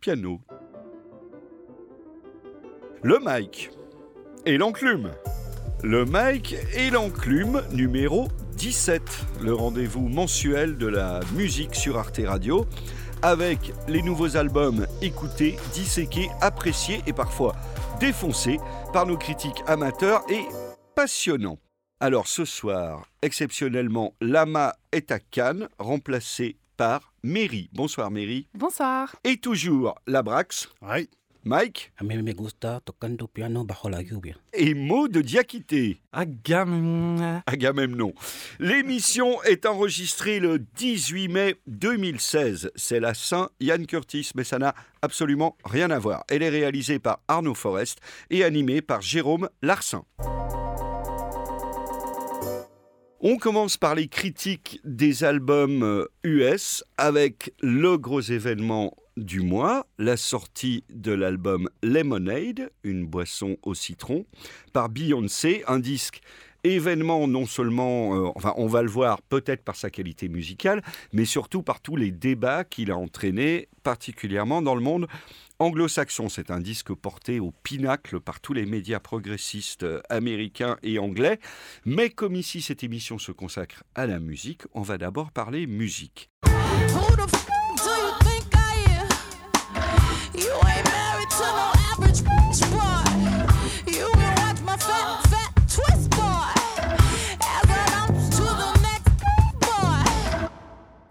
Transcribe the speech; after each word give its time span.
piano. 0.00 0.40
Le 3.02 3.18
mic 3.20 3.70
et 4.46 4.56
l'enclume. 4.56 5.10
Le 5.82 6.04
mic 6.04 6.56
et 6.74 6.90
l'enclume 6.90 7.62
numéro 7.72 8.28
17, 8.56 9.02
le 9.42 9.54
rendez-vous 9.54 10.08
mensuel 10.08 10.76
de 10.76 10.86
la 10.86 11.20
musique 11.34 11.74
sur 11.74 11.98
Arte 11.98 12.20
Radio, 12.24 12.66
avec 13.22 13.72
les 13.88 14.02
nouveaux 14.02 14.36
albums 14.36 14.86
écoutés, 15.02 15.56
disséqués, 15.72 16.28
appréciés 16.40 17.02
et 17.06 17.12
parfois 17.12 17.54
défoncés 18.00 18.58
par 18.92 19.06
nos 19.06 19.18
critiques 19.18 19.62
amateurs 19.66 20.22
et 20.30 20.44
passionnants. 20.94 21.58
Alors 22.00 22.26
ce 22.26 22.46
soir, 22.46 23.06
exceptionnellement, 23.20 24.14
Lama 24.22 24.74
est 24.92 25.10
à 25.10 25.18
Cannes, 25.18 25.68
remplacé 25.78 26.56
par 26.78 27.09
Mary. 27.22 27.68
Bonsoir 27.72 28.10
Mary. 28.10 28.46
Bonsoir. 28.54 29.14
Et 29.24 29.36
toujours 29.36 29.94
Labrax. 30.06 30.68
Oui. 30.82 31.08
Mike. 31.44 31.92
A 31.96 32.04
mí 32.04 32.22
me 32.22 32.34
gusta 32.34 32.80
tocando 32.80 33.26
piano 33.26 33.64
bajo 33.64 33.88
la 33.88 34.02
lluvia. 34.02 34.36
Et 34.52 34.74
Maud 34.74 35.10
de 35.10 35.22
Diakité. 35.22 36.02
Agamemnon. 36.12 37.42
Agamemnon. 37.46 38.12
L'émission 38.58 39.42
est 39.44 39.64
enregistrée 39.64 40.38
le 40.38 40.58
18 40.58 41.28
mai 41.28 41.56
2016. 41.66 42.72
C'est 42.74 43.00
la 43.00 43.14
Saint-Yann 43.14 43.86
Curtis, 43.86 44.32
mais 44.34 44.44
ça 44.44 44.58
n'a 44.58 44.74
absolument 45.00 45.56
rien 45.64 45.90
à 45.90 45.98
voir. 45.98 46.24
Elle 46.28 46.42
est 46.42 46.50
réalisée 46.50 46.98
par 46.98 47.20
Arnaud 47.26 47.54
Forest 47.54 48.00
et 48.28 48.44
animée 48.44 48.82
par 48.82 49.00
Jérôme 49.00 49.48
Larsin. 49.62 50.04
On 53.22 53.36
commence 53.36 53.76
par 53.76 53.94
les 53.94 54.08
critiques 54.08 54.80
des 54.82 55.24
albums 55.24 56.06
US 56.24 56.82
avec 56.96 57.52
le 57.60 57.98
gros 57.98 58.22
événement 58.22 58.96
du 59.18 59.40
mois, 59.40 59.86
la 59.98 60.16
sortie 60.16 60.84
de 60.88 61.12
l'album 61.12 61.68
Lemonade, 61.82 62.70
une 62.82 63.04
boisson 63.04 63.58
au 63.62 63.74
citron, 63.74 64.24
par 64.72 64.88
Beyoncé, 64.88 65.62
un 65.66 65.80
disque 65.80 66.22
événement 66.64 67.26
non 67.26 67.46
seulement, 67.46 68.14
euh, 68.14 68.30
enfin 68.34 68.54
on 68.56 68.66
va 68.66 68.82
le 68.82 68.88
voir 68.88 69.22
peut-être 69.22 69.62
par 69.62 69.76
sa 69.76 69.90
qualité 69.90 70.28
musicale, 70.28 70.82
mais 71.12 71.24
surtout 71.24 71.62
par 71.62 71.80
tous 71.80 71.96
les 71.96 72.10
débats 72.10 72.64
qu'il 72.64 72.90
a 72.90 72.96
entraînés, 72.96 73.68
particulièrement 73.82 74.62
dans 74.62 74.74
le 74.74 74.80
monde 74.80 75.06
anglo-saxon. 75.58 76.28
C'est 76.28 76.50
un 76.50 76.60
disque 76.60 76.92
porté 76.92 77.38
au 77.38 77.52
pinacle 77.62 78.20
par 78.20 78.40
tous 78.40 78.52
les 78.52 78.66
médias 78.66 79.00
progressistes 79.00 79.84
euh, 79.84 80.00
américains 80.08 80.76
et 80.82 80.98
anglais. 80.98 81.38
Mais 81.84 82.10
comme 82.10 82.34
ici 82.34 82.62
cette 82.62 82.82
émission 82.82 83.18
se 83.18 83.32
consacre 83.32 83.84
à 83.94 84.06
la 84.06 84.18
musique, 84.18 84.62
on 84.72 84.82
va 84.82 84.98
d'abord 84.98 85.30
parler 85.30 85.66
musique. 85.66 86.30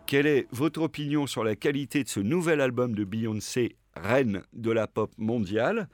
Quelle 0.09 0.25
est 0.25 0.47
votre 0.49 0.81
opinion 0.81 1.27
sur 1.27 1.43
la 1.43 1.55
qualité 1.55 2.03
de 2.03 2.09
ce 2.09 2.19
nouvel 2.19 2.61
album 2.61 2.95
de 2.95 3.03
Beyoncé, 3.03 3.75
reine 3.95 4.41
de 4.53 4.71
la 4.71 4.87
pop 4.87 5.11
mondiale? 5.19 5.87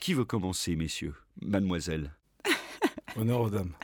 Qui 0.00 0.14
veut 0.14 0.24
commencer, 0.24 0.74
messieurs 0.74 1.12
Mademoiselle 1.42 2.14
Honneur 3.14 3.42
aux 3.42 3.50
dames. 3.50 3.74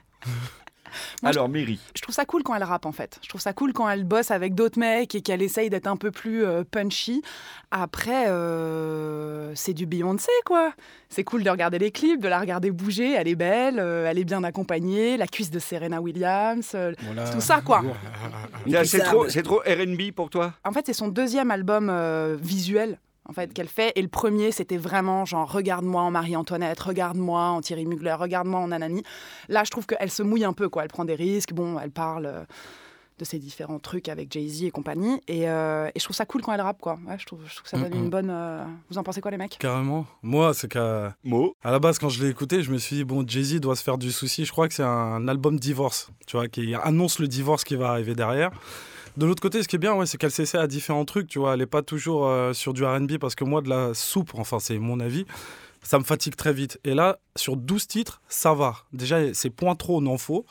Moi, 1.22 1.30
Alors, 1.30 1.48
Mary. 1.48 1.80
Je 1.96 2.02
trouve 2.02 2.14
ça 2.14 2.24
cool 2.24 2.42
quand 2.42 2.54
elle 2.54 2.62
rappe 2.64 2.86
en 2.86 2.92
fait. 2.92 3.18
Je 3.22 3.28
trouve 3.28 3.40
ça 3.40 3.52
cool 3.52 3.72
quand 3.72 3.88
elle 3.88 4.04
bosse 4.04 4.30
avec 4.30 4.54
d'autres 4.54 4.78
mecs 4.78 5.14
et 5.14 5.20
qu'elle 5.22 5.42
essaye 5.42 5.70
d'être 5.70 5.86
un 5.86 5.96
peu 5.96 6.10
plus 6.10 6.44
euh, 6.44 6.64
punchy. 6.64 7.22
Après, 7.70 8.28
euh, 8.28 9.52
c'est 9.54 9.74
du 9.74 9.86
Beyoncé 9.86 10.30
quoi. 10.44 10.72
C'est 11.08 11.24
cool 11.24 11.42
de 11.44 11.50
regarder 11.50 11.78
les 11.78 11.90
clips, 11.90 12.20
de 12.20 12.28
la 12.28 12.40
regarder 12.40 12.70
bouger. 12.70 13.12
Elle 13.12 13.28
est 13.28 13.34
belle, 13.36 13.78
euh, 13.78 14.06
elle 14.08 14.18
est 14.18 14.24
bien 14.24 14.42
accompagnée. 14.44 15.16
La 15.16 15.26
cuisse 15.26 15.50
de 15.50 15.58
Serena 15.58 16.00
Williams, 16.00 16.72
euh, 16.74 16.92
Voilà. 17.02 17.28
tout 17.30 17.40
ça 17.40 17.60
quoi. 17.60 17.82
C'est 18.84 19.00
trop, 19.00 19.28
c'est 19.28 19.42
trop 19.42 19.60
RB 19.66 20.12
pour 20.14 20.30
toi? 20.30 20.54
En 20.64 20.72
fait, 20.72 20.86
c'est 20.86 20.92
son 20.94 21.08
deuxième 21.08 21.50
album 21.50 21.88
euh, 21.90 22.36
visuel 22.40 22.98
en 23.28 23.32
fait 23.32 23.52
qu'elle 23.52 23.68
fait 23.68 23.92
et 23.96 24.02
le 24.02 24.08
premier 24.08 24.52
c'était 24.52 24.76
vraiment 24.76 25.24
genre 25.24 25.50
regarde-moi 25.50 26.02
en 26.02 26.10
Marie-Antoinette, 26.10 26.80
regarde-moi 26.80 27.40
en 27.40 27.60
Thierry 27.60 27.86
Mugler, 27.86 28.14
regarde-moi 28.14 28.60
en 28.60 28.68
Nanani. 28.68 29.02
Là, 29.48 29.64
je 29.64 29.70
trouve 29.70 29.86
qu'elle 29.86 30.10
se 30.10 30.22
mouille 30.22 30.44
un 30.44 30.52
peu 30.52 30.68
quoi, 30.68 30.82
elle 30.82 30.88
prend 30.90 31.04
des 31.04 31.14
risques, 31.14 31.52
bon, 31.52 31.78
elle 31.78 31.90
parle 31.90 32.26
euh, 32.26 32.44
de 33.20 33.24
ses 33.24 33.38
différents 33.38 33.78
trucs 33.78 34.08
avec 34.08 34.32
Jay-Z 34.32 34.64
et 34.64 34.70
compagnie 34.72 35.20
et, 35.28 35.48
euh, 35.48 35.86
et 35.94 36.00
je 36.00 36.04
trouve 36.04 36.16
ça 36.16 36.26
cool 36.26 36.42
quand 36.42 36.52
elle 36.52 36.60
rappe 36.60 36.80
quoi. 36.80 36.98
Ouais, 37.06 37.16
je 37.16 37.24
trouve 37.26 37.40
je 37.46 37.50
trouve 37.54 37.62
que 37.62 37.68
ça 37.70 37.78
donne 37.78 37.92
Mhm. 37.94 38.04
une 38.04 38.10
bonne 38.10 38.30
euh, 38.30 38.64
Vous 38.90 38.98
en 38.98 39.04
pensez 39.04 39.20
quoi 39.20 39.30
les 39.30 39.36
mecs? 39.36 39.56
Carrément. 39.58 40.04
Moi, 40.22 40.52
c'est 40.52 40.66
qu'à 40.68 41.14
Mo 41.22 41.54
à 41.62 41.70
la 41.70 41.78
base, 41.78 41.98
quand 42.00 42.08
je 42.08 42.22
l'ai 42.22 42.28
écouté, 42.28 42.62
je 42.64 42.72
me 42.72 42.78
suis 42.78 42.96
dit, 42.96 43.04
bon, 43.04 43.24
Jay-Z 43.26 43.60
doit 43.60 43.76
se 43.76 43.84
faire 43.84 43.98
du 43.98 44.10
souci. 44.10 44.44
Je 44.44 44.50
crois 44.50 44.66
que 44.66 44.74
c'est 44.74 44.82
un 44.82 45.28
album 45.28 45.58
divorce, 45.60 46.10
tu 46.26 46.36
vois, 46.36 46.48
qui 46.48 46.74
annonce 46.74 47.20
le 47.20 47.28
divorce 47.28 47.62
qui 47.62 47.76
va 47.76 47.90
arriver 47.90 48.16
derrière. 48.16 48.50
De 49.16 49.26
l'autre 49.26 49.40
côté, 49.40 49.62
ce 49.62 49.68
qui 49.68 49.76
est 49.76 49.78
bien, 49.78 49.94
ouais, 49.94 50.06
c'est 50.06 50.18
qu'elle 50.18 50.32
s'essaie 50.32 50.58
à 50.58 50.66
différents 50.66 51.04
trucs, 51.04 51.28
tu 51.28 51.38
vois. 51.38 51.52
Elle 51.52 51.60
n'est 51.60 51.66
pas 51.66 51.82
toujours 51.82 52.26
euh, 52.26 52.52
sur 52.52 52.72
du 52.72 52.84
RB 52.84 53.18
parce 53.18 53.36
que 53.36 53.44
moi, 53.44 53.60
de 53.62 53.68
la 53.68 53.94
soupe, 53.94 54.32
enfin, 54.34 54.58
c'est 54.58 54.78
mon 54.78 54.98
avis, 54.98 55.24
ça 55.82 55.98
me 56.00 56.04
fatigue 56.04 56.34
très 56.34 56.52
vite. 56.52 56.80
Et 56.82 56.94
là, 56.94 57.18
sur 57.36 57.56
12 57.56 57.86
titres, 57.86 58.20
ça 58.28 58.54
va. 58.54 58.74
Déjà, 58.92 59.32
c'est 59.32 59.50
point 59.50 59.76
trop, 59.76 60.00
non 60.00 60.18
faux. 60.18 60.44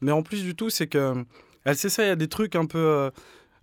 Mais 0.00 0.10
en 0.10 0.22
plus 0.22 0.42
du 0.42 0.56
tout, 0.56 0.70
c'est 0.70 0.88
que 0.88 1.24
elle 1.64 1.76
s'essaye 1.76 2.10
à 2.10 2.16
des 2.16 2.26
trucs 2.26 2.56
un 2.56 2.66
peu 2.66 2.78
euh, 2.78 3.10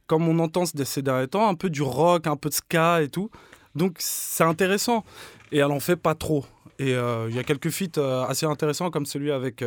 comme 0.06 0.28
on 0.30 0.40
entend 0.40 0.64
ces 0.66 1.02
derniers 1.02 1.28
temps, 1.28 1.50
un 1.50 1.56
peu 1.56 1.69
du 1.69 1.81
rock, 1.81 2.28
un 2.28 2.38
peu 2.38 2.47
de 2.47 2.53
ska 2.53 3.02
et 3.02 3.09
tout. 3.09 3.29
Donc, 3.75 3.97
c'est 4.00 4.46
intéressant. 4.46 5.03
Et 5.52 5.58
elle 5.58 5.72
en 5.72 5.81
fait 5.81 5.97
pas 5.97 6.16
trop. 6.16 6.46
Et 6.79 6.94
euh, 6.94 7.28
il 7.29 7.35
y 7.35 7.40
a 7.40 7.44
quelques 7.44 7.69
feats 7.69 8.00
assez 8.29 8.46
intéressants 8.46 8.91
comme 8.91 9.06
celui 9.06 9.31
avec 9.31 9.64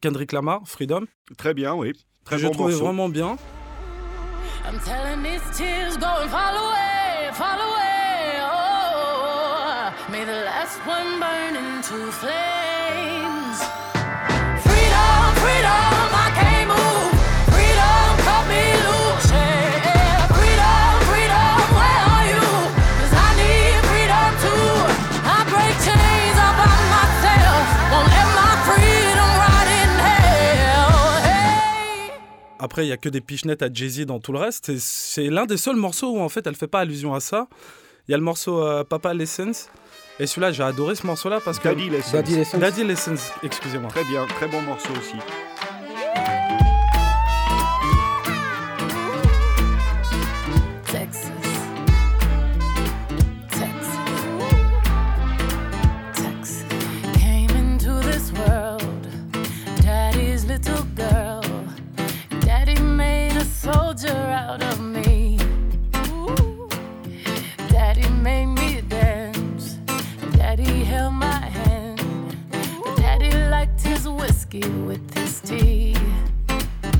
Kendrick 0.00 0.32
Lamar, 0.32 0.62
Freedom, 0.66 1.04
Très 1.38 1.54
bien, 1.54 1.74
oui. 1.74 1.92
Très 2.24 2.38
que 2.38 2.46
trouvé 2.46 2.72
morceau. 2.72 2.86
vraiment 2.86 3.08
bien. 3.08 3.36
I'm 4.66 4.80
telling 4.80 5.22
these 5.22 5.42
tears 5.56 5.96
go 5.98 6.08
and 6.22 6.30
fall 6.30 6.56
away, 6.56 7.30
fall 7.34 7.60
away. 7.60 8.38
Oh, 8.40 9.94
may 10.10 10.24
the 10.24 10.32
last 10.32 10.78
one 10.86 11.20
burn 11.20 11.54
into 11.54 12.10
flames. 12.12 13.43
Après, 32.64 32.86
il 32.86 32.88
y 32.88 32.92
a 32.92 32.96
que 32.96 33.10
des 33.10 33.20
pichenettes 33.20 33.60
à 33.60 33.68
Jay-Z 33.70 34.06
dans 34.06 34.20
tout 34.20 34.32
le 34.32 34.38
reste. 34.38 34.70
Et 34.70 34.78
C'est 34.78 35.28
l'un 35.28 35.44
des 35.44 35.58
seuls 35.58 35.76
morceaux 35.76 36.12
où 36.12 36.20
en 36.20 36.30
fait 36.30 36.46
elle 36.46 36.54
fait 36.54 36.66
pas 36.66 36.80
allusion 36.80 37.12
à 37.12 37.20
ça. 37.20 37.46
Il 38.08 38.12
y 38.12 38.14
a 38.14 38.16
le 38.16 38.22
morceau 38.24 38.64
euh, 38.64 38.84
Papa 38.84 39.12
Lessons. 39.12 39.52
Et 40.18 40.26
celui-là, 40.26 40.50
j'ai 40.50 40.62
adoré 40.62 40.94
ce 40.94 41.06
morceau-là 41.06 41.40
parce 41.44 41.58
que. 41.58 41.68
Daddy 41.68 41.90
Lessons. 41.90 42.12
Daddy 42.12 42.36
Lessons. 42.36 42.58
Daddy 42.58 42.84
Lessons, 42.84 43.32
excusez-moi. 43.42 43.90
Très 43.90 44.04
bien, 44.04 44.26
très 44.26 44.48
bon 44.48 44.62
morceau 44.62 44.92
aussi. 44.92 45.16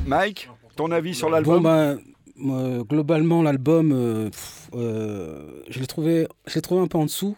Mike, 0.07 0.49
ton 0.77 0.91
avis 0.91 1.15
sur 1.15 1.29
Bon, 1.29 1.35
l'album 1.35 1.63
ben, 1.63 1.99
euh, 2.41 2.83
globalement, 2.85 3.43
l'album, 3.43 3.93
euh, 3.93 4.31
euh, 4.75 5.63
je 5.69 5.79
l'ai 5.81 5.87
trouvé, 5.87 6.27
je 6.47 6.59
trouvé 6.61 6.81
un 6.81 6.87
peu 6.87 6.99
en 6.99 7.05
dessous 7.05 7.37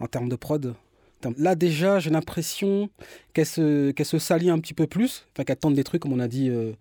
en 0.00 0.06
termes 0.06 0.28
de 0.28 0.36
prod. 0.36 0.74
Là, 1.38 1.54
déjà, 1.54 1.98
j'ai 1.98 2.10
l'impression 2.10 2.88
qu'elle 3.32 3.46
se, 3.46 3.90
qu'elle 3.90 4.06
se 4.06 4.18
salit 4.18 4.50
un 4.50 4.58
petit 4.58 4.74
peu 4.74 4.86
plus, 4.86 5.26
enfin, 5.32 5.44
qu'elle 5.44 5.56
tente 5.56 5.74
des 5.74 5.84
trucs, 5.84 6.02
comme 6.02 6.12
on 6.12 6.20
a 6.20 6.28
dit, 6.28 6.48
euh, 6.48 6.72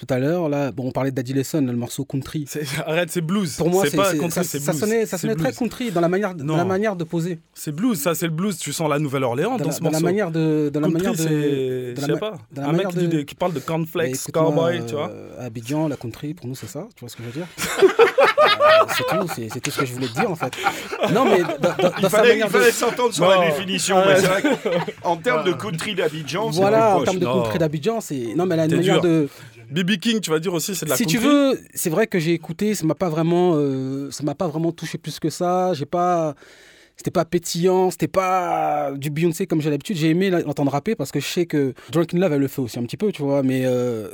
tout 0.00 0.06
à 0.14 0.18
l'heure. 0.18 0.48
Là, 0.48 0.72
bon, 0.72 0.88
on 0.88 0.92
parlait 0.92 1.10
d'Addy 1.10 1.34
Lesson, 1.34 1.60
le 1.60 1.72
morceau 1.74 2.04
country. 2.06 2.46
Arrête, 2.86 3.10
c'est 3.10 3.20
blues. 3.20 3.54
Pour 3.56 3.68
moi, 3.68 3.84
c'est 3.86 3.96
pas 3.96 4.14
country, 4.14 4.44
ça, 4.44 4.58
blues. 4.58 4.80
sonnait, 4.80 5.04
ça 5.06 5.18
sonnait 5.18 5.34
très 5.34 5.52
country 5.52 5.90
dans 5.90 6.00
la 6.00 6.08
manière, 6.08 6.34
dans 6.34 6.56
la 6.56 6.64
manière 6.64 6.96
de 6.96 7.04
poser, 7.04 7.38
C'est 7.54 7.70
blues, 7.72 7.98
ça 8.00 8.14
c'est 8.14 8.26
le 8.26 8.32
blues. 8.32 8.56
Tu 8.58 8.72
sens 8.72 8.88
la 8.88 8.98
Nouvelle-Orléans 8.98 9.52
dans, 9.52 9.58
dans, 9.58 9.64
la, 9.66 9.72
ce 9.72 9.80
dans 9.80 9.84
la 9.86 9.90
morceau. 9.92 10.04
manière 10.06 10.30
de, 10.30 10.70
dans 10.72 10.80
la 10.80 10.88
Country, 10.88 11.02
manière 11.02 11.12
de. 11.12 11.18
c'est. 11.18 11.94
dans 11.94 12.00
Je 12.00 12.00
la 12.00 12.06
sais 12.06 12.12
ma- 12.12 12.18
pas. 12.18 12.38
dans 12.52 12.62
la 12.62 12.68
Un 12.68 12.72
mec 12.72 12.76
manière 12.86 12.90
qui, 13.02 13.08
dit 13.08 13.16
de- 13.16 13.22
qui 13.22 13.34
parle 13.34 13.52
de 13.52 13.60
cornflakes, 13.60 14.16
cowboy, 14.32 14.82
tu 14.86 14.94
vois. 14.94 15.10
euh, 15.10 15.46
Abidjan, 15.46 15.86
la 15.88 15.96
country, 15.96 16.32
pour 16.34 16.46
nous, 16.46 16.54
c'est 16.54 16.66
ça. 16.68 16.86
Tu 16.96 17.00
vois 17.00 17.08
ce 17.10 17.16
que 17.16 17.22
je 17.22 17.28
veux 17.28 17.34
dire 17.34 17.46
Euh, 18.60 18.84
C'est 18.96 19.04
tout, 19.04 19.48
c'est, 19.54 19.60
tout 19.60 19.70
ce 19.70 19.80
que 19.80 19.86
je 19.86 19.92
voulais 19.92 20.06
te 20.08 20.14
dire 20.20 20.30
en 20.30 20.34
fait. 20.36 20.52
Non, 21.12 21.24
mais 21.24 21.40
dans, 21.42 21.74
Il 21.98 22.02
sa 22.02 22.10
fallait, 22.10 22.30
manière 22.30 22.46
il 22.46 22.50
fallait 22.52 22.66
de. 22.66 22.70
s'entendre 22.72 23.12
sur 23.14 23.28
la 23.28 23.46
définition. 23.46 23.96
En 25.04 25.16
termes 25.16 25.44
de 25.44 25.52
country 25.52 25.94
d'Abidjan, 25.94 26.52
c'est 26.52 26.60
Voilà, 26.60 26.96
en 26.96 27.02
termes 27.04 27.18
de 27.18 27.24
country 27.26 27.58
d'Abidjan, 27.58 28.00
c'est. 28.00 28.34
Non, 28.36 28.46
mais 28.46 28.54
elle 28.54 28.60
a 28.60 28.64
une 28.64 28.70
T'es 28.70 28.76
manière 28.76 29.00
de. 29.00 29.28
BB 29.70 29.98
King, 29.98 30.20
tu 30.20 30.30
vas 30.30 30.38
dire 30.38 30.52
aussi, 30.52 30.74
c'est 30.74 30.84
de 30.84 30.90
la 30.90 30.96
si 30.96 31.06
tu 31.06 31.18
veux, 31.18 31.58
c'est 31.74 31.90
vrai 31.90 32.06
que 32.06 32.18
j'ai 32.18 32.32
écouté, 32.32 32.74
ça 32.74 32.84
m'a 32.86 32.94
pas 32.94 33.08
vraiment, 33.08 33.52
euh, 33.54 34.10
ça 34.10 34.22
m'a 34.24 34.34
pas 34.34 34.48
vraiment 34.48 34.72
touché 34.72 34.98
plus 34.98 35.18
que 35.20 35.30
ça. 35.30 35.72
J'ai 35.74 35.86
pas, 35.86 36.34
c'était 36.96 37.10
pas 37.10 37.24
pétillant, 37.24 37.90
c'était 37.90 38.08
pas 38.08 38.92
du 38.96 39.10
Beyoncé 39.10 39.46
comme 39.46 39.60
j'ai 39.60 39.70
l'habitude. 39.70 39.96
J'ai 39.96 40.10
aimé 40.10 40.30
l'entendre 40.30 40.72
rapper 40.72 40.94
parce 40.96 41.12
que 41.12 41.20
je 41.20 41.26
sais 41.26 41.46
que 41.46 41.74
Drunken 41.92 42.18
Love 42.18 42.32
elle 42.32 42.40
le 42.40 42.48
fait 42.48 42.60
aussi 42.60 42.78
un 42.78 42.82
petit 42.82 42.96
peu, 42.96 43.12
tu 43.12 43.22
vois. 43.22 43.42
Mais 43.42 43.62
euh, 43.64 44.08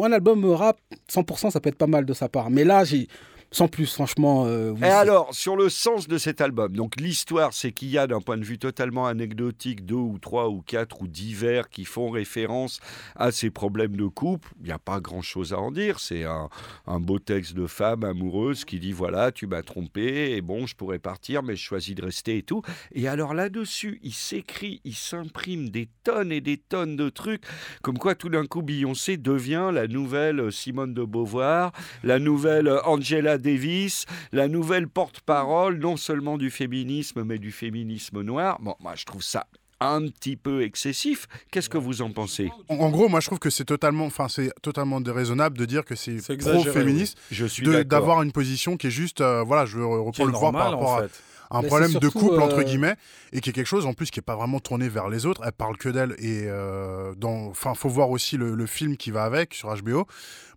un 0.00 0.12
album 0.12 0.44
rap 0.52 0.78
100%, 1.12 1.50
ça 1.50 1.60
peut 1.60 1.68
être 1.68 1.78
pas 1.78 1.86
mal 1.86 2.04
de 2.04 2.12
sa 2.12 2.28
part. 2.28 2.50
Mais 2.50 2.64
là, 2.64 2.84
j'ai 2.84 3.08
sans 3.56 3.68
plus, 3.68 3.90
franchement. 3.94 4.44
euh, 4.44 4.72
oui, 4.72 4.80
Et 4.82 4.84
alors, 4.84 5.32
sur 5.34 5.56
le 5.56 5.70
sens 5.70 6.08
de 6.08 6.18
cet 6.18 6.42
album, 6.42 6.76
donc 6.76 7.00
l'histoire, 7.00 7.54
c'est 7.54 7.72
qu'il 7.72 7.88
y 7.88 7.96
a 7.96 8.06
d'un 8.06 8.20
point 8.20 8.36
de 8.36 8.44
vue 8.44 8.58
totalement 8.58 9.06
anecdotique 9.06 9.86
deux 9.86 9.94
ou 9.94 10.18
trois 10.20 10.50
ou 10.50 10.60
quatre 10.60 11.00
ou 11.00 11.06
dix 11.06 11.32
vers 11.32 11.70
qui 11.70 11.86
font 11.86 12.10
référence 12.10 12.80
à 13.14 13.32
ces 13.32 13.48
problèmes 13.48 13.96
de 13.96 14.04
couple. 14.08 14.50
Il 14.60 14.66
n'y 14.66 14.72
a 14.72 14.78
pas 14.78 15.00
grand-chose 15.00 15.54
à 15.54 15.58
en 15.58 15.70
dire. 15.70 16.00
C'est 16.00 16.24
un, 16.24 16.50
un 16.86 17.00
beau 17.00 17.18
texte 17.18 17.54
de 17.54 17.66
femme 17.66 18.04
amoureuse 18.04 18.66
qui 18.66 18.78
dit 18.78 18.92
voilà, 18.92 19.32
tu 19.32 19.46
m'as 19.46 19.62
trompé 19.62 20.32
et 20.36 20.42
bon, 20.42 20.66
je 20.66 20.74
pourrais 20.76 20.98
partir, 20.98 21.42
mais 21.42 21.56
je 21.56 21.62
choisis 21.62 21.94
de 21.94 22.04
rester 22.04 22.36
et 22.36 22.42
tout. 22.42 22.60
Et 22.92 23.08
alors 23.08 23.32
là-dessus, 23.32 24.00
il 24.02 24.12
s'écrit, 24.12 24.82
il 24.84 24.94
s'imprime 24.94 25.70
des 25.70 25.88
tonnes 26.04 26.30
et 26.30 26.42
des 26.42 26.58
tonnes 26.58 26.96
de 26.96 27.08
trucs, 27.08 27.44
comme 27.80 27.96
quoi 27.96 28.14
tout 28.14 28.28
d'un 28.28 28.44
coup 28.44 28.60
Beyoncé 28.60 29.16
devient 29.16 29.70
la 29.72 29.86
nouvelle 29.86 30.52
Simone 30.52 30.92
de 30.92 31.04
Beauvoir, 31.04 31.72
la 32.04 32.18
nouvelle 32.18 32.68
Angela 32.84 33.38
Davis, 33.46 34.06
la 34.32 34.48
nouvelle 34.48 34.88
porte-parole 34.88 35.78
non 35.78 35.96
seulement 35.96 36.36
du 36.36 36.50
féminisme, 36.50 37.22
mais 37.22 37.38
du 37.38 37.52
féminisme 37.52 38.22
noir. 38.22 38.58
Bon, 38.60 38.74
moi 38.80 38.94
je 38.96 39.04
trouve 39.04 39.22
ça 39.22 39.46
un 39.78 40.08
petit 40.08 40.36
peu 40.36 40.62
excessif. 40.62 41.26
Qu'est-ce 41.50 41.68
que 41.68 41.78
vous 41.78 42.02
en 42.02 42.10
pensez? 42.10 42.50
En, 42.68 42.76
en 42.76 42.90
gros, 42.90 43.08
moi, 43.08 43.20
je 43.20 43.26
trouve 43.26 43.38
que 43.38 43.50
c'est 43.50 43.66
totalement, 43.66 44.06
enfin, 44.06 44.26
c'est 44.28 44.50
totalement 44.62 45.02
déraisonnable 45.02 45.58
de 45.58 45.66
dire 45.66 45.84
que 45.84 45.94
c'est 45.94 46.16
pro-féministe, 46.38 47.18
Je 47.30 47.44
suis 47.44 47.84
d'avoir 47.84 48.22
une 48.22 48.32
position 48.32 48.78
qui 48.78 48.86
est 48.86 48.90
juste, 48.90 49.20
euh, 49.20 49.42
voilà, 49.42 49.66
je 49.66 49.78
reprendre 49.78 50.30
le 50.30 50.38
voir 50.38 50.52
par 50.52 50.70
rapport 50.70 50.94
en 50.94 51.00
à. 51.00 51.06
Un 51.50 51.62
problème 51.68 51.90
de 52.00 52.08
couple 52.20 52.40
entre 52.42 52.58
euh, 52.58 52.62
guillemets 52.64 52.96
et 53.32 53.40
qui 53.40 53.50
est 53.50 53.52
quelque 53.52 53.66
chose 53.66 53.86
en 53.86 53.92
plus 53.94 54.10
qui 54.10 54.18
est 54.18 54.22
pas 54.22 54.36
vraiment 54.36 54.58
tourné 54.60 54.88
vers 54.88 55.08
les 55.08 55.26
autres. 55.26 55.42
Elle 55.44 55.52
parle 55.52 55.76
que 55.76 55.88
d'elle 55.88 56.12
et 56.18 56.44
euh, 56.46 57.14
dans, 57.16 57.46
enfin, 57.46 57.74
faut 57.74 57.88
voir 57.88 58.10
aussi 58.10 58.36
le, 58.36 58.54
le 58.54 58.66
film 58.66 58.96
qui 58.96 59.10
va 59.10 59.24
avec 59.24 59.54
sur 59.54 59.74
HBO. 59.82 60.06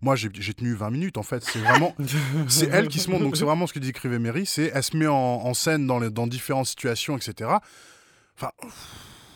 Moi, 0.02 0.16
j'ai 0.16 0.30
tenu 0.54 0.74
20 0.74 0.90
minutes 0.90 1.18
en 1.18 1.22
fait. 1.22 1.42
C'est 1.44 1.58
vraiment, 1.60 1.94
c'est 2.48 2.68
elle 2.72 2.88
qui 2.88 2.98
se 2.98 3.10
montre. 3.10 3.22
Donc 3.24 3.36
c'est 3.36 3.44
vraiment 3.44 3.66
ce 3.66 3.72
que 3.72 3.78
décrivait 3.78 4.18
Mary. 4.18 4.46
C'est 4.46 4.70
elle 4.74 4.82
se 4.82 4.96
met 4.96 5.06
en, 5.06 5.14
en 5.14 5.54
scène 5.54 5.86
dans, 5.86 5.98
les, 5.98 6.10
dans 6.10 6.26
différentes 6.26 6.66
situations, 6.66 7.16
etc. 7.16 7.50
Enfin, 8.36 8.50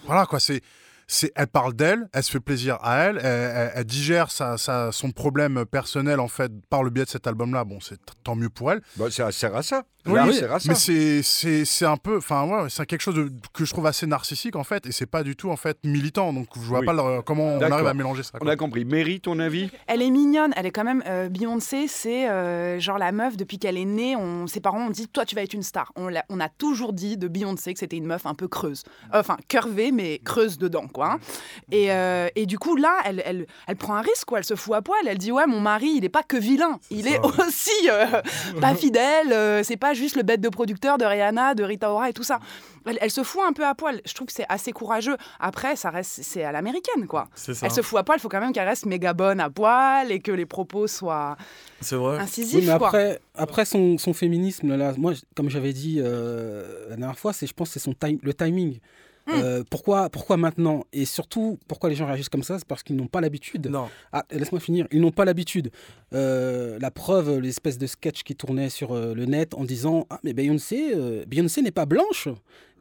voilà 0.07 0.27
quoi. 0.27 0.41
C'est 0.41 0.61
c'est, 1.07 1.31
elle 1.37 1.49
parle 1.49 1.75
d'elle, 1.75 2.09
elle 2.15 2.23
se 2.23 2.31
fait 2.31 2.41
plaisir 2.41 2.79
à 2.81 2.97
elle, 3.05 3.19
elle, 3.19 3.25
elle- 3.25 3.73
elle 3.75 3.85
digère 3.85 4.31
sa, 4.31 4.57
sa- 4.57 4.91
son 4.91 5.11
problème 5.13 5.67
personnel 5.67 6.19
en 6.19 6.29
fait 6.29 6.51
par 6.71 6.83
le 6.83 6.89
biais 6.89 7.05
de 7.05 7.11
cet 7.11 7.27
album-là. 7.27 7.65
Bon, 7.65 7.79
c'est 7.81 7.99
tant 8.23 8.35
mieux 8.35 8.49
pour 8.49 8.73
elle. 8.73 8.81
Bah, 8.97 9.11
ça 9.11 9.31
sert 9.31 9.55
à 9.55 9.63
ça. 9.63 9.85
Oui, 10.07 10.13
Là, 10.15 10.27
oui, 10.27 10.39
mais 10.69 10.75
c'est 10.75 11.23
c'est 11.23 11.65
c'est 11.65 11.87
un 11.87 11.97
peu, 11.97 12.19
enfin 12.19 12.45
ouais, 12.45 12.69
c'est 12.69 12.85
quelque 12.85 13.01
chose 13.01 13.15
de- 13.15 13.33
que 13.55 13.65
je 13.65 13.71
trouve 13.73 13.87
assez 13.87 14.07
narcissique 14.07 14.55
en 14.55 14.63
fait, 14.65 14.85
et 14.87 14.93
c'est 14.93 15.07
pas 15.07 15.23
du 15.23 15.35
tout 15.35 15.51
en 15.51 15.57
fait 15.57 15.79
militant. 15.83 16.33
Donc 16.35 16.49
je 16.55 16.61
vois 16.61 16.81
Oui. 16.81 16.87
pas 16.87 16.93
le- 16.93 17.23
comment 17.23 17.45
on 17.57 17.61
arrive 17.63 17.87
à 17.87 17.95
mélanger 17.95 18.23
ça. 18.23 18.33
On 18.43 18.47
a 18.47 18.55
compris. 18.57 18.85
Mary, 18.85 19.21
ton 19.21 19.39
avis? 19.39 19.71
Elle 19.87 20.03
est 20.03 20.11
mignonne, 20.11 20.53
elle 20.57 20.67
est 20.67 20.71
quand 20.73 20.85
même. 20.85 21.03
euh, 21.07 21.29
Beyoncé, 21.31 21.87
c'est 21.89 22.29
euh, 22.29 22.79
genre 22.81 22.99
la 22.99 23.13
meuf, 23.13 23.37
depuis 23.39 23.59
qu'elle 23.59 23.79
est 23.79 23.85
née, 23.87 24.15
on, 24.15 24.47
ses 24.47 24.61
parents 24.61 24.87
ont 24.87 24.91
dit 24.91 25.09
Toi, 25.09 25.25
tu 25.25 25.35
vas 25.35 25.43
être 25.43 25.55
une 25.55 25.63
star. 25.63 25.91
On, 25.97 26.09
a 26.15 26.49
toujours 26.51 26.93
dit 26.93 27.17
de 27.17 27.27
Beyoncé 27.27 27.73
que 27.73 27.79
c'était 27.81 27.97
une 27.97 28.07
meuf 28.07 28.27
un 28.27 28.35
peu 28.35 28.47
creuse. 28.47 28.83
Enfin, 29.13 29.39
curvée, 29.49 29.91
mais 29.91 30.19
creuse 30.23 30.59
dedans, 30.59 30.87
quoi. 30.87 31.13
hein. 31.13 31.19
Et, 31.73 31.91
euh, 31.93 32.29
et 32.37 32.45
du 32.45 32.59
coup, 32.59 32.77
là, 32.77 32.99
elle, 33.07 33.23
elle, 33.25 33.47
elle 33.67 33.77
prend 33.77 33.95
un 33.95 34.03
risque, 34.03 34.27
quoi. 34.27 34.39
Elle 34.39 34.45
se 34.45 34.55
fout 34.55 34.75
à 34.75 34.83
poil. 34.83 34.99
Elle 35.09 35.17
dit 35.19 35.33
Ouais, 35.33 35.47
mon 35.47 35.61
mari, 35.61 35.95
il 35.97 36.05
est 36.05 36.09
pas 36.11 36.23
que 36.23 36.37
vilain. 36.37 36.79
Il 36.91 37.07
est 37.07 37.19
aussi 37.41 37.71
euh, 37.89 38.21
pas 38.61 38.75
fidèle. 38.75 39.33
euh, 39.33 39.63
c'est 39.63 39.79
pas 39.79 39.94
juste 39.95 40.17
le 40.17 40.23
bête 40.23 40.41
de 40.41 40.49
producteur 40.49 40.99
de 40.99 41.05
Rihanna, 41.05 41.55
de 41.55 41.65
Rita 41.65 41.91
Ora 41.91 42.11
et 42.11 42.13
tout 42.13 42.23
ça. 42.23 42.41
Elle, 42.87 42.99
elle 43.01 43.11
se 43.11 43.23
fout 43.23 43.43
un 43.47 43.53
peu 43.53 43.65
à 43.65 43.75
poil. 43.75 44.01
Je 44.05 44.13
trouve 44.15 44.27
que 44.27 44.33
c'est 44.33 44.47
assez 44.49 44.73
courageux. 44.73 45.17
Après, 45.41 45.77
ça 45.77 45.91
reste, 45.91 46.21
c'est 46.23 46.45
à 46.45 46.53
l'américaine, 46.53 47.07
quoi. 47.07 47.29
C'est 47.35 47.55
ça. 47.55 47.67
Elle 47.67 47.73
se 47.73 47.83
fout 47.83 47.99
à 47.99 48.05
poil, 48.05 48.19
il 48.19 48.21
faut 48.21 48.29
quand 48.29 48.41
même 48.41 48.53
qu'elle 48.53 48.69
reste 48.69 48.87
méga 48.87 49.13
bonne 49.15 49.41
à 49.41 49.51
poil 49.51 50.11
et 50.13 50.21
que 50.21 50.33
les 50.33 50.47
propos 50.47 50.87
soient 50.87 51.37
C'est 51.81 51.97
vrai. 51.97 52.19
incisifs. 52.19 52.61
Oui, 52.61 52.67
mais 52.67 52.77
quoi. 52.79 52.89
après, 52.89 53.21
après 53.35 53.65
son, 53.65 53.97
son 53.99 54.13
féminisme, 54.13 54.77
là, 54.77 54.93
moi, 54.99 55.13
comme 55.35 55.49
j'avais 55.51 55.73
dit 55.73 55.97
euh, 55.99 56.89
la 56.91 56.97
dernière 56.97 57.19
fois, 57.19 57.33
c'est, 57.33 57.47
je 57.47 57.55
pense 57.55 57.69
que 57.69 57.75
c'est 57.75 57.85
son 57.85 57.95
time, 57.95 58.19
le 58.23 58.35
timing. 58.35 58.79
Hmm. 59.27 59.33
Euh, 59.35 59.63
pourquoi, 59.71 60.11
pourquoi 60.11 60.37
maintenant? 60.37 60.85
Et 60.93 61.07
surtout, 61.07 61.59
pourquoi 61.67 61.89
les 61.89 61.97
gens 61.97 62.07
réagissent 62.07 62.29
comme 62.29 62.43
ça? 62.43 62.59
C'est 62.59 62.67
parce 62.69 62.83
qu'ils 62.83 62.97
n'ont 62.97 63.07
pas 63.07 63.21
l'habitude. 63.23 63.69
Non. 63.69 63.89
Ah, 64.13 64.25
laisse-moi 64.31 64.61
finir. 64.61 64.87
Ils 64.93 65.01
n'ont 65.01 65.13
pas 65.13 65.25
l'habitude. 65.25 65.71
Euh, 66.13 66.79
la 66.79 66.91
preuve, 66.91 67.39
l'espèce 67.39 67.79
de 67.79 67.87
sketch 67.87 68.23
qui 68.23 68.37
tournait 68.37 68.69
sur 68.69 68.93
euh, 68.93 69.15
le 69.15 69.25
net 69.25 69.55
en 69.55 69.65
disant 69.65 70.07
Ah, 70.11 70.21
mais 70.25 70.35
Beyoncé, 70.35 70.95
Beyoncé 71.27 71.63
n'est 71.63 71.71
pas 71.71 71.87
blanche. 71.87 72.29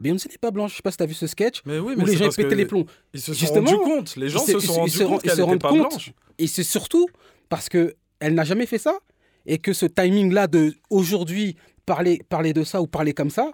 Beyoncé 0.00 0.28
n'est 0.28 0.38
pas 0.38 0.50
blanche. 0.50 0.72
Je 0.72 0.76
sais 0.76 0.82
pas 0.82 0.90
si 0.90 0.98
tu 0.98 1.02
as 1.02 1.06
vu 1.06 1.14
ce 1.14 1.26
sketch 1.26 1.62
Mais 1.64 1.78
oui, 1.78 1.94
où 1.94 1.98
mais 2.00 2.04
les 2.04 2.16
c'est 2.16 2.24
gens 2.24 2.30
pétaient 2.30 2.54
les 2.54 2.66
plombs. 2.66 2.84
Ils 3.14 3.20
se 3.20 3.32
sont 3.32 3.54
rendus 3.54 3.76
compte. 3.76 4.16
Les 4.16 4.28
gens 4.28 4.40
se 4.40 4.58
sont 4.58 4.72
rendus 4.74 4.98
compte 4.98 5.22
qu'elle 5.22 5.30
se 5.30 5.36
n'était 5.36 5.42
rendent 5.42 5.60
pas 5.60 5.68
compte. 5.70 5.88
blanche. 5.88 6.12
Et 6.38 6.46
c'est 6.46 6.62
surtout 6.64 7.08
parce 7.48 7.68
que 7.68 7.94
elle 8.20 8.34
n'a 8.34 8.44
jamais 8.44 8.66
fait 8.66 8.78
ça 8.78 8.98
et 9.46 9.58
que 9.58 9.72
ce 9.72 9.86
timing-là 9.86 10.46
de 10.46 10.74
aujourd'hui 10.90 11.56
parler, 11.86 12.20
parler 12.28 12.52
de 12.52 12.64
ça 12.64 12.80
ou 12.80 12.86
parler 12.86 13.12
comme 13.12 13.30
ça, 13.30 13.52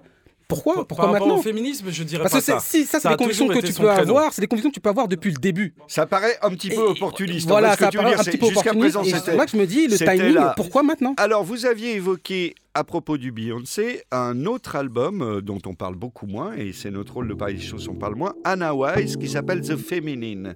pourquoi, 0.51 0.87
pourquoi 0.87 0.97
par 0.97 1.13
rapport 1.13 1.27
maintenant 1.29 1.39
au 1.41 1.43
féminisme, 1.43 1.87
je 1.91 2.03
dirais 2.03 2.23
Parce 2.23 2.33
pas 2.33 2.39
que 2.41 2.45
c'est- 2.45 2.53
ça. 2.53 2.61
si 2.61 2.85
ça, 2.85 3.01
c'est 3.01 3.09
des 3.09 3.17
convictions 3.17 3.49
que 3.49 3.55
tu 3.61 3.73
peux 3.73 3.87
créneau. 3.87 3.89
avoir, 4.17 4.33
c'est 4.33 4.43
des 4.43 4.47
convictions 4.47 4.71
que 4.71 4.75
tu 4.75 4.81
peux 4.81 4.91
avoir 4.91 5.09
depuis 5.09 5.31
le 5.31 5.39
début. 5.39 5.75
Ça 5.89 6.05
paraît 6.07 6.37
un 6.43 6.51
petit 6.51 6.69
peu 6.69 6.75
Et- 6.75 6.91
opportuniste. 6.91 7.49
Voilà, 7.49 7.77
ça 7.77 7.91
paraît 7.91 8.15
un 8.15 8.19
petit 8.19 8.37
peu 8.37 8.47
jusqu'à 8.47 8.71
opportuniste. 8.73 8.97
présent, 8.99 9.03
Et 9.03 9.21
c'est 9.25 9.37
là 9.37 9.45
que 9.47 9.51
je 9.53 9.57
me 9.57 9.67
dis, 9.67 9.87
le 9.89 9.97
timing, 9.97 10.35
la- 10.35 10.55
pourquoi 10.57 10.83
maintenant 10.83 11.15
Alors, 11.17 11.45
vous 11.45 11.65
aviez 11.67 11.95
évoqué 11.97 12.55
à 12.75 12.85
propos 12.85 13.17
du 13.19 13.33
Beyoncé 13.33 14.03
un 14.13 14.45
autre 14.47 14.77
album 14.77 15.23
euh, 15.23 15.41
dont 15.41 15.59
on 15.67 15.75
parle 15.75 15.95
beaucoup 15.97 16.27
moins, 16.27 16.53
et 16.57 16.73
c'est 16.73 16.91
notre 16.91 17.15
rôle 17.15 17.29
de 17.29 17.35
parler 17.35 17.55
des 17.55 17.61
choses, 17.61 17.89
on 17.89 17.95
parle 17.95 18.15
moins, 18.15 18.35
Anna 18.45 18.75
Wise, 18.75 19.17
qui 19.17 19.29
s'appelle 19.29 19.61
The 19.61 19.77
Feminine. 19.77 20.55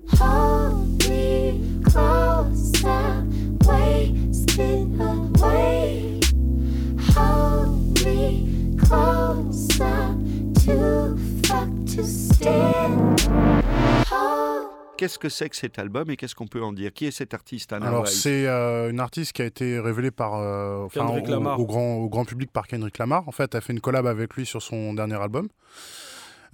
Hold 7.17 8.05
me 8.05 8.64
Qu'est-ce 14.97 15.19
que 15.19 15.29
c'est 15.29 15.49
que 15.49 15.57
cet 15.57 15.79
album 15.79 16.11
et 16.11 16.17
qu'est-ce 16.17 16.35
qu'on 16.35 16.47
peut 16.47 16.63
en 16.63 16.73
dire? 16.73 16.93
Qui 16.93 17.07
est 17.07 17.11
cet 17.11 17.35
artiste, 17.35 17.73
Anna 17.73 17.89
Alors 17.89 18.09
c'est 18.09 18.47
euh, 18.47 18.91
une 18.91 19.01
artiste 19.01 19.33
qui 19.33 19.43
a 19.43 19.45
été 19.45 19.79
révélée 19.81 20.11
par, 20.11 20.35
euh, 20.37 20.85
enfin, 20.85 21.07
au 21.07 21.67
grand, 21.67 21.95
au 21.97 22.09
grand 22.09 22.25
public 22.25 22.51
par 22.53 22.67
Kendrick 22.67 22.99
Lamar. 22.99 23.29
En 23.29 23.33
fait, 23.33 23.55
elle 23.55 23.59
a 23.59 23.61
fait 23.61 23.73
une 23.73 23.81
collab 23.81 24.07
avec 24.07 24.35
lui 24.35 24.47
sur 24.47 24.63
son 24.63 24.95
dernier 24.95 25.17
album. 25.17 25.49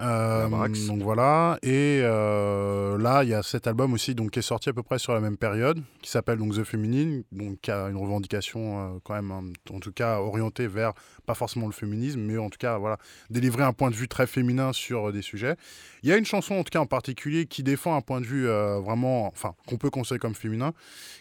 Euh, 0.01 0.49
donc 0.87 1.03
voilà, 1.03 1.59
et 1.63 2.01
euh, 2.03 2.97
là 2.97 3.23
il 3.23 3.29
y 3.29 3.35
a 3.35 3.43
cet 3.43 3.67
album 3.67 3.93
aussi 3.93 4.15
donc 4.15 4.31
qui 4.31 4.39
est 4.39 4.43
sorti 4.43 4.71
à 4.71 4.73
peu 4.73 4.83
près 4.83 4.99
sur 4.99 5.13
la 5.13 5.21
même 5.21 5.37
période, 5.37 5.83
qui 6.01 6.11
s'appelle 6.11 6.39
donc 6.39 6.55
The 6.55 6.65
Feminine, 6.65 7.23
donc 7.33 7.61
qui 7.61 7.71
a 7.71 7.89
une 7.89 7.99
revendication 7.99 8.81
euh, 8.81 8.99
quand 9.05 9.15
même, 9.15 9.31
hein, 9.31 9.43
en 9.71 9.79
tout 9.79 9.93
cas 9.93 10.19
orientée 10.19 10.69
vers 10.69 10.95
pas 11.27 11.35
forcément 11.35 11.67
le 11.67 11.73
féminisme, 11.73 12.21
mais 12.21 12.39
en 12.39 12.49
tout 12.49 12.59
cas 12.59 12.79
voilà 12.79 12.97
délivrer 13.29 13.63
un 13.63 13.75
point 13.75 13.91
de 13.91 13.95
vue 13.95 14.09
très 14.09 14.27
féminin 14.27 14.73
sur 14.73 15.13
des 15.13 15.23
sujets. 15.23 15.57
Il 16.03 16.09
y 16.09 16.13
a 16.13 16.17
une 16.17 16.25
chanson 16.25 16.55
en 16.55 16.65
tout 16.65 16.71
cas 16.71 16.81
en 16.81 16.87
particulier 16.87 17.45
qui 17.45 17.63
défend 17.63 17.95
un 17.95 18.01
point 18.01 18.23
de 18.23 18.27
vue 18.27 18.47
vraiment, 18.47 19.27
enfin 19.27 19.55
qu'on 19.67 19.77
peut 19.77 19.91
considérer 19.91 20.19
comme 20.19 20.35
féminin, 20.35 20.73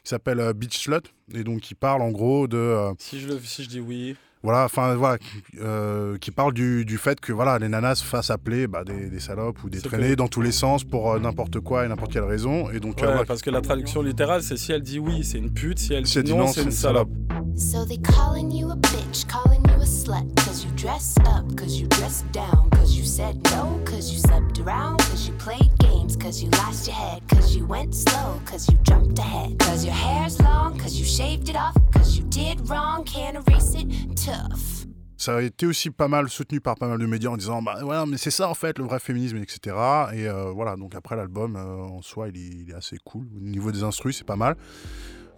qui 0.04 0.10
s'appelle 0.10 0.54
Beach 0.54 0.78
Slut, 0.78 1.02
et 1.34 1.44
donc 1.44 1.60
qui 1.60 1.76
parle 1.76 2.02
en 2.02 2.12
gros 2.12 2.48
de 2.48 2.94
Si 2.98 3.20
je, 3.20 3.28
le, 3.28 3.40
si 3.40 3.64
je 3.64 3.70
dis 3.70 3.82
oui. 3.82 4.16
Voilà, 4.42 4.64
enfin 4.64 4.96
voilà, 4.96 5.18
euh, 5.60 6.18
qui 6.18 6.32
parle 6.32 6.54
du, 6.54 6.86
du 6.86 6.98
fait 6.98 7.20
que 7.20 7.34
voilà, 7.34 7.60
les 7.60 7.68
nanas 7.68 7.96
se 7.96 8.06
fassent 8.06 8.30
appeler 8.30 8.68
bah, 8.68 8.86
des, 8.86 9.10
des 9.10 9.20
salopes 9.20 9.62
ou 9.66 9.70
des 9.70 9.82
traînées 9.82 10.12
que- 10.12 10.16
dans 10.16 10.30
tous 10.30 10.42
les 10.42 10.54
sens 10.54 10.86
pour 10.86 11.12
euh, 11.12 11.20
n'importe 11.20 11.60
quoi 11.60 11.84
et 11.86 11.90
n'importe 11.90 12.14
quelle 12.14 12.24
raison. 12.24 12.70
Et 12.72 12.80
donc, 12.80 12.98
Ouais, 12.98 13.04
euh, 13.04 13.08
voilà, 13.08 13.26
parce 13.26 13.42
que 13.42 13.50
la 13.50 13.60
traduction 13.60 14.02
littérale, 14.02 14.42
c'est 14.42 14.56
si 14.56 14.72
elle 14.72 14.82
dit 14.82 14.98
oui, 14.98 15.26
c'est 15.26 15.40
une 15.40 15.52
pute, 15.52 15.80
si 15.80 15.94
elle 15.94 16.08
Si 16.08 16.20
elle 16.20 16.24
dit 16.24 16.32
non, 16.32 16.40
non, 16.46 16.48
c'est 16.48 16.64
une 16.64 16.72
salope. 16.72 17.10
So 17.58 17.84
they 17.84 17.98
calling 18.00 18.50
you 18.52 18.72
a 18.72 18.76
bitch, 18.78 19.26
calling 19.28 19.62
you 19.68 19.82
a 19.82 19.86
slut, 19.86 20.24
cause 20.46 20.64
you 20.64 20.72
dress 20.78 21.16
up, 21.26 21.44
cause 21.58 21.78
you 21.78 21.88
dress 21.90 22.24
down, 22.32 22.70
cause 22.72 22.96
you 22.98 23.04
said 23.04 23.36
no, 23.52 23.82
cause 23.84 24.10
you 24.14 24.20
slept 24.20 24.58
around, 24.60 24.98
cause 25.10 25.28
you 25.28 25.34
played 25.38 25.70
games, 26.10 26.24
cause 26.24 26.42
you 26.44 26.50
lost 26.52 26.88
your 26.88 26.96
head, 26.96 27.22
cause 27.30 27.56
you 27.56 27.66
went 27.66 27.94
slow, 27.94 28.40
cause 28.46 28.68
you 28.70 28.78
jumped 28.84 29.20
ahead, 29.20 29.58
cause 29.60 29.84
your 29.86 29.94
hair's 29.94 30.40
long, 30.40 30.78
cause 30.78 30.98
you 31.00 31.06
shaved 31.06 31.50
it 31.50 31.56
off, 31.56 31.76
cause 31.94 32.18
you 32.18 32.24
did 32.30 32.68
wrong, 32.70 33.04
can't 33.06 33.36
erase 33.36 33.76
it, 33.76 33.88
tough. 34.16 34.86
ça 35.18 35.36
a 35.36 35.42
été 35.42 35.66
aussi 35.66 35.90
pas 35.90 36.08
mal 36.08 36.30
soutenu 36.30 36.62
par 36.62 36.76
pas 36.76 36.88
mal 36.88 36.98
de 36.98 37.06
médias 37.06 37.30
en 37.30 37.36
disant 37.38 37.62
bah 37.62 37.76
voilà, 37.82 38.06
mais 38.06 38.18
c'est 38.18 38.32
ça 38.32 38.48
en 38.50 38.54
fait 38.54 38.78
le 38.80 38.86
vrai 38.86 39.00
féminisme, 39.00 39.38
etc. 39.38 39.76
Et 40.14 40.28
euh, 40.28 40.52
voilà, 40.54 40.76
donc 40.78 40.96
après 40.96 41.16
l'album 41.16 41.56
euh, 41.56 41.82
en 41.84 42.02
soi, 42.02 42.30
il 42.30 42.38
est, 42.38 42.50
il 42.66 42.72
est 42.72 42.76
assez 42.76 42.98
cool. 43.04 43.28
Au 43.36 43.42
niveau 43.42 43.72
des 43.72 43.84
instrus, 43.84 44.18
c'est 44.18 44.26
pas 44.28 44.38
mal. 44.38 44.56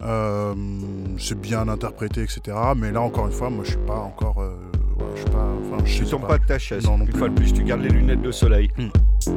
Euh, 0.02 0.54
c'est 1.18 1.38
bien 1.40 1.68
interprété, 1.68 2.22
etc. 2.22 2.56
Mais 2.76 2.90
là, 2.90 3.00
encore 3.02 3.26
une 3.26 3.32
fois, 3.32 3.50
moi, 3.50 3.62
je 3.64 3.70
suis 3.70 3.78
pas 3.86 3.98
encore. 3.98 4.40
euh, 4.40 4.56
je 5.14 5.20
suis 5.20 5.30
pas. 5.30 5.46
Enfin, 5.64 5.84
je 5.84 5.98
Tu 6.04 6.10
tombes 6.10 6.22
pas. 6.22 6.26
pas 6.28 6.38
de 6.38 6.46
ta 6.46 6.58
chaise. 6.58 6.84
Non, 6.84 6.98
non 6.98 7.04
Une 7.04 7.10
plus. 7.10 7.18
fois 7.20 7.28
de 7.28 7.34
plus, 7.34 7.52
tu 7.52 7.62
gardes 7.62 7.82
les 7.82 7.88
lunettes 7.88 8.22
de 8.22 8.32
soleil. 8.32 8.68
Took 9.20 9.36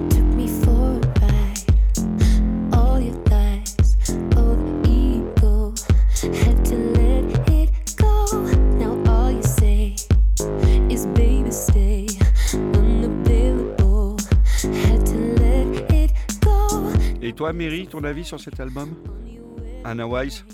Et 17.21 17.33
toi, 17.33 17.53
Mary, 17.53 17.87
ton 17.87 18.03
avis 18.03 18.23
sur 18.23 18.39
cet 18.39 18.59
album? 18.59 18.93
Anna 19.83 20.07
Wise? 20.07 20.45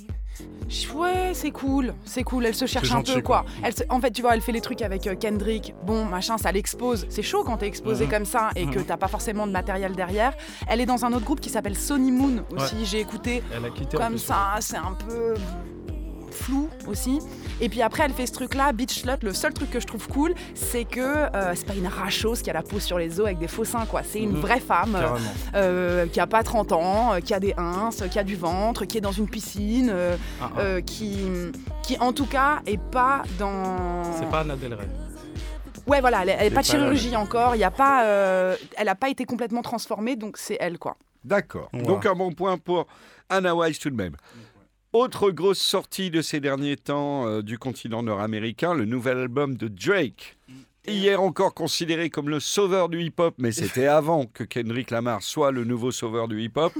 Ouais, 0.95 1.31
c'est 1.33 1.51
cool, 1.51 1.93
c'est 2.05 2.23
cool. 2.23 2.45
Elle 2.45 2.55
se 2.55 2.65
cherche 2.65 2.91
un 2.91 3.01
peu, 3.01 3.21
quoi. 3.21 3.45
Elle 3.63 3.73
se- 3.75 3.83
En 3.89 3.99
fait, 3.99 4.11
tu 4.11 4.21
vois, 4.21 4.33
elle 4.35 4.41
fait 4.41 4.51
les 4.51 4.61
trucs 4.61 4.81
avec 4.81 5.05
euh, 5.07 5.15
Kendrick. 5.15 5.73
Bon, 5.85 6.05
machin, 6.05 6.37
ça 6.37 6.51
l'expose. 6.51 7.05
C'est 7.09 7.21
chaud 7.23 7.43
quand 7.43 7.57
t'es 7.57 7.67
exposé 7.67 8.05
Mhm. 8.05 8.11
comme 8.11 8.25
ça 8.25 8.49
et 8.55 8.65
que 8.67 8.79
t'as 8.79 8.97
pas 8.97 9.07
forcément 9.07 9.47
de 9.47 9.51
matériel 9.51 9.95
derrière. 9.95 10.33
Elle 10.67 10.81
est 10.81 10.85
dans 10.85 11.03
un 11.05 11.13
autre 11.13 11.25
groupe 11.25 11.39
qui 11.41 11.49
s'appelle 11.49 11.77
Sony 11.77 12.11
Moon 12.11 12.43
aussi. 12.55 12.85
J'ai 12.85 12.99
écouté 12.99 13.43
Elle 13.55 13.65
a 13.65 13.69
quitté. 13.69 13.97
en 13.97 13.99
comme 13.99 14.17
ça, 14.17 14.55
c'est 14.59 14.77
un 14.77 14.93
peu 15.07 15.35
flou 16.41 16.69
aussi. 16.87 17.19
Et 17.61 17.69
puis 17.69 17.81
après, 17.81 18.03
elle 18.03 18.11
fait 18.13 18.25
ce 18.25 18.33
truc-là, 18.33 18.71
Beach 18.73 18.99
Slut. 19.01 19.17
Le 19.23 19.33
seul 19.33 19.53
truc 19.53 19.69
que 19.69 19.79
je 19.79 19.85
trouve 19.87 20.07
cool, 20.07 20.33
c'est 20.55 20.85
que 20.85 20.99
euh, 20.99 21.53
c'est 21.55 21.65
pas 21.65 21.75
une 21.75 21.87
rachose 21.87 22.41
qui 22.41 22.49
a 22.49 22.53
la 22.53 22.63
peau 22.63 22.79
sur 22.79 22.97
les 22.97 23.19
os 23.19 23.25
avec 23.27 23.39
des 23.39 23.47
faux 23.47 23.63
seins, 23.65 23.85
quoi. 23.85 24.01
C'est 24.03 24.19
une 24.19 24.33
Mhm. 24.33 24.39
vraie 24.41 24.59
femme. 24.59 24.95
euh, 24.95 25.17
euh, 25.55 26.07
qui 26.07 26.19
a 26.19 26.27
pas 26.27 26.43
30 26.43 26.71
ans, 26.71 27.13
euh, 27.13 27.19
qui 27.19 27.33
a 27.33 27.39
des 27.39 27.53
ins, 27.57 27.89
qui 28.11 28.17
a 28.19 28.23
du 28.23 28.35
ventre, 28.35 28.85
qui 28.85 28.97
est 28.97 29.01
dans 29.01 29.11
une 29.11 29.29
piscine, 29.29 29.89
euh, 29.93 30.15
Ah, 30.41 30.49
ah. 30.55 30.59
euh, 30.59 30.81
qui, 30.81 31.19
qui 31.83 31.97
en 31.99 32.13
tout 32.13 32.25
cas 32.25 32.59
est 32.65 32.79
pas 32.81 33.23
dans. 33.39 34.03
C'est 34.19 34.29
pas 34.29 34.39
Anna 34.41 34.55
Del 34.55 34.73
Rey. 34.73 34.87
Ouais, 35.87 35.99
voilà, 36.01 36.21
elle, 36.23 36.29
elle 36.29 36.39
est 36.41 36.49
C'est 36.49 36.55
pas 36.55 36.61
de 36.61 36.65
chirurgie 36.65 37.15
encore. 37.15 37.55
Il 37.55 37.59
y 37.59 37.63
a 37.63 37.71
pas, 37.71 38.05
euh, 38.05 38.55
elle 38.77 38.87
a 38.87 38.95
pas 38.95 39.09
été 39.09 39.25
complètement 39.25 39.61
transformée, 39.61 40.15
donc 40.15 40.37
c'est 40.37 40.57
elle 40.59 40.77
quoi. 40.77 40.95
D'accord. 41.23 41.69
Donc 41.73 42.05
un 42.05 42.13
bon 42.15 42.31
point 42.31 42.57
pour 42.57 42.87
Anna 43.29 43.55
Wise 43.55 43.79
tout 43.79 43.89
de 43.89 43.95
même. 43.95 44.15
Autre 44.93 45.31
grosse 45.31 45.59
sortie 45.59 46.11
de 46.11 46.21
ces 46.21 46.41
derniers 46.41 46.75
temps 46.75 47.25
euh, 47.25 47.41
du 47.41 47.57
continent 47.57 48.03
nord-américain, 48.03 48.73
le 48.73 48.83
nouvel 48.85 49.17
album 49.19 49.55
de 49.55 49.69
Drake. 49.69 50.37
Hier 50.85 51.21
encore 51.21 51.53
considéré 51.53 52.09
comme 52.09 52.27
le 52.27 52.39
sauveur 52.39 52.89
du 52.89 53.01
hip-hop, 53.01 53.35
mais 53.37 53.51
c'était 53.53 53.87
avant 53.87 54.25
que 54.25 54.43
Kendrick 54.43 54.91
Lamar 54.91 55.21
soit 55.21 55.51
le 55.51 55.63
nouveau 55.63 55.91
sauveur 55.91 56.27
du 56.27 56.41
hip-hop. 56.41 56.73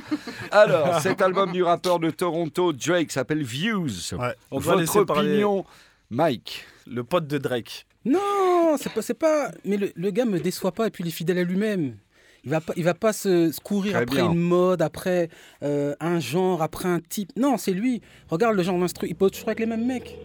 Alors, 0.51 1.00
cet 1.01 1.22
album 1.22 1.53
du 1.53 1.63
rappeur 1.63 2.00
de 2.00 2.10
Toronto, 2.10 2.74
Drake, 2.74 3.12
s'appelle 3.12 3.44
Views. 3.44 4.13
Ouais. 4.13 4.36
On 4.50 4.60
Votre 4.60 5.06
parler 5.06 5.32
opinion, 5.32 5.65
Mike 6.10 6.65
le 6.88 7.03
pote 7.03 7.27
de 7.27 7.38
Drake. 7.38 7.86
Non, 8.06 8.75
c'est 8.77 8.91
pas, 8.91 9.01
c'est 9.01 9.13
pas. 9.13 9.51
Mais 9.63 9.77
le, 9.77 9.91
le 9.96 10.12
gars 10.12 10.25
me 10.25 10.39
déçoit 10.39 10.72
pas 10.72 10.88
et 10.88 10.89
puis 10.89 11.03
il 11.03 11.08
est 11.08 11.12
fidèle 11.12 11.38
à 11.38 11.44
lui-même. 11.44 11.96
Il 12.43 12.50
va 12.50 12.60
pas, 12.60 12.74
il 12.75 12.83
va 12.83 12.93
pas 12.95 13.13
se, 13.13 13.51
se 13.51 13.60
courir 13.62 13.93
Très 13.93 14.01
après 14.03 14.15
bien. 14.21 14.31
une 14.31 14.39
mode, 14.39 14.81
après 14.81 15.29
euh, 15.63 15.93
un 16.00 16.19
genre, 16.19 16.62
après 16.63 16.89
un 16.89 17.00
type. 17.00 17.29
Non, 17.38 17.57
c'est 17.57 17.71
lui. 17.71 18.01
Regarde 18.29 18.55
le 18.55 18.63
genre 18.63 18.79
d'instru. 18.79 19.07
Il 19.10 19.15
pose 19.15 19.31
toujours 19.31 19.50
avec 19.50 19.60
les 19.60 19.67
mêmes 19.67 19.86
mecs. 19.86 20.17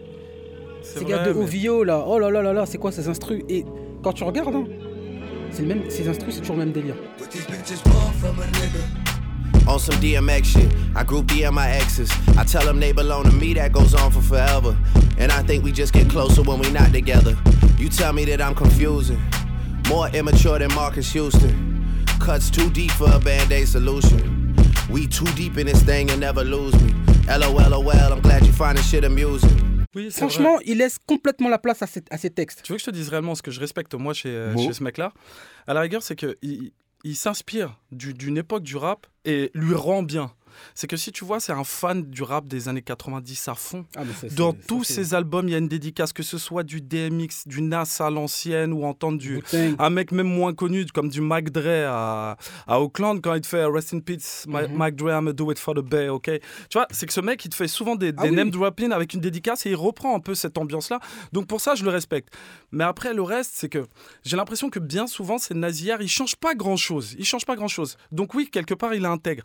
C'est 0.81 0.99
Ces 0.99 1.05
gars 1.05 1.17
vrai, 1.17 1.27
de 1.27 1.33
mais- 1.39 1.67
OVO 1.69 1.83
là. 1.83 2.03
Oh 2.07 2.17
là 2.17 2.31
là 2.31 2.41
là 2.41 2.53
là, 2.53 2.65
c'est 2.65 2.77
quoi 2.79 2.91
ces 2.91 3.07
instrus? 3.07 3.43
Et 3.49 3.63
quand 4.03 4.13
tu 4.13 4.23
regardes, 4.23 4.55
hein, 4.55 4.65
c'est 5.51 5.61
le 5.61 5.67
même, 5.67 5.89
ces 5.89 6.07
instrus, 6.07 6.33
c'est 6.33 6.41
toujours 6.41 6.55
le 6.55 6.65
même 6.65 6.71
délire. 6.73 6.95
On 9.69 9.77
some 9.77 9.95
DMX 9.99 10.43
shit. 10.45 10.69
I 10.95 11.03
group 11.03 11.27
DM 11.27 11.53
my 11.53 11.67
exes. 11.69 12.09
I 12.37 12.45
tell 12.45 12.63
them 12.65 12.79
they 12.79 12.93
belong 12.93 13.23
to 13.25 13.31
me, 13.31 13.53
that 13.55 13.71
goes 13.73 13.93
on 13.93 14.11
for 14.11 14.21
forever. 14.21 14.75
And 15.19 15.29
I 15.31 15.43
think 15.43 15.63
we 15.63 15.71
just 15.73 15.93
get 15.93 16.09
closer 16.09 16.41
when 16.41 16.59
we 16.59 16.71
not 16.71 16.93
together. 16.93 17.35
You 17.77 17.89
tell 17.89 18.13
me 18.13 18.23
that 18.25 18.41
I'm 18.41 18.55
confusing. 18.55 19.19
More 19.89 20.07
immature 20.15 20.57
than 20.59 20.73
Marcus 20.73 21.11
Houston. 21.13 21.66
Cuts 22.19 22.49
too 22.51 22.69
deep 22.69 22.91
for 22.91 23.09
a 23.13 23.19
band 23.19 23.51
aid 23.51 23.67
solution. 23.67 24.53
We 24.89 25.07
too 25.07 25.25
deep 25.35 25.57
in 25.57 25.65
this 25.65 25.83
thing 25.83 26.09
and 26.11 26.19
never 26.19 26.43
lose 26.43 26.73
me. 26.81 26.93
LOL, 27.27 27.59
I'm 28.11 28.21
glad 28.21 28.45
you 28.45 28.51
find 28.53 28.77
this 28.77 28.89
shit 28.89 29.03
amusing. 29.03 29.49
Oui, 29.95 30.09
c'est 30.11 30.19
vrai. 30.21 30.29
Franchement, 30.29 30.59
il 30.65 30.77
laisse 30.77 30.97
complètement 31.05 31.49
la 31.49 31.57
place 31.57 31.81
à 31.81 31.87
ces, 31.87 32.03
à 32.11 32.17
ces 32.17 32.29
textes. 32.29 32.61
Tu 32.63 32.71
veux 32.71 32.77
que 32.77 32.81
je 32.81 32.85
te 32.85 32.91
dise 32.91 33.09
réellement 33.09 33.35
ce 33.35 33.41
que 33.41 33.51
je 33.51 33.59
respecte 33.59 33.93
moi 33.95 34.13
chez, 34.13 34.29
euh, 34.29 34.53
Bon. 34.53 34.65
chez 34.67 34.73
ce 34.73 34.83
mec-là? 34.83 35.13
À 35.67 35.73
la 35.73 35.81
rigueur, 35.81 36.03
c'est 36.03 36.15
qu'il 36.15 36.35
il, 36.41 36.71
il 37.03 37.15
s'inspire 37.15 37.77
du- 37.91 38.13
d'une 38.13 38.37
époque 38.37 38.63
du 38.63 38.75
rap 38.77 39.07
et 39.25 39.51
lui 39.53 39.73
rend 39.75 40.03
bien. 40.03 40.31
C'est 40.75 40.87
que 40.87 40.97
si 40.97 41.11
tu 41.11 41.25
vois, 41.25 41.39
c'est 41.39 41.51
un 41.53 41.63
fan 41.63 42.03
du 42.03 42.23
rap 42.23 42.47
des 42.47 42.67
années 42.69 42.81
90 42.81 43.47
à 43.47 43.55
fond. 43.55 43.85
Ah, 43.95 44.01
ça, 44.19 44.27
Dans 44.35 44.53
tous 44.53 44.83
ses 44.83 45.13
albums, 45.13 45.47
il 45.47 45.51
y 45.51 45.55
a 45.55 45.57
une 45.59 45.67
dédicace, 45.67 46.13
que 46.13 46.23
ce 46.23 46.37
soit 46.37 46.63
du 46.63 46.81
DMX, 46.81 47.47
du 47.47 47.61
Nas 47.61 47.97
à 47.99 48.09
l'ancienne 48.09 48.73
ou 48.73 48.85
entendre 48.85 49.17
du, 49.17 49.41
un 49.79 49.89
mec 49.89 50.11
même 50.11 50.27
moins 50.27 50.53
connu 50.53 50.85
comme 50.93 51.09
du 51.09 51.21
Mac 51.21 51.49
Dre 51.49 51.85
à, 51.87 52.37
à 52.67 52.79
Auckland 52.79 53.21
quand 53.21 53.33
il 53.35 53.41
te 53.41 53.47
fait 53.47 53.65
Rest 53.65 53.93
in 53.93 53.99
Peace, 53.99 54.45
Ma- 54.47 54.67
Mhm. 54.67 54.75
Mac 54.77 54.95
Dre, 54.95 55.09
I'ma 55.11 55.33
do 55.33 55.51
it 55.51 55.59
for 55.59 55.73
the 55.75 55.79
Bay, 55.81 56.09
ok? 56.09 56.29
Tu 56.69 56.77
vois, 56.77 56.87
c'est 56.91 57.05
que 57.05 57.13
ce 57.13 57.21
mec, 57.21 57.43
il 57.45 57.49
te 57.49 57.55
fait 57.55 57.67
souvent 57.67 57.95
des, 57.95 58.11
Ah 58.17 58.23
des 58.23 58.29
oui. 58.29 58.35
name 58.35 58.49
dropping 58.51 58.91
avec 58.91 59.13
une 59.13 59.21
dédicace 59.21 59.65
et 59.65 59.69
il 59.71 59.75
reprend 59.75 60.15
un 60.15 60.19
peu 60.19 60.35
cette 60.35 60.57
ambiance-là. 60.57 60.99
Donc 61.31 61.47
pour 61.47 61.61
ça, 61.61 61.75
je 61.75 61.83
le 61.83 61.89
respecte. 61.89 62.33
Mais 62.71 62.83
après, 62.83 63.13
le 63.13 63.21
reste, 63.21 63.51
c'est 63.55 63.69
que 63.69 63.85
j'ai 64.23 64.35
l'impression 64.37 64.69
que 64.69 64.79
bien 64.79 65.07
souvent, 65.07 65.37
ces 65.37 65.53
nazières, 65.53 66.01
ils 66.01 66.09
changent 66.09 66.35
pas 66.35 66.53
grand-chose. 66.55 67.15
Ils 67.17 67.25
changent 67.25 67.45
pas 67.45 67.55
grand-chose. 67.55 67.97
Donc 68.11 68.33
oui, 68.33 68.49
quelque 68.51 68.73
part, 68.73 68.93
il 68.93 69.05
intègre. 69.05 69.43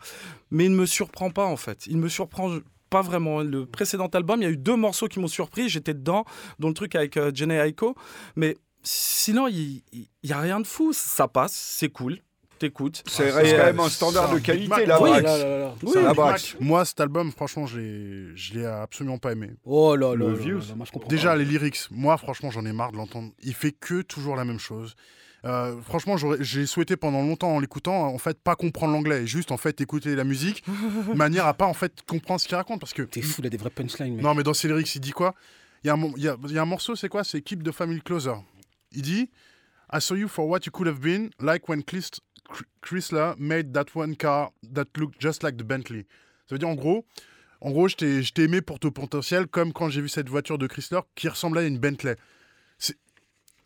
Mais 0.51 0.65
il 0.65 0.71
me 0.71 0.85
surprend 1.05 1.29
pas, 1.29 1.45
en 1.45 1.57
fait. 1.57 1.85
Il 1.87 1.97
me 1.97 2.09
surprend 2.09 2.57
pas 2.89 3.01
vraiment. 3.01 3.41
Le 3.41 3.65
précédent 3.65 4.07
album, 4.07 4.41
il 4.41 4.43
y 4.43 4.47
a 4.47 4.51
eu 4.51 4.57
deux 4.57 4.75
morceaux 4.75 5.07
qui 5.07 5.19
m'ont 5.19 5.27
surpris. 5.27 5.69
J'étais 5.69 5.93
dedans, 5.93 6.25
dont 6.59 6.67
le 6.69 6.73
truc 6.73 6.95
avec 6.95 7.17
euh, 7.17 7.31
Jenny 7.33 7.55
Aiko. 7.55 7.95
Mais 8.35 8.57
sinon, 8.83 9.47
il 9.47 9.81
n'y 10.23 10.31
a 10.31 10.39
rien 10.39 10.59
de 10.59 10.67
fou. 10.67 10.93
Ça 10.93 11.27
passe, 11.27 11.53
c'est 11.53 11.89
cool. 11.89 12.19
T'écoutes. 12.59 13.03
C'est 13.07 13.31
Ah, 13.31 13.41
quand 13.41 13.65
même 13.65 13.79
un 13.79 13.89
standard 13.89 14.31
de 14.33 14.39
qualité, 14.39 14.85
la 14.85 15.01
Oui, 15.01 15.09
là. 15.21 15.73
C'est 15.85 16.01
la. 16.01 16.13
Moi, 16.59 16.85
cet 16.85 17.01
album, 17.01 17.31
franchement, 17.31 17.65
je 17.65 17.79
l'ai, 17.79 18.35
je 18.35 18.53
l'ai 18.53 18.65
absolument 18.65 19.17
pas 19.17 19.31
aimé. 19.31 19.49
Oh 19.65 19.95
là 19.95 20.09
là. 20.09 20.15
Le 20.15 20.27
là 20.29 20.33
Views. 20.37 20.59
là 20.59 20.65
là, 20.69 20.75
moi, 20.75 20.85
je 20.85 20.91
comprends 20.91 21.09
Déjà, 21.09 21.29
pas. 21.29 21.35
les 21.37 21.45
lyrics, 21.45 21.79
moi, 21.91 22.15
franchement, 22.17 22.51
j'en 22.51 22.63
ai 22.65 22.71
marre 22.71 22.91
de 22.91 22.97
l'entendre. 22.97 23.31
Il 23.41 23.53
fait 23.55 23.71
que 23.71 24.01
toujours 24.03 24.35
la 24.35 24.45
même 24.45 24.59
chose. 24.59 24.95
Euh, 25.45 25.81
franchement, 25.81 26.15
j'ai 26.39 26.65
souhaité 26.65 26.95
pendant 26.95 27.21
longtemps 27.21 27.55
en 27.55 27.59
l'écoutant, 27.59 28.05
en 28.07 28.17
fait, 28.17 28.39
pas 28.39 28.55
comprendre 28.55 28.93
l'anglais, 28.93 29.27
juste 29.27 29.51
en 29.51 29.57
fait 29.57 29.81
écouter 29.81 30.15
la 30.15 30.23
musique, 30.23 30.63
de 30.67 31.13
manière 31.15 31.45
à 31.47 31.53
pas 31.53 31.65
en 31.65 31.73
fait 31.73 32.01
comprendre 32.07 32.39
ce 32.39 32.47
qu'il 32.47 32.55
raconte, 32.55 32.79
parce 32.79 32.93
que 32.93 33.01
T'es 33.03 33.21
fou, 33.21 33.41
il 33.41 33.47
a 33.47 33.49
des 33.49 33.57
vrais 33.57 33.69
punchlines, 33.69 34.15
mec. 34.15 34.23
non, 34.23 34.33
mais 34.35 34.43
dans 34.43 34.53
ses 34.53 34.69
lyrics, 34.69 34.95
il 34.95 35.01
dit 35.01 35.11
quoi? 35.11 35.35
Il 35.83 35.87
y, 35.87 35.89
a 35.89 35.93
un 35.93 35.97
mo- 35.97 36.13
il 36.15 36.23
y 36.23 36.29
a, 36.29 36.37
il 36.45 36.51
y 36.53 36.57
a 36.57 36.61
un 36.61 36.65
morceau, 36.65 36.95
c'est 36.95 37.09
quoi? 37.09 37.25
C'est 37.25 37.41
Keep 37.41 37.61
the 37.63 37.71
Family 37.73 38.01
Closer. 38.01 38.35
Il 38.93 39.01
dit 39.01 39.29
I 39.93 39.99
saw 39.99 40.15
you 40.15 40.29
for 40.29 40.47
what 40.47 40.59
you 40.65 40.71
could 40.71 40.87
have 40.87 40.99
been, 41.01 41.29
like 41.41 41.67
when 41.67 41.83
Chris- 41.83 42.21
Chrysler 42.81 43.33
made 43.37 43.73
that 43.73 43.87
one 43.95 44.15
car 44.15 44.51
that 44.73 44.85
looked 44.97 45.19
just 45.21 45.43
like 45.43 45.57
the 45.57 45.63
Bentley. 45.63 46.05
Ça 46.47 46.55
veut 46.55 46.59
dire 46.59 46.69
en 46.69 46.75
gros, 46.75 47.05
en 47.61 47.71
gros, 47.71 47.87
je 47.89 47.95
t'ai 47.95 48.23
je 48.23 48.31
t'ai 48.33 48.43
aimé 48.43 48.61
pour 48.61 48.79
ton 48.79 48.91
potentiel, 48.91 49.47
comme 49.47 49.73
quand 49.73 49.89
j'ai 49.89 50.01
vu 50.01 50.09
cette 50.09 50.29
voiture 50.29 50.57
de 50.57 50.67
Chrysler 50.67 50.99
qui 51.15 51.27
ressemblait 51.27 51.61
à 51.61 51.65
une 51.65 51.79
Bentley. 51.79 52.15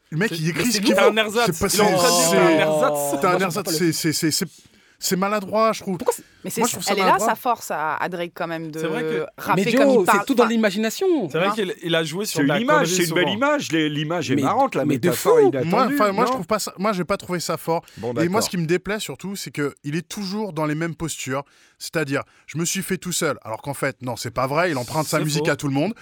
Le 0.10 0.18
mec, 0.18 0.32
il 0.32 0.50
écrit 0.50 0.66
ce 0.68 0.72
c'est 0.74 0.80
qu'il 0.82 0.96
veut. 0.96 1.02
C'est 1.02 1.08
un 1.08 1.18
ersatz. 1.18 1.58
c'est 1.58 3.26
un 3.26 3.40
ersatz, 3.40 3.64
pas 3.66 3.72
c'est- 3.72 5.16
maladroit, 5.16 5.74
je 5.74 5.82
trouve. 5.82 5.98
Mais 6.44 6.50
c'est, 6.50 6.62
Moi, 6.62 6.68
je 6.68 6.74
trouve 6.74 6.84
ça 6.84 6.94
elle 6.94 7.00
est 7.00 7.06
là 7.06 7.20
sa 7.20 7.36
force 7.36 7.70
à, 7.72 7.96
à 7.98 8.10
Drake 8.10 8.32
quand 8.34 8.48
même 8.48 8.72
de 8.72 8.80
C'est 8.80 8.88
vrai 8.88 9.02
que- 9.04 9.26
rapper 9.38 9.66
Mais 9.66 9.74
comme 9.74 9.90
il 9.90 9.94
Joe, 9.96 10.06
parle. 10.06 10.20
c'est 10.20 10.26
tout 10.26 10.34
dans 10.34 10.46
l'imagination. 10.46 11.30
C'est 11.30 11.38
vrai 11.38 11.48
Hein 11.50 11.52
qu'il 11.54 11.76
il 11.84 11.94
a 11.94 12.04
joué 12.04 12.26
sur 12.26 12.42
l'image, 12.42 12.88
c'est 12.88 13.04
une 13.06 13.14
belle 13.16 13.30
image. 13.30 13.72
L'image 13.72 14.32
est 14.32 14.36
Mais- 14.36 14.42
marrante, 14.44 14.74
la 14.76 14.86
mais 14.86 14.98
de 14.98 15.12
fou. 15.12 15.30
Moi, 15.66 15.88
enfin, 15.94 16.12
moi, 16.14 16.26
je 16.26 16.32
trouve 16.32 16.48
pas 16.48 16.60
ça. 16.60 16.74
Moi, 16.78 16.94
j'ai 16.94 17.04
pas 17.04 17.18
trouvé 17.18 17.40
ça 17.40 17.58
fort. 17.58 17.84
Bon, 17.98 18.14
Et 18.16 18.28
moi, 18.30 18.42
ce 18.42 18.50
qui 18.50 18.58
me 18.58 18.66
déplaît 18.66 19.00
surtout, 19.00 19.36
c'est 19.36 19.52
que 19.52 19.76
il 19.84 19.96
est 19.96 20.08
toujours 20.08 20.54
dans 20.54 20.66
les 20.66 20.76
mêmes 20.76 20.96
postures. 20.96 21.44
C'est-à-dire, 21.80 22.24
je 22.48 22.58
me 22.58 22.66
suis 22.66 22.82
fait 22.82 22.98
tout 22.98 23.12
seul. 23.12 23.38
Alors 23.44 23.62
qu'en 23.62 23.74
fait, 23.76 23.98
non, 24.02 24.16
c'est 24.16 24.32
pas 24.32 24.48
vrai. 24.48 24.72
Il 24.72 24.78
emprunte 24.78 25.06
sa 25.06 25.18
musique 25.26 25.46
faux. 25.46 25.52
à 25.52 25.56
tout 25.56 25.68
le 25.68 25.74
monde. 25.74 25.94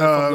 Euh. 0.00 0.30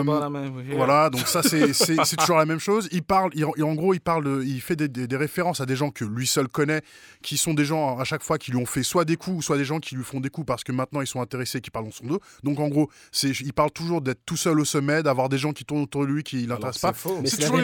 Voilà, 0.78 1.10
donc 1.10 1.28
ça, 1.28 1.42
c'est 1.44 2.16
toujours 2.18 2.38
la 2.38 2.46
même 2.46 2.60
chose. 2.60 2.88
Il 2.92 3.04
parle, 3.04 3.32
il- 3.34 3.44
en 3.64 3.76
gros, 3.76 3.94
il 3.94 4.00
parle, 4.00 4.24
de- 4.24 4.44
il 4.46 4.62
fait 4.62 4.76
des, 4.78 4.88
des- 4.88 5.08
des 5.08 5.18
références 5.18 5.60
à 5.60 5.66
des 5.66 5.76
gens 5.76 5.90
que 5.92 6.06
lui 6.06 6.26
seul 6.26 6.48
connaît, 6.48 6.82
qui 7.22 7.36
sont 7.38 7.54
des 7.54 7.66
gens 7.66 7.98
à 7.98 8.04
chaque 8.06 8.24
fois 8.24 8.38
qui 8.38 8.52
lui 8.52 8.58
ont 8.60 8.66
fait 8.66 8.84
soit 8.84 9.04
des 9.04 9.18
coups, 9.18 9.44
soit 9.46 9.58
des 9.58 9.66
gens 9.66 9.80
qui 9.80 9.96
lui 9.96 10.04
font 10.06 10.20
des 10.22 10.30
coups 10.30 10.48
parce 10.48 10.64
que 10.64 10.72
maintenant 10.72 11.02
ils 11.02 11.08
sont 11.08 11.22
intéressés, 11.22 11.60
qui 11.60 11.70
parlent 11.70 11.86
dans 11.86 11.92
son 11.92 12.06
dos. 12.08 12.20
Donc 12.44 12.60
en 12.60 12.70
gros, 12.70 12.90
c'est, 13.12 13.30
il 13.42 13.54
parle 13.54 13.72
toujours 13.72 14.02
d'être 14.02 14.22
tout 14.26 14.38
seul 14.38 14.60
au 14.60 14.66
sommet, 14.66 15.04
d'avoir 15.04 15.28
des 15.28 15.38
gens 15.38 15.52
qui 15.52 15.66
tournent 15.66 15.84
autour 15.84 16.04
de 16.04 16.08
lui 16.08 16.24
qui 16.24 16.46
l'intéressent 16.48 16.82
pas. 16.82 16.94
C'est 17.26 17.38
toujours. 17.48 17.58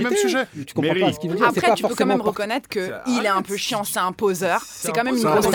Tu 0.65 0.73
comprends 0.73 0.89
pas 1.07 1.13
ce 1.13 1.19
qu'il 1.19 1.29
veut 1.29 1.35
dire. 1.37 1.45
c'est 1.53 1.59
Après, 1.59 1.69
pas 1.69 1.75
tu 1.75 1.83
peux 1.83 1.95
quand 1.95 2.05
même 2.05 2.21
reconnaître 2.21 2.67
qu'il 2.67 3.25
est 3.25 3.27
un 3.29 3.41
peu 3.41 3.55
chiant, 3.55 3.83
c'est 3.85 3.99
un 3.99 4.11
poseur. 4.11 4.61
C'est 4.67 4.91
quand 4.91 5.03
même 5.05 5.15
une 5.15 5.21
grosse 5.31 5.45
c'est 5.45 5.51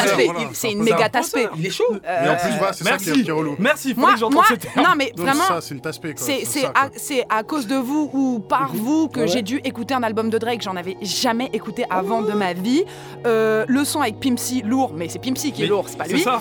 C'est 0.55 0.69
un 0.69 0.71
une 0.71 0.83
méga 0.83 1.09
taspée. 1.11 1.49
Il 1.59 1.67
est 1.67 1.71
chaud. 1.71 1.85
Et 1.91 2.29
en 2.29 2.37
plus, 2.37 2.51
Euh, 2.51 2.57
voilà, 2.59 2.73
c'est 2.73 2.85
ça 2.85 2.97
qui 2.97 3.05
est, 3.05 3.07
Merci. 3.09 3.23
qui 3.25 3.29
est 3.29 3.33
relou. 3.33 3.57
Merci, 3.59 3.95
Moi, 3.97 4.15
que 4.15 4.33
moi, 4.35 4.45
ce 4.49 4.55
terme. 4.55 4.83
non 4.87 4.95
mais 4.97 5.13
Donc 5.17 5.27
vraiment, 5.27 5.45
ça, 5.45 5.61
c'est 5.61 5.75
une 5.75 5.81
quoi. 6.15 6.27
c'est 6.97 7.25
à, 7.29 7.43
cause 7.43 7.67
de 7.67 7.77
vous 7.77 8.11
ou 8.13 8.39
par 8.41 8.73
vous 8.75 9.09
que 9.09 9.21
Ouais. 9.21 9.29
j'ai 9.29 9.43
dû 9.43 9.61
écouter 9.65 9.95
un 9.95 10.03
album 10.03 10.31
de 10.31 10.39
Drake. 10.39 10.63
J'en 10.63 10.77
avais 10.77 10.97
jamais 11.03 11.51
écouté 11.53 11.85
avant 11.91 12.23
de 12.23 12.33
ma 12.33 12.53
vie. 12.53 12.85
Euh, 13.27 13.65
le 13.69 13.85
son 13.85 14.01
avec 14.01 14.21
Pimp 14.21 14.39
C, 14.39 14.63
lourd, 14.65 14.93
mais 14.95 15.09
c'est 15.09 15.19
Pimp 15.19 15.37
C 15.39 15.51
qui 15.51 15.63
est 15.63 15.65
Mais 15.65 15.71
lourd, 15.71 15.87
c'est 15.89 15.97
pas 15.99 16.05
C'est 16.05 16.13
lui. 16.15 16.23
ça. 16.23 16.41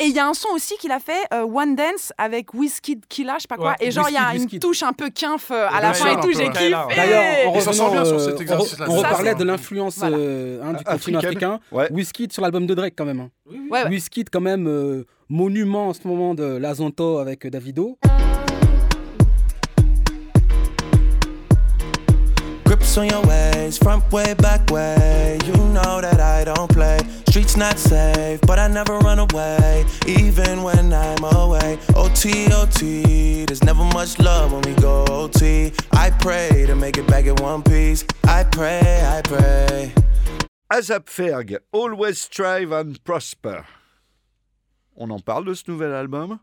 Et 0.00 0.06
il 0.06 0.16
y 0.16 0.18
a 0.18 0.26
un 0.26 0.34
son 0.34 0.48
aussi 0.48 0.74
qu'il 0.78 0.90
a 0.90 0.98
fait, 0.98 1.26
euh, 1.32 1.42
One 1.44 1.76
Dance, 1.76 2.12
avec 2.18 2.54
Wizkid 2.54 3.06
Killa, 3.08 3.34
je 3.36 3.42
sais 3.42 3.46
pas 3.48 3.56
quoi. 3.56 3.70
Ouais, 3.70 3.76
et 3.78 3.92
genre, 3.92 4.08
il 4.08 4.14
y 4.14 4.16
a 4.16 4.34
une 4.34 4.40
Wizkid. 4.42 4.60
touche 4.60 4.82
un 4.82 4.92
peu 4.92 5.10
quinf 5.10 5.52
euh, 5.52 5.68
à 5.70 5.80
la 5.80 5.94
fin 5.94 6.18
et 6.18 6.20
tout, 6.20 6.32
j'ai 6.36 6.48
kiffé. 6.50 6.70
D'ailleurs, 6.70 6.88
en 7.46 7.52
revenant, 7.52 7.90
bien 7.92 8.04
sur 8.04 8.16
euh, 8.16 8.18
cet 8.18 8.40
exercice-là. 8.40 8.86
on, 8.88 8.94
on 8.94 9.00
Ça, 9.00 9.08
reparlait 9.10 9.30
c'est- 9.30 9.38
de 9.38 9.44
l'influence 9.44 9.98
Voilà. 9.98 10.16
euh, 10.16 10.60
hein, 10.60 10.72
du 10.72 10.82
Africaine. 10.86 10.92
continent 10.98 11.18
africain. 11.20 11.60
Ouais. 11.70 11.92
Wizkid 11.92 12.32
sur 12.32 12.42
l'album 12.42 12.66
de 12.66 12.74
Drake 12.74 12.94
quand 12.98 13.04
même. 13.04 13.20
hein. 13.20 13.30
Ouais, 13.48 13.84
ouais. 13.84 13.88
Wizkid 13.90 14.28
quand 14.28 14.40
même 14.40 14.66
euh, 14.66 15.04
monument 15.28 15.88
en 15.90 15.92
ce 15.94 16.08
moment 16.08 16.34
de 16.34 16.42
l'Azonto 16.56 17.18
avec 17.18 17.46
Davido. 17.46 17.96
On 22.94 23.08
your 23.08 23.22
ways, 23.22 23.78
front 23.78 24.04
way, 24.12 24.34
back 24.34 24.68
way. 24.70 25.38
You 25.46 25.54
know 25.72 26.02
that 26.02 26.20
I 26.20 26.44
don't 26.44 26.70
play. 26.70 26.98
Streets 27.26 27.56
not 27.56 27.78
safe, 27.78 28.38
but 28.42 28.58
I 28.58 28.68
never 28.68 28.98
run 28.98 29.18
away, 29.18 29.86
even 30.06 30.62
when 30.62 30.92
I'm 30.92 31.24
away. 31.24 31.78
OT, 31.96 32.52
OT, 32.52 33.46
there's 33.46 33.64
never 33.64 33.82
much 33.82 34.18
love 34.18 34.52
when 34.52 34.60
we 34.62 34.74
go 34.74 35.06
OT. 35.08 35.72
I 35.92 36.10
pray 36.10 36.66
to 36.66 36.74
make 36.74 36.98
it 36.98 37.06
back 37.06 37.24
in 37.24 37.34
one 37.36 37.62
piece. 37.62 38.04
I 38.24 38.44
pray, 38.44 39.00
I 39.02 39.22
pray. 39.22 39.94
Azap 40.70 41.06
Ferg, 41.06 41.56
Always 41.72 42.20
Strive 42.20 42.72
and 42.72 43.02
Prosper. 43.04 43.64
On 44.98 45.10
en 45.10 45.20
parle 45.20 45.46
de 45.46 45.54
ce 45.54 45.64
nouvel 45.66 45.94
album? 45.94 46.38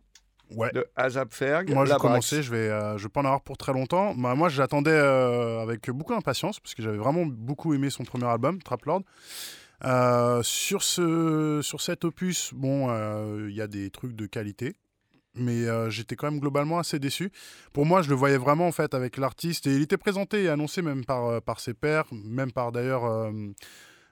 Ouais. 0.56 0.72
de 0.74 0.86
Azap 0.96 1.34
Ferg. 1.34 1.72
Moi, 1.74 1.86
j'ai 1.86 1.96
commencé, 1.96 2.42
je 2.44 2.52
vais, 2.52 2.70
euh, 2.70 2.98
je 2.98 3.04
vais 3.04 3.10
pas 3.10 3.22
en 3.22 3.26
avoir 3.26 3.42
pour 3.42 3.58
très 3.58 3.74
longtemps. 3.74 4.16
Bah, 4.16 4.36
moi, 4.36 4.50
j'attendais 4.50 4.92
euh, 4.92 5.60
avec 5.62 5.90
beaucoup 5.92 6.14
d'impatience 6.14 6.60
parce 6.60 6.74
que 6.76 6.82
j'avais 6.82 6.98
vraiment 6.98 7.26
beaucoup 7.26 7.74
aimé 7.74 7.90
son 7.90 8.04
premier 8.04 8.26
album, 8.26 8.62
Trap 8.62 8.86
Lord. 8.86 9.02
Euh, 9.86 10.42
sur, 10.44 10.84
ce, 10.84 11.62
sur 11.64 11.82
cet 11.82 12.04
opus, 12.04 12.52
bon, 12.54 12.88
euh, 12.90 13.48
il 13.50 13.56
y 13.56 13.62
a 13.62 13.68
des 13.68 13.90
trucs 13.90 14.14
de 14.14 14.26
qualité, 14.26 14.76
mais 15.36 15.66
euh, 15.68 15.90
j'étais 15.90 16.16
quand 16.18 16.30
même 16.30 16.40
globalement 16.42 16.80
assez 16.80 17.00
déçu. 17.00 17.32
Pour 17.72 17.86
moi, 17.86 18.02
je 18.02 18.10
le 18.10 18.16
voyais 18.16 18.38
vraiment 18.38 18.68
en 18.68 18.74
fait 18.74 18.94
avec 18.94 19.16
l'artiste 19.18 19.68
et 19.68 19.76
il 19.76 19.82
était 19.82 19.98
présenté 19.98 20.44
et 20.44 20.50
annoncé 20.50 20.82
même 20.82 21.06
par, 21.06 21.28
euh, 21.28 21.40
par 21.40 21.60
ses 21.62 21.74
pairs, 21.74 22.06
même 22.12 22.52
par 22.52 22.72
d'ailleurs. 22.72 23.06
euh, 23.06 23.32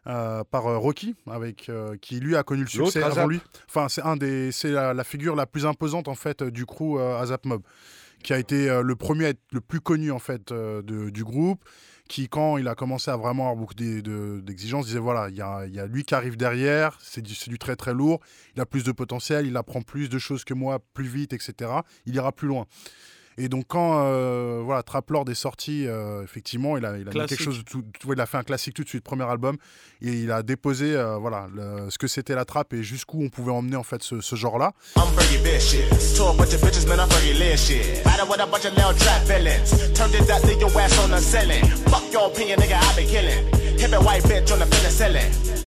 euh, 0.07 0.43
par 0.49 0.67
euh, 0.67 0.77
Rocky, 0.77 1.15
avec, 1.29 1.69
euh, 1.69 1.97
qui 2.01 2.19
lui 2.19 2.35
a 2.35 2.43
connu 2.43 2.61
le 2.61 2.67
succès 2.67 3.03
avant 3.03 3.11
Azap. 3.13 3.29
lui. 3.29 3.41
Enfin, 3.67 3.89
c'est 3.89 4.01
un 4.03 4.15
des, 4.15 4.51
c'est 4.51 4.71
la, 4.71 4.93
la 4.93 5.03
figure 5.03 5.35
la 5.35 5.45
plus 5.45 5.65
imposante 5.65 6.07
en 6.07 6.15
fait 6.15 6.43
du 6.43 6.65
crew 6.65 6.97
Azap 6.99 7.45
Mob, 7.45 7.61
qui 8.23 8.33
a 8.33 8.39
été 8.39 8.81
le 8.83 8.95
premier 8.95 9.25
à 9.25 9.29
être 9.29 9.41
le 9.51 9.61
plus 9.61 9.81
connu 9.81 10.11
en 10.11 10.19
fait 10.19 10.51
de- 10.53 11.09
du 11.09 11.23
groupe, 11.23 11.63
qui 12.07 12.29
quand 12.29 12.57
il 12.57 12.69
a 12.69 12.75
commencé 12.75 13.11
à 13.11 13.17
vraiment 13.17 13.43
avoir 13.49 13.57
beaucoup 13.57 13.73
d'e- 13.73 14.01
de- 14.01 14.39
d'exigences, 14.41 14.85
disait 14.85 14.97
voilà, 14.99 15.27
il 15.29 15.35
y 15.35 15.41
a, 15.41 15.65
il 15.65 15.75
y 15.75 15.79
a 15.79 15.85
lui 15.87 16.05
qui 16.05 16.15
arrive 16.15 16.37
derrière, 16.37 16.97
c'est 17.01 17.21
du, 17.21 17.35
c'est 17.35 17.49
du 17.49 17.59
très 17.59 17.75
très 17.75 17.93
lourd, 17.93 18.21
il 18.55 18.61
a 18.61 18.65
plus 18.65 18.83
de 18.85 18.93
potentiel, 18.93 19.45
il 19.45 19.57
apprend 19.57 19.81
plus 19.81 20.07
de 20.09 20.17
choses 20.17 20.45
que 20.45 20.53
moi, 20.53 20.79
plus 20.93 21.03
vite, 21.07 21.33
etc. 21.33 21.69
Il 22.05 22.15
ira 22.15 22.31
plus 22.31 22.47
loin. 22.47 22.65
Et 23.37 23.49
donc 23.49 23.65
quand 23.67 23.99
euh, 24.03 24.61
voilà, 24.63 24.81
Trap 24.83 25.09
Lord 25.11 25.29
est 25.29 25.35
sorti, 25.35 25.85
euh, 25.87 26.23
effectivement, 26.23 26.75
il 26.77 26.85
a, 26.85 26.97
il 26.97 27.07
a 27.07 27.11
mis 27.11 27.27
quelque 27.27 27.43
chose 27.43 27.57
de 27.59 27.63
tout, 27.63 27.83
tout- 27.99 28.13
il 28.13 28.19
a 28.19 28.25
fait 28.25 28.37
un 28.37 28.43
classique 28.43 28.73
tout 28.73 28.83
de 28.83 28.89
suite, 28.89 29.03
premier 29.03 29.25
album, 29.29 29.57
et 30.01 30.11
il 30.11 30.31
a 30.31 30.41
déposé 30.41 30.95
euh, 30.95 31.17
voilà 31.17 31.47
le- 31.53 31.89
ce 31.91 31.97
que 31.99 32.07
c'était 32.07 32.33
la 32.35 32.45
trappe 32.45 32.73
et 32.73 32.81
jusqu'où 32.83 33.21
on 33.23 33.29
pouvait 33.29 33.51
emmener 33.51 33.75
en 33.75 33.83
fait 33.83 34.01
ce, 34.01 34.21
ce 34.21 34.35
genre-là. 34.35 34.71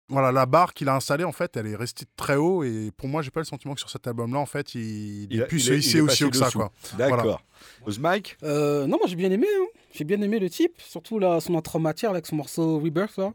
Voilà, 0.08 0.32
la 0.32 0.46
barre 0.46 0.74
qu'il 0.76 0.88
a 0.88 0.96
installée, 0.96 1.24
en 1.24 1.32
fait, 1.32 1.58
elle 1.58 1.66
est 1.68 1.76
restée 1.76 2.06
très 2.16 2.36
haut. 2.36 2.64
Et 2.64 2.92
pour 2.96 3.08
moi, 3.10 3.22
j'ai 3.24 3.32
pas 3.32 3.40
le 3.40 3.46
sentiment 3.46 3.74
que 3.74 3.80
sur 3.80 3.90
cet 3.90 4.06
album-là, 4.06 4.38
en 4.40 4.46
fait, 4.46 4.76
il, 4.76 5.28
il, 5.32 5.42
a- 5.42 5.46
pu 5.46 5.60
se 5.60 5.72
hisser 5.74 6.00
aussi 6.00 6.24
haut 6.24 6.30
que 6.30 6.38
ça. 6.38 6.50
D'accord. 6.98 7.42
Voilà. 7.84 7.98
Mike? 8.00 8.38
Euh, 8.44 8.86
non, 8.86 8.98
moi 8.98 9.08
j'ai 9.08 9.16
bien 9.16 9.32
aimé. 9.32 9.48
hein. 9.60 9.66
J'ai 9.94 10.04
bien 10.04 10.22
aimé 10.22 10.38
le 10.40 10.50
type, 10.50 10.74
surtout 10.80 11.18
là, 11.20 11.40
son 11.40 11.56
intro 11.58 11.80
matière 11.80 12.12
avec 12.12 12.26
son 12.28 12.36
morceau 12.36 12.80
Rebirth. 12.80 13.18
Là. 13.18 13.32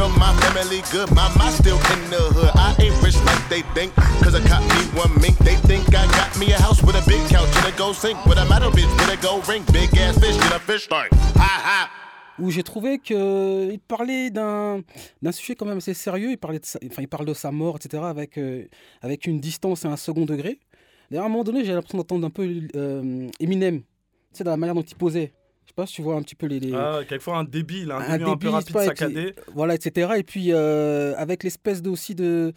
Sure 0.00 0.08
my 0.16 0.32
family 0.40 0.80
good. 0.90 1.10
My 1.14 1.28
my 1.36 1.50
still 1.50 1.76
in 1.76 2.00
the 2.08 2.22
hood. 2.32 2.52
I 2.54 2.74
ain't 2.80 2.96
rich 3.04 3.18
like 3.28 3.44
they 3.50 3.60
think. 3.76 3.94
Cause 4.24 4.34
I 4.34 4.40
caught 4.48 4.64
me 4.74 4.80
one 4.96 5.12
mink. 5.20 5.36
They 5.44 5.56
think 5.68 5.88
I 5.88 6.06
got 6.18 6.30
me 6.40 6.52
a 6.52 6.58
house 6.58 6.82
with 6.82 6.96
a 6.96 7.04
big 7.06 7.20
couch 7.28 7.52
and 7.58 7.66
a 7.66 7.76
gold 7.76 7.96
sink. 7.96 8.16
With 8.24 8.38
a 8.38 8.46
metal 8.46 8.70
bitch 8.70 8.88
with 8.96 9.12
a 9.12 9.18
gold 9.20 9.46
ring. 9.46 9.62
Big 9.74 9.94
ass 9.98 10.18
fish 10.18 10.36
in 10.36 10.52
a 10.54 10.58
fish 10.58 10.88
tank. 10.88 11.10
Ha 11.36 11.52
ha. 11.68 11.90
Où 12.38 12.50
j'ai 12.50 12.62
trouvé 12.62 12.98
qu'il 12.98 13.78
parlait 13.86 14.30
d'un 14.30 14.80
d'un 15.20 15.32
sujet 15.32 15.54
quand 15.54 15.66
même 15.66 15.76
assez 15.76 15.92
sérieux. 15.92 16.30
Il, 16.30 16.38
parlait 16.38 16.60
de 16.60 16.64
sa, 16.64 16.78
enfin, 16.86 17.02
il 17.02 17.08
parle 17.08 17.26
de 17.26 17.34
sa 17.34 17.50
mort, 17.50 17.76
etc. 17.76 18.02
avec, 18.02 18.38
euh, 18.38 18.68
avec 19.02 19.26
une 19.26 19.38
distance 19.38 19.84
et 19.84 19.88
un 19.88 19.98
second 19.98 20.24
degré. 20.24 20.60
D'ailleurs, 21.10 21.24
à 21.24 21.26
un 21.26 21.30
moment 21.30 21.44
donné, 21.44 21.62
j'ai 21.62 21.74
l'impression 21.74 21.98
d'entendre 21.98 22.26
un 22.26 22.30
peu 22.30 22.48
euh, 22.74 23.28
Eminem. 23.38 23.80
Tu 23.80 23.84
sais, 24.32 24.44
dans 24.44 24.52
la 24.52 24.56
manière 24.56 24.74
dont 24.74 24.80
il 24.80 24.96
posait. 24.96 25.34
Pas 25.80 25.86
si 25.86 25.94
tu 25.94 26.02
vois 26.02 26.14
un 26.16 26.22
petit 26.22 26.34
peu 26.34 26.46
les. 26.46 26.60
les- 26.60 26.74
Ah, 26.74 27.00
quelquefois 27.08 27.38
un 27.38 27.44
débit, 27.44 27.80
il 27.82 27.90
a 27.90 27.96
un, 27.96 28.00
un 28.00 28.18
débit 28.18 28.30
un 28.30 28.36
peu 28.36 28.48
rapide, 28.50 28.72
pas, 28.72 28.84
et 28.84 28.86
saccadé. 28.88 29.32
puis- 29.32 29.42
voilà, 29.54 29.74
etc. 29.74 30.12
Et 30.18 30.22
puis, 30.22 30.48
euh, 30.52 31.14
avec 31.16 31.42
l'espèce 31.42 31.80
de, 31.82 31.88
aussi 31.90 32.14
de. 32.14 32.52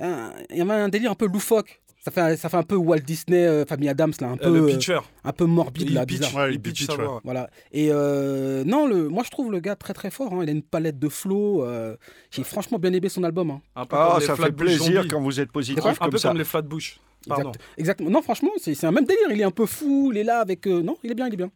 un- 0.00 0.32
Il 0.50 0.56
y 0.56 0.60
avait 0.60 0.72
un 0.72 0.88
délire 0.88 1.10
un 1.10 1.14
peu 1.14 1.26
loufoque. 1.26 1.82
Ça 2.04 2.12
fait, 2.12 2.36
ça 2.36 2.48
fait 2.48 2.56
un 2.56 2.62
peu 2.62 2.76
Walt 2.76 3.00
Disney, 3.00 3.44
euh, 3.44 3.64
Famille 3.66 3.88
Adams, 3.88 4.12
là, 4.20 4.28
un 4.28 4.34
Euh, 4.34 4.36
peu, 4.36 4.54
le 4.60 4.66
pitcher. 4.66 5.00
un 5.24 5.32
peu 5.32 5.44
morbide, 5.44 5.88
Il 5.88 5.94
là, 5.94 6.06
pitch, 6.06 6.20
bizarre. 6.20 6.34
Ouais, 6.36 6.52
il 6.54 6.60
pitch 6.60 6.86
pitch, 6.86 6.96
ouais. 6.96 7.04
Voilà. 7.24 7.50
Et 7.72 7.88
euh, 7.90 8.62
non, 8.64 8.86
le, 8.86 9.08
moi 9.08 9.24
je 9.24 9.30
trouve 9.30 9.50
le 9.50 9.58
gars 9.58 9.74
très 9.74 9.92
très 9.92 10.10
fort. 10.12 10.32
hein. 10.32 10.38
Il 10.44 10.48
a 10.48 10.52
une 10.52 10.62
palette 10.62 11.00
de 11.00 11.08
flow. 11.08 11.64
euh, 11.64 11.96
J'ai 12.30 12.44
franchement 12.44 12.78
bien 12.78 12.92
aimé 12.92 13.08
son 13.08 13.24
album. 13.24 13.50
hein. 13.50 13.60
Un 13.74 13.86
peu 13.86 13.96
Ah, 13.98 14.10
comme 14.18 14.20
ça 14.22 14.36
fait 14.36 14.52
plaisir 14.52 14.94
Zombies. 15.02 15.08
quand 15.08 15.20
vous 15.20 15.40
êtes 15.40 15.50
positif 15.50 15.82
quoi 15.82 15.90
Un 15.90 15.94
comme 15.94 16.10
peu 16.10 16.18
ça. 16.18 16.28
comme 16.28 16.38
les 16.38 16.44
Flatbush. 16.44 17.00
Pardon. 17.26 17.48
Exact- 17.50 17.64
exactement. 17.78 18.10
Non, 18.10 18.22
franchement, 18.22 18.50
c'est 18.58 18.74
c'est 18.76 18.86
un 18.86 18.92
même 18.92 19.04
délire. 19.04 19.26
Il 19.32 19.40
est 19.40 19.44
un 19.44 19.50
peu 19.50 19.66
fou. 19.66 20.10
Il 20.12 20.18
est 20.18 20.22
là 20.24 20.38
avec. 20.38 20.64
euh, 20.68 20.82
Non, 20.82 20.96
il 21.02 21.10
est 21.10 21.14
bien, 21.16 21.26
il 21.26 21.34
est 21.34 21.36
bien. 21.36 21.50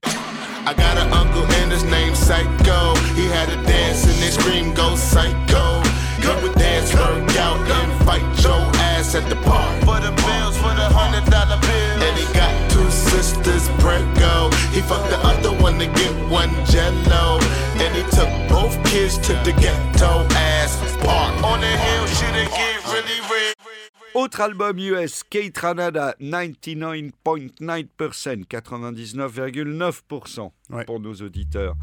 I 0.66 0.74
got 0.74 0.98
an 0.98 1.12
uncle 1.12 1.44
and 1.60 1.72
his 1.72 1.84
name 1.84 2.14
Psycho. 2.14 2.94
He 3.14 3.26
had 3.26 3.48
a 3.48 3.56
dance 3.64 4.04
and 4.04 4.14
they 4.20 4.30
scream 4.30 4.74
go 4.74 4.94
psycho. 4.94 5.80
He 6.20 6.28
would 6.42 6.54
dance, 6.54 6.92
work 6.94 7.36
out, 7.36 7.58
and 7.58 8.04
fight 8.04 8.22
your 8.44 8.60
ass 8.92 9.14
at 9.14 9.28
the 9.28 9.36
park. 9.36 9.72
For 9.80 9.98
the 10.00 10.12
bills, 10.12 10.56
for 10.58 10.74
the 10.76 10.88
hundred 10.92 11.24
dollar 11.30 11.58
bill. 11.60 12.02
And 12.04 12.16
he 12.16 12.26
got 12.34 12.52
two 12.70 12.90
sisters, 12.90 13.68
Prego. 13.80 14.50
He 14.70 14.80
fucked 14.80 15.10
the 15.10 15.18
other 15.24 15.52
one 15.62 15.78
to 15.78 15.86
get 15.86 16.12
one 16.28 16.52
jello. 16.66 17.40
And 17.80 17.96
he 17.96 18.04
took 18.12 18.30
both 18.48 18.76
kids 18.84 19.18
to 19.26 19.32
the 19.44 19.52
ghetto 19.52 20.26
ass 20.36 20.76
park. 21.00 21.42
On 21.42 21.60
the 21.60 21.66
hill, 21.66 22.06
shit 22.06 22.36
it 22.36 22.50
get 22.50 22.84
really 22.92 23.20
real. 23.22 23.29
Autre 24.14 24.40
album 24.40 24.78
US, 24.78 25.22
Kate 25.28 25.56
Ranada, 25.56 26.14
99.9%, 26.20 28.44
99,9% 28.46 30.50
Ouais. 30.70 30.84
pour 30.84 31.00
nos 31.00 31.14
auditeurs. 31.14 31.74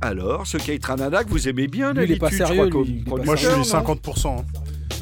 Alors, 0.00 0.46
ce 0.46 0.58
Kate 0.58 0.84
Ranada 0.84 1.24
que 1.24 1.30
vous 1.30 1.48
aimez 1.48 1.66
bien 1.66 1.92
Lui, 1.92 2.04
il 2.04 2.12
est 2.12 2.18
pas 2.18 2.30
sérieux, 2.30 2.68
crois, 2.68 2.82
lui, 2.82 2.82
comme 2.84 2.84
il 2.88 3.00
est 3.00 3.04
pas 3.18 3.24
Moi, 3.24 3.34
je 3.36 3.48
suis 3.48 3.56
non? 3.56 3.62
50%. 3.64 4.38
hein. 4.38 4.44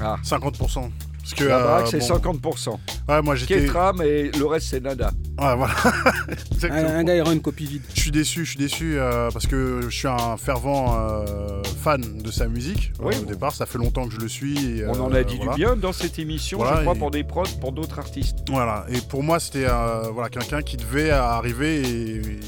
Ah. 0.00 0.16
50%. 0.24 0.90
Parce 1.28 1.34
que. 1.34 1.44
La 1.48 1.58
baraque, 1.58 1.92
euh, 1.94 2.00
c'est 2.00 2.08
bon, 2.22 2.32
50%. 2.32 2.78
Ouais, 3.08 3.22
moi, 3.22 3.34
j'étais. 3.34 3.60
Ketra, 3.62 3.92
mais 3.92 4.30
le 4.30 4.46
reste, 4.46 4.68
c'est 4.68 4.80
nada. 4.80 5.10
Ouais, 5.38 5.56
voilà. 5.56 5.74
Un, 5.84 6.32
Exactement. 6.54 6.88
un 6.90 7.04
gars, 7.04 7.16
il 7.16 7.22
rend 7.22 7.32
une 7.32 7.42
copie 7.42 7.66
vide. 7.66 7.82
Je 7.94 8.00
suis 8.00 8.10
déçu, 8.10 8.44
je 8.44 8.50
suis 8.50 8.58
déçu 8.58 8.94
euh, 8.98 9.28
parce 9.32 9.46
que 9.46 9.80
je 9.82 9.88
suis 9.90 10.08
un 10.08 10.36
fervent 10.36 10.96
euh, 10.98 11.62
fan 11.82 12.00
de 12.22 12.30
sa 12.30 12.46
musique. 12.46 12.92
euh, 13.00 13.04
Oui. 13.06 13.14
au 13.20 13.24
départ, 13.24 13.52
ça 13.54 13.66
fait 13.66 13.78
longtemps 13.78 14.06
que 14.06 14.14
je 14.14 14.20
le 14.20 14.28
suis. 14.28 14.78
et, 14.80 14.86
On 14.86 15.00
en 15.00 15.12
a 15.12 15.22
dit 15.24 15.36
voilà. 15.36 15.52
du 15.52 15.56
bien 15.58 15.76
dans 15.76 15.92
cette 15.92 16.18
émission, 16.18 16.58
Voilà, 16.58 16.76
je 16.76 16.80
crois, 16.82 16.94
et- 16.94 16.98
pour 16.98 17.10
des 17.10 17.24
prods, 17.24 17.42
pour 17.60 17.72
d'autres 17.72 17.98
artistes. 17.98 18.38
Voilà. 18.48 18.86
Et 18.88 19.00
pour 19.00 19.22
moi, 19.22 19.40
c'était 19.40 19.66
euh, 19.68 20.02
voilà 20.12 20.28
quelqu'un 20.30 20.62
qui 20.62 20.76
devait 20.76 21.10
arriver 21.10 21.82
et, 21.82 22.16
et 22.16 22.40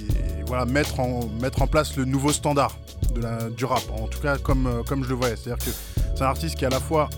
voilà 0.46 0.64
mettre 0.64 1.00
en 1.00 1.28
mettre 1.42 1.60
en 1.62 1.66
place 1.66 1.96
le 1.96 2.04
nouveau 2.06 2.32
standard 2.32 2.78
de 3.14 3.20
la, 3.20 3.50
du 3.50 3.64
rap. 3.64 3.82
En 3.92 4.06
tout 4.06 4.20
cas, 4.20 4.38
comme 4.38 4.82
comme 4.86 5.04
je 5.04 5.08
le 5.10 5.14
voyais. 5.16 5.34
C'est-à-dire 5.36 5.62
que 5.64 5.70
c'est 6.16 6.22
un 6.22 6.28
artiste 6.28 6.54
qui 6.56 6.64
à 6.64 6.70
la 6.70 6.80
fois 6.80 7.10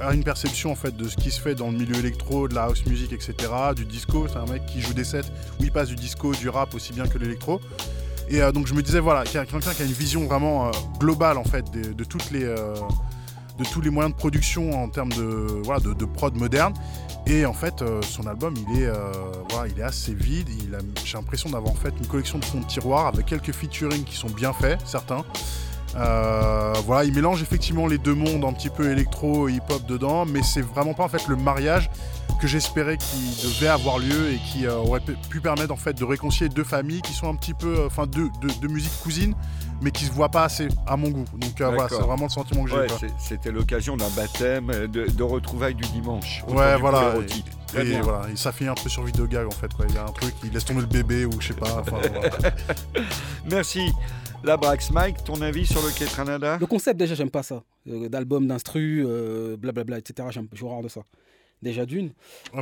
a 0.00 0.12
une 0.12 0.24
perception 0.24 0.72
en 0.72 0.74
fait 0.74 0.96
de 0.96 1.08
ce 1.08 1.16
qui 1.16 1.30
se 1.30 1.40
fait 1.40 1.54
dans 1.54 1.70
le 1.70 1.76
milieu 1.76 1.96
électro, 1.96 2.48
de 2.48 2.54
la 2.54 2.64
house 2.64 2.84
music, 2.86 3.12
etc., 3.12 3.34
du 3.74 3.84
disco. 3.84 4.26
C'est 4.28 4.38
un 4.38 4.46
mec 4.46 4.66
qui 4.66 4.80
joue 4.80 4.94
des 4.94 5.04
sets 5.04 5.22
où 5.60 5.64
il 5.64 5.72
passe 5.72 5.88
du 5.88 5.96
disco, 5.96 6.32
du 6.32 6.48
rap 6.48 6.74
aussi 6.74 6.92
bien 6.92 7.06
que 7.06 7.18
l'électro. 7.18 7.60
Et 8.28 8.42
euh, 8.42 8.52
donc 8.52 8.66
je 8.66 8.74
me 8.74 8.82
disais 8.82 9.00
voilà, 9.00 9.24
y 9.24 9.36
a 9.36 9.46
quelqu'un 9.46 9.72
qui 9.72 9.82
a 9.82 9.84
une 9.84 9.92
vision 9.92 10.26
vraiment 10.26 10.66
euh, 10.66 10.70
globale 10.98 11.38
en 11.38 11.44
fait 11.44 11.64
de, 11.70 12.04
toutes 12.04 12.30
les 12.32 12.44
euh, 12.44 12.74
de 13.58 13.64
tous 13.64 13.80
les 13.80 13.90
moyens 13.90 14.12
de 14.12 14.18
production 14.18 14.82
en 14.82 14.88
termes 14.88 15.12
de 15.12 15.62
voilà 15.62 15.80
de, 15.80 15.92
de 15.92 16.04
prod 16.04 16.34
moderne. 16.34 16.74
Et 17.28 17.44
en 17.44 17.52
fait, 17.52 17.82
son 18.02 18.28
album, 18.28 18.54
il 18.56 18.82
est, 18.82 18.90
voilà, 19.50 19.66
il 19.66 19.80
est 19.80 19.82
assez 19.82 20.14
vide. 20.14 20.48
J'ai 21.04 21.18
l'impression 21.18 21.50
d'avoir 21.50 21.72
en 21.72 21.74
fait 21.74 21.92
une 21.98 22.06
collection 22.06 22.38
de 22.38 22.44
fonds 22.44 22.60
de 22.60 22.66
tiroir 22.66 23.08
avec 23.08 23.26
quelques 23.26 23.50
featuring 23.50 24.04
qui 24.04 24.14
sont 24.14 24.28
bien 24.28 24.52
faits, 24.52 24.78
certains. 24.84 25.24
Euh, 25.96 26.72
voilà, 26.84 27.04
il 27.04 27.14
mélange 27.14 27.40
effectivement 27.42 27.86
les 27.86 27.98
deux 27.98 28.14
mondes, 28.14 28.44
un 28.44 28.52
petit 28.52 28.68
peu 28.70 28.90
électro 28.90 29.48
et 29.48 29.54
hip-hop 29.54 29.86
dedans, 29.86 30.26
mais 30.26 30.42
c'est 30.42 30.60
vraiment 30.60 30.92
pas 30.94 31.04
en 31.04 31.08
fait 31.08 31.26
le 31.26 31.36
mariage 31.36 31.90
que 32.40 32.46
j'espérais 32.46 32.98
qui 32.98 33.42
devait 33.44 33.68
avoir 33.68 33.98
lieu 33.98 34.30
et 34.32 34.38
qui 34.52 34.66
euh, 34.66 34.74
aurait 34.76 35.00
pu- 35.00 35.40
permettre 35.40 35.72
en 35.72 35.76
fait 35.76 35.94
de 35.94 36.04
réconcilier 36.04 36.50
deux 36.50 36.64
familles 36.64 37.00
qui 37.00 37.14
sont 37.14 37.28
un 37.30 37.34
petit 37.34 37.54
peu, 37.54 37.78
euh, 37.78 37.86
enfin 37.86 38.06
deux, 38.06 38.28
deux, 38.42 38.48
deux 38.60 38.68
musiques 38.68 38.92
cousines, 39.02 39.34
mais 39.80 39.90
qui 39.90 40.04
se 40.04 40.12
voient 40.12 40.28
pas 40.28 40.44
assez 40.44 40.68
à 40.86 40.98
mon 40.98 41.08
goût. 41.08 41.24
Donc 41.38 41.60
euh, 41.62 41.68
voilà, 41.70 41.88
c'est 41.88 41.94
vraiment 42.06 42.24
le 42.26 42.30
sentiment 42.30 42.64
que 42.64 42.70
j'ai. 42.70 42.76
Ouais, 42.76 42.86
c'était 43.18 43.50
l'occasion 43.50 43.96
d'un 43.96 44.10
baptême, 44.10 44.66
de, 44.88 45.06
de 45.06 45.22
retrouvailles 45.22 45.74
du 45.74 45.88
dimanche. 45.88 46.44
Ouais, 46.48 46.76
voilà. 46.78 47.14
Et 47.78 47.84
bien. 47.84 48.00
voilà, 48.02 48.28
et 48.30 48.36
ça 48.36 48.52
un 48.68 48.74
peu 48.74 48.88
sur 48.90 49.02
vidéo 49.02 49.26
gag 49.26 49.46
en 49.46 49.50
fait. 49.50 49.72
Quoi. 49.72 49.86
Il 49.88 49.94
y 49.94 49.98
a 49.98 50.02
un 50.02 50.12
truc, 50.12 50.34
il 50.44 50.50
laisse 50.52 50.64
tomber 50.66 50.80
le 50.82 50.86
bébé 50.86 51.24
ou 51.24 51.32
je 51.40 51.48
sais 51.48 51.54
pas. 51.54 51.82
voilà. 51.88 52.10
Merci. 53.50 53.92
La 54.44 54.56
Brax 54.56 54.90
Mike, 54.90 55.24
ton 55.24 55.40
avis 55.40 55.66
sur 55.66 55.82
le 55.82 55.90
Ketranada 55.90 56.58
Le 56.60 56.66
concept, 56.66 56.98
déjà, 56.98 57.14
j'aime 57.14 57.30
pas 57.30 57.42
ça. 57.42 57.62
Euh, 57.88 58.08
D'album, 58.08 58.46
d'instru, 58.46 59.04
euh, 59.06 59.56
blablabla, 59.56 59.98
etc. 59.98 60.28
J'ai 60.52 60.64
horreur 60.64 60.82
de 60.82 60.88
ça. 60.88 61.00
Déjà 61.62 61.86
d'une. 61.86 62.12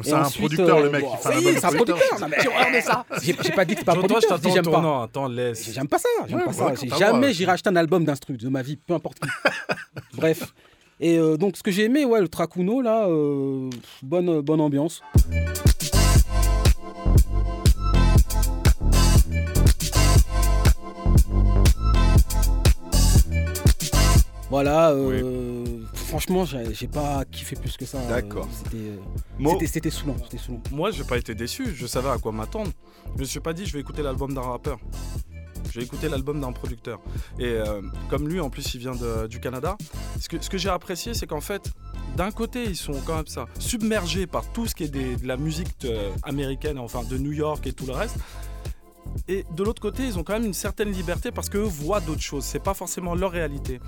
C'est 0.02 0.10
Et 0.10 0.12
un 0.12 0.22
ensuite, 0.22 0.38
producteur, 0.54 0.78
euh, 0.78 0.84
le 0.84 0.90
mec. 0.90 1.04
fait 1.20 1.28
un 1.34 1.40
c'est 1.58 1.64
un 1.64 1.68
producteur. 1.72 1.98
non, 2.20 2.26
J'ai 2.40 2.48
horreur 2.48 2.72
de 2.74 2.80
ça. 2.80 3.04
J'ai 3.22 3.34
pas 3.52 3.64
dit 3.64 3.74
que 3.74 3.80
c'est 3.80 3.84
pas 3.84 3.92
un 3.92 3.96
Toi, 3.96 4.08
toi, 4.08 4.20
je 4.22 4.26
producteur. 4.28 4.52
j'aime 4.54 4.64
pas. 4.64 4.70
tournant. 4.70 5.02
Attends, 5.02 5.26
laisse. 5.28 5.72
J'aime 5.72 5.88
pas 5.88 5.98
ça, 5.98 6.08
j'aime 6.28 6.38
Ouais, 6.38 6.44
pas 6.44 6.52
ça. 6.52 6.96
jamais 6.96 7.32
j'irai 7.32 7.52
acheter 7.52 7.70
un 7.70 7.76
album 7.76 8.04
d'instru 8.04 8.36
de 8.36 8.48
ma 8.48 8.62
vie, 8.62 8.76
peu 8.76 8.94
importe 8.94 9.18
qui. 9.18 9.28
Bref. 10.16 10.54
Et 11.00 11.18
euh, 11.18 11.36
donc, 11.36 11.56
ce 11.56 11.62
que 11.64 11.72
j'ai 11.72 11.84
aimé, 11.84 12.04
ouais, 12.04 12.20
le 12.20 12.28
Tracuno, 12.28 12.80
là, 12.80 13.08
euh, 13.08 13.68
bonne, 14.00 14.40
bonne 14.42 14.60
ambiance. 14.60 15.02
Voilà, 24.54 24.90
euh, 24.92 25.64
franchement, 25.94 26.44
j'ai 26.44 26.86
pas 26.86 27.24
kiffé 27.24 27.56
plus 27.56 27.76
que 27.76 27.84
ça. 27.84 27.98
euh, 27.98 28.08
D'accord. 28.08 28.46
C'était 28.52 28.76
euh, 28.76 28.96
Mo, 29.36 29.50
c'était- 29.54 29.66
c'était 29.66 29.90
saoulant, 29.90 30.14
c'était 30.22 30.38
saoulant. 30.38 30.62
Moi, 30.70 30.92
j'ai 30.92 31.02
pas 31.02 31.16
été 31.18 31.34
déçu. 31.34 31.74
Je 31.74 31.86
savais 31.88 32.08
à 32.08 32.18
quoi 32.18 32.30
m'attendre. 32.30 32.70
Je 33.16 33.20
me 33.20 33.24
suis 33.24 33.40
pas 33.40 33.52
dit, 33.52 33.66
je 33.66 33.72
vais 33.72 33.80
écouter 33.80 34.02
l'album 34.04 34.32
d'un 34.32 34.42
rappeur. 34.42 34.78
J'ai 35.72 35.82
écouté 35.82 36.08
l'album 36.08 36.40
d'un 36.40 36.52
producteur. 36.52 37.00
Et 37.40 37.46
euh, 37.46 37.82
comme 38.08 38.28
lui, 38.28 38.38
en 38.38 38.48
plus, 38.48 38.74
il 38.74 38.78
vient 38.80 38.94
de- 38.94 39.26
du 39.26 39.40
Canada. 39.40 39.76
Ce 40.20 40.28
que, 40.28 40.40
ce 40.40 40.48
que 40.48 40.56
j'ai 40.56 40.68
apprécié, 40.68 41.14
c'est 41.14 41.26
qu'en 41.26 41.40
fait, 41.40 41.72
d'un 42.16 42.30
côté, 42.30 42.62
ils 42.62 42.76
sont 42.76 43.00
quand 43.04 43.16
même 43.16 43.26
ça, 43.26 43.46
submergés 43.58 44.28
par 44.28 44.44
tout 44.52 44.68
ce 44.68 44.76
qui 44.76 44.84
est 44.84 44.88
des- 44.88 45.16
de 45.16 45.26
la 45.26 45.36
musique 45.36 45.84
américaine, 46.22 46.78
enfin 46.78 47.02
de 47.02 47.18
New 47.18 47.32
York 47.32 47.66
et 47.66 47.72
tout 47.72 47.86
le 47.86 47.92
reste. 47.92 48.18
Et 49.28 49.44
de 49.54 49.62
l'autre 49.62 49.80
côté, 49.80 50.04
ils 50.04 50.18
ont 50.18 50.22
quand 50.24 50.32
même 50.34 50.44
une 50.44 50.54
certaine 50.54 50.90
liberté 50.90 51.30
parce 51.30 51.48
qu'eux 51.48 51.58
voient 51.60 52.00
d'autres 52.00 52.20
choses. 52.20 52.44
C'est 52.44 52.62
pas 52.62 52.74
forcément 52.74 53.14
leur 53.14 53.30
réalité. 53.30 53.80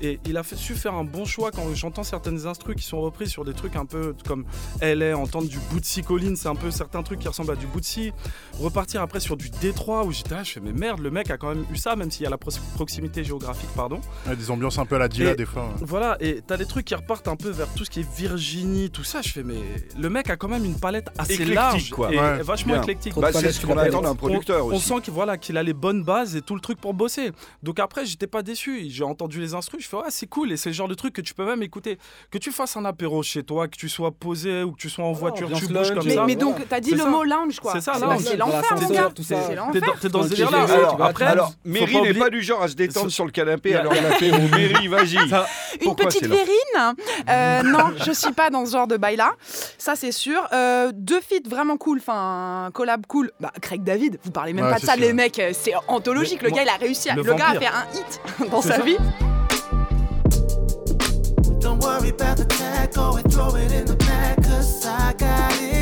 Et 0.00 0.18
il 0.26 0.36
a 0.36 0.42
fait- 0.42 0.56
su 0.56 0.74
faire 0.74 0.94
un 0.94 1.04
bon 1.04 1.24
choix 1.24 1.50
quand 1.52 1.62
j'entends 1.74 2.02
certaines 2.02 2.46
instrus 2.46 2.74
qui 2.76 2.82
sont 2.82 3.00
reprises 3.00 3.28
sur 3.30 3.44
des 3.44 3.52
trucs 3.54 3.76
un 3.76 3.86
peu 3.86 4.14
comme 4.26 4.44
LA, 4.80 5.16
entendre 5.16 5.48
du 5.48 5.58
Bootsy 5.70 6.02
Collins, 6.02 6.34
c'est 6.36 6.48
un 6.48 6.54
peu 6.56 6.70
certains 6.70 7.02
trucs 7.02 7.20
qui 7.20 7.28
ressemblent 7.28 7.52
à 7.52 7.56
du 7.56 7.66
Bootsy. 7.66 8.12
Repartir 8.58 9.00
après 9.02 9.20
sur 9.20 9.36
du 9.36 9.48
Détroit 9.50 10.04
où 10.04 10.12
j'étais 10.12 10.34
là, 10.34 10.42
je 10.42 10.52
fais 10.52 10.60
mais 10.60 10.72
merde, 10.72 11.00
le 11.00 11.10
mec 11.10 11.30
a 11.30 11.36
quand 11.38 11.54
même 11.54 11.64
eu 11.72 11.76
ça, 11.76 11.96
même 11.96 12.10
s'il 12.10 12.24
y 12.24 12.26
a 12.26 12.30
la 12.30 12.38
pro- 12.38 12.50
proximité 12.74 13.24
géographique, 13.24 13.70
pardon. 13.76 14.00
Ouais, 14.26 14.36
des 14.36 14.50
ambiances 14.50 14.78
un 14.78 14.86
peu 14.86 14.96
à 14.96 14.98
la 14.98 15.08
Dilla 15.08 15.34
des 15.34 15.46
fois. 15.46 15.62
ouais. 15.64 15.74
Voilà, 15.82 16.16
et 16.20 16.42
t'as 16.46 16.56
des 16.56 16.66
trucs 16.66 16.84
qui 16.84 16.94
repartent 16.94 17.28
un 17.28 17.36
peu 17.36 17.50
vers 17.50 17.68
tout 17.74 17.84
ce 17.84 17.90
qui 17.90 18.00
est 18.00 18.14
Virginie, 18.16 18.90
tout 18.90 19.04
ça. 19.04 19.22
Je 19.22 19.30
fais 19.30 19.42
mais 19.42 19.60
le 19.98 20.10
mec 20.10 20.28
a 20.30 20.36
quand 20.36 20.48
même 20.48 20.64
une 20.64 20.78
palette 20.78 21.08
assez 21.18 21.34
Éclectique, 21.34 21.54
large 21.54 21.90
quoi. 21.90 22.12
et 22.12 22.18
Ouais, 22.18 22.42
vachement 22.42 22.74
bien. 22.74 22.82
éclectique. 22.82 23.14
Bah, 23.16 23.30
c'est 23.32 23.52
ce 23.52 23.64
qu'on 23.66 23.76
attend 23.78 24.02
d'un 24.02 24.14
producteur 24.14 24.53
on, 24.62 24.74
aussi. 24.74 24.88
sent 24.88 24.94
qu'il 25.02 25.12
voilà, 25.14 25.36
qu'il 25.36 25.56
a 25.56 25.62
les 25.62 25.72
bonnes 25.72 26.02
bases 26.02 26.36
et 26.36 26.42
tout 26.42 26.54
le 26.54 26.60
truc 26.60 26.80
pour 26.80 26.94
bosser. 26.94 27.32
Donc 27.62 27.78
après, 27.78 28.04
j'étais 28.06 28.26
pas 28.26 28.42
déçu. 28.42 28.86
J'ai 28.88 29.04
entendu 29.04 29.40
les 29.40 29.54
instrus, 29.54 29.82
je 29.84 29.88
fais 29.88 29.96
ouais, 29.96 30.02
c'est 30.10 30.26
cool. 30.26 30.52
Et 30.52 30.56
c'est 30.56 30.70
le 30.70 30.74
genre 30.74 30.88
de 30.88 30.94
truc 30.94 31.14
que 31.14 31.20
tu 31.20 31.34
peux 31.34 31.44
même 31.44 31.62
écouter. 31.62 31.98
Que 32.30 32.38
tu 32.38 32.50
fasses 32.52 32.76
un 32.76 32.84
apéro 32.84 33.22
chez 33.22 33.42
toi, 33.42 33.68
que 33.68 33.76
tu 33.76 33.88
sois 33.88 34.10
posé 34.12 34.62
ou 34.62 34.72
que 34.72 34.78
tu 34.78 34.90
sois 34.90 35.04
en 35.04 35.12
voiture, 35.12 35.46
ambiance 35.46 35.60
tu 35.60 35.66
bouges 35.68 35.76
lounge. 35.76 35.94
comme 35.94 36.06
Mais, 36.06 36.14
ça. 36.14 36.24
mais 36.26 36.36
donc, 36.36 36.56
t'as 36.68 36.80
dit 36.80 36.92
le 36.92 36.98
ça. 36.98 37.08
mot 37.08 37.24
lounge, 37.24 37.60
quoi. 37.60 37.72
C'est 37.72 37.80
ça, 37.80 37.94
C'est- 37.94 38.00
lounge. 38.00 38.22
C'est 38.24 38.36
Dans 38.36 38.46
l'enfer, 38.46 38.76
mon 38.80 38.88
gars. 38.90 39.10
T'es 39.14 39.54
l'enfer. 39.54 39.72
dans, 39.72 39.92
t'es 40.00 40.08
dans 40.08 40.22
ce 40.22 40.28
délire-là. 40.28 40.66
Après, 41.00 41.24
alors 41.26 41.52
pas 41.52 41.70
n'est 42.04 42.14
pas 42.14 42.30
du 42.30 42.42
genre 42.42 42.62
à 42.62 42.68
se 42.68 42.74
détendre 42.74 43.10
sur 43.10 43.24
le 43.24 43.30
canapé 43.30 43.74
alors 43.74 43.94
l'apéro. 43.94 44.38
Mairie, 44.48 44.88
vas-y. 44.88 45.16
Une 45.80 45.94
petite 45.94 46.26
verrine 46.26 46.94
euh, 47.28 47.62
Non, 47.62 47.92
je 48.04 48.12
suis 48.12 48.32
pas 48.32 48.50
dans 48.50 48.66
ce 48.66 48.72
genre 48.72 48.86
de 48.86 48.96
bail-là. 48.96 49.32
Ça, 49.78 49.96
c'est 49.96 50.12
sûr. 50.12 50.40
Euh, 50.52 50.92
deux 50.94 51.20
feats 51.20 51.48
vraiment 51.48 51.76
cool. 51.76 51.98
Enfin, 51.98 52.66
un 52.66 52.70
collab 52.70 53.06
cool. 53.06 53.30
Bah, 53.40 53.52
Craig 53.60 53.82
David, 53.82 54.18
vous 54.22 54.30
parlez 54.30 54.43
même 54.52 54.64
Ouais, 54.66 54.70
pas 54.72 54.76
de 54.76 54.80
c'est 54.80 54.86
ça, 54.86 54.92
sûr. 54.94 55.02
les 55.02 55.12
mecs. 55.12 55.38
euh, 55.38 55.52
C'est 55.52 55.72
anthologique. 55.88 56.42
Le 56.42 56.50
gars, 56.50 56.62
il 56.64 56.68
a 56.68 56.76
réussi. 56.76 57.08
à- 57.08 57.14
le 57.14 57.22
Le, 57.22 57.34
gars 57.34 57.48
a 57.50 57.58
fait 57.58 57.66
un 57.66 57.86
hit 57.94 58.50
dans 58.50 58.60
sa 58.60 58.76
ça. 58.76 58.82
vie. 58.82 58.96
Don't 61.60 61.78
worry 61.82 62.10
about 62.10 62.36
the 62.36 62.46
tag, 62.46 62.92
go 62.94 63.16
and 63.16 63.30
throw 63.32 63.56
it 63.56 63.72
in 63.72 63.84
the 63.86 63.96
bag, 63.96 64.36
cause 64.44 64.84
I 64.84 65.14
got 65.18 65.54
it 65.62 65.73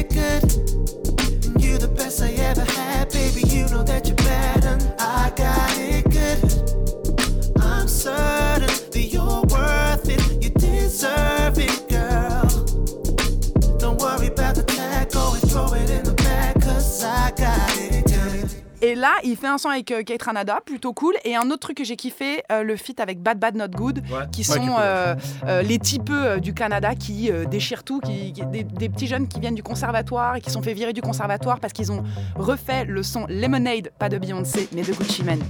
là, 19.02 19.10
il 19.24 19.36
fait 19.36 19.48
un 19.48 19.58
son 19.58 19.68
avec 19.68 19.90
euh, 19.90 20.02
Kate 20.04 20.22
Ranada, 20.22 20.60
plutôt 20.64 20.92
cool. 20.94 21.14
Et 21.24 21.34
un 21.36 21.50
autre 21.50 21.58
truc 21.58 21.76
que 21.76 21.84
j'ai 21.84 21.96
kiffé, 21.96 22.42
euh, 22.50 22.62
le 22.62 22.76
feat 22.76 23.00
avec 23.00 23.20
Bad 23.20 23.38
Bad 23.38 23.56
Not 23.56 23.68
Good, 23.68 23.98
Ouais. 24.10 24.20
qui 24.30 24.44
sont 24.44 24.76
euh, 24.78 25.14
euh, 25.46 25.62
les 25.62 25.78
typeux 25.78 26.24
euh, 26.24 26.38
du 26.38 26.54
Canada 26.54 26.94
qui 26.94 27.30
déchirent 27.50 27.82
tout, 27.84 28.00
qui, 28.00 28.32
qui- 28.32 28.46
des, 28.46 28.62
des 28.64 28.88
petits 28.88 29.06
jeunes 29.08 29.26
qui 29.28 29.40
viennent 29.40 29.54
du 29.56 29.62
conservatoire 29.62 30.36
et 30.36 30.40
qui 30.40 30.50
sont 30.50 30.62
fait 30.62 30.72
virer 30.74 30.92
du 30.92 31.02
conservatoire 31.02 31.58
parce 31.60 31.72
qu'ils 31.72 31.90
ont 31.90 32.04
refait 32.36 32.84
le 32.84 33.02
son 33.02 33.26
Lemonade, 33.28 33.90
pas 33.98 34.08
de 34.08 34.18
Beyoncé, 34.18 34.68
mais 34.72 34.82
de 34.82 34.92
Gucci 34.92 35.24
Mane. 35.24 35.42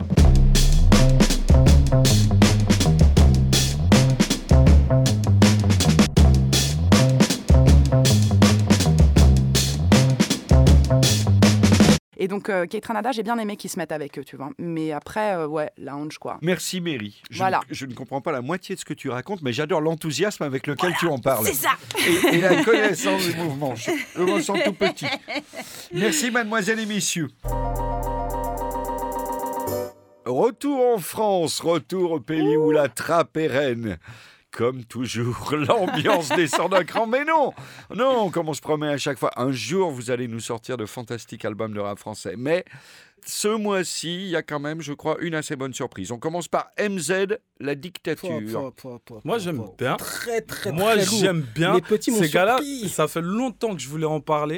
Et 12.23 12.29
donc, 12.29 12.49
euh, 12.51 12.67
Kate 12.67 12.87
Ranada, 12.87 13.11
j'ai 13.11 13.25
bien 13.25 13.37
aimé 13.37 13.57
qu'ils 13.57 13.69
se 13.69 13.77
mettent 13.81 13.91
avec 13.91 14.17
eux, 14.17 14.23
tu 14.23 14.37
vois. 14.37 14.51
Mais 14.57 14.93
après, 14.93 15.35
euh, 15.35 15.49
ouais, 15.49 15.71
lounge, 15.77 16.19
quoi. 16.19 16.39
Merci 16.41 16.81
Mairie. 16.81 17.21
Je, 17.31 17.39
Voilà. 17.39 17.61
je 17.69 17.85
ne 17.85 17.95
comprends 17.95 18.21
pas 18.21 18.31
la 18.31 18.43
moitié 18.43 18.77
de 18.77 18.81
ce 18.81 18.85
que 18.85 18.95
tu 18.95 19.11
racontes, 19.11 19.43
mais 19.43 19.53
j'adore 19.53 19.81
l'enthousiasme 19.81 20.45
avec 20.45 20.69
lequel 20.69 20.95
tu 21.01 21.09
en 21.09 21.19
parles. 21.19 21.45
C'est 21.45 21.53
ça 21.55 21.71
Et, 22.31 22.37
et 22.37 22.41
la 22.41 22.63
connaissance 22.63 23.27
du 23.27 23.35
mouvement. 23.35 23.75
Je 23.75 24.23
me 24.23 24.41
sens 24.41 24.57
tout 24.65 24.73
petit. 24.73 25.07
Merci 25.93 26.31
mademoiselle 26.31 26.79
et 26.79 26.87
messieurs. 26.87 27.27
Retour 30.25 30.95
en 30.95 30.99
France, 30.99 31.59
retour 31.59 32.13
au 32.13 32.21
pays 32.21 32.57
où 32.57 32.71
la 32.71 32.89
trappe 32.89 33.37
est 33.37 33.49
reine. 33.49 33.99
Comme 34.53 34.85
toujours, 34.85 35.53
l'ambiance 35.57 36.29
descend 36.29 36.71
d'un 36.73 36.85
cran. 36.85 37.07
Mais 37.07 37.25
non, 37.25 37.53
non, 37.95 38.31
comme 38.31 38.49
on 38.51 38.55
se 38.55 38.61
promet 38.61 38.89
à 38.89 38.99
chaque 38.99 39.19
fois, 39.19 39.31
un 39.37 39.51
jour 39.51 39.91
vous 39.91 40.11
allez 40.11 40.29
nous 40.29 40.41
sortir 40.41 40.77
de 40.77 40.85
fantastiques 40.85 41.45
albums 41.45 41.73
de 41.73 41.81
rap 41.81 41.99
français. 41.99 42.35
Mais 42.37 42.65
ce 43.25 43.49
mois-ci, 43.49 44.15
il 44.25 44.29
y 44.29 44.37
a 44.37 44.43
quand 44.43 44.61
même, 44.61 44.83
je 44.83 44.93
crois, 44.93 45.17
une 45.21 45.35
assez 45.35 45.57
bonne 45.57 45.73
surprise. 45.73 46.13
On 46.13 46.19
commence 46.19 46.49
par 46.49 46.69
MZ, 46.79 47.39
la 47.61 47.75
dictature. 47.75 48.31
Moi, 49.25 49.39
j'aime 49.39 49.63
bien. 49.79 49.97
Très, 49.97 50.43
très, 50.43 50.71
Moi, 50.73 50.97
très 50.97 51.17
j'aime 51.19 51.41
bien 51.55 51.75
Les 51.75 51.81
petits 51.81 52.13
ces 52.13 52.29
gars-là. 52.29 52.59
Ça 52.89 53.09
fait 53.09 53.23
longtemps 53.23 53.75
que 53.75 53.81
je 53.81 53.89
voulais 53.89 54.07
en 54.07 54.21
parler. 54.21 54.57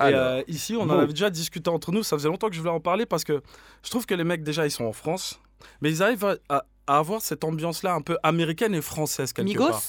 Et 0.00 0.02
Alors, 0.02 0.20
euh, 0.20 0.42
ici, 0.48 0.76
on 0.76 0.82
en 0.82 0.90
avait 0.98 1.12
déjà 1.12 1.30
discuté 1.30 1.70
entre 1.70 1.92
nous. 1.92 2.02
Ça 2.02 2.16
faisait 2.16 2.28
longtemps 2.28 2.48
que 2.48 2.54
je 2.54 2.60
voulais 2.60 2.72
en 2.72 2.80
parler 2.80 3.06
parce 3.06 3.22
que 3.24 3.40
je 3.84 3.90
trouve 3.90 4.04
que 4.06 4.14
les 4.14 4.24
mecs, 4.24 4.42
déjà, 4.42 4.66
ils 4.66 4.70
sont 4.72 4.84
en 4.84 4.92
France. 4.92 5.40
Mais 5.80 5.90
ils 5.90 6.02
arrivent 6.02 6.24
à, 6.24 6.36
à- 6.48 6.64
à 6.86 6.98
avoir 6.98 7.20
cette 7.22 7.44
ambiance-là 7.44 7.94
un 7.94 8.00
peu 8.02 8.16
américaine 8.22 8.74
et 8.74 8.82
française, 8.82 9.32
quelque 9.32 9.48
Migos 9.48 9.68
part. 9.70 9.82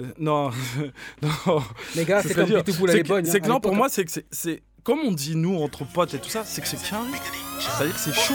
Euh, 0.00 0.04
non, 0.18 0.50
non. 1.22 1.62
Les 1.96 2.04
gars, 2.04 2.22
c'est 2.22 2.34
comme 2.34 2.62
Pitbull 2.62 2.90
à 2.90 2.92
c'est 2.92 2.98
l'époque. 2.98 3.22
que, 3.22 3.28
hein, 3.28 3.30
c'est 3.32 3.40
que 3.40 3.48
non, 3.48 3.60
pour 3.60 3.74
moi, 3.74 3.88
c'est 3.88 4.04
que 4.04 4.12
c'est- 4.12 4.26
c'est. 4.30 4.62
Comme 4.84 5.00
on 5.00 5.10
dit, 5.12 5.34
nous, 5.36 5.56
entre 5.60 5.84
potes 5.84 6.14
et 6.14 6.18
tout 6.18 6.30
ça, 6.30 6.44
c'est 6.46 6.62
que 6.62 6.68
c'est 6.68 6.80
carré. 6.82 7.02
C'est-à-dire 7.60 7.94
que 7.94 8.00
c'est 8.00 8.14
chaud. 8.14 8.34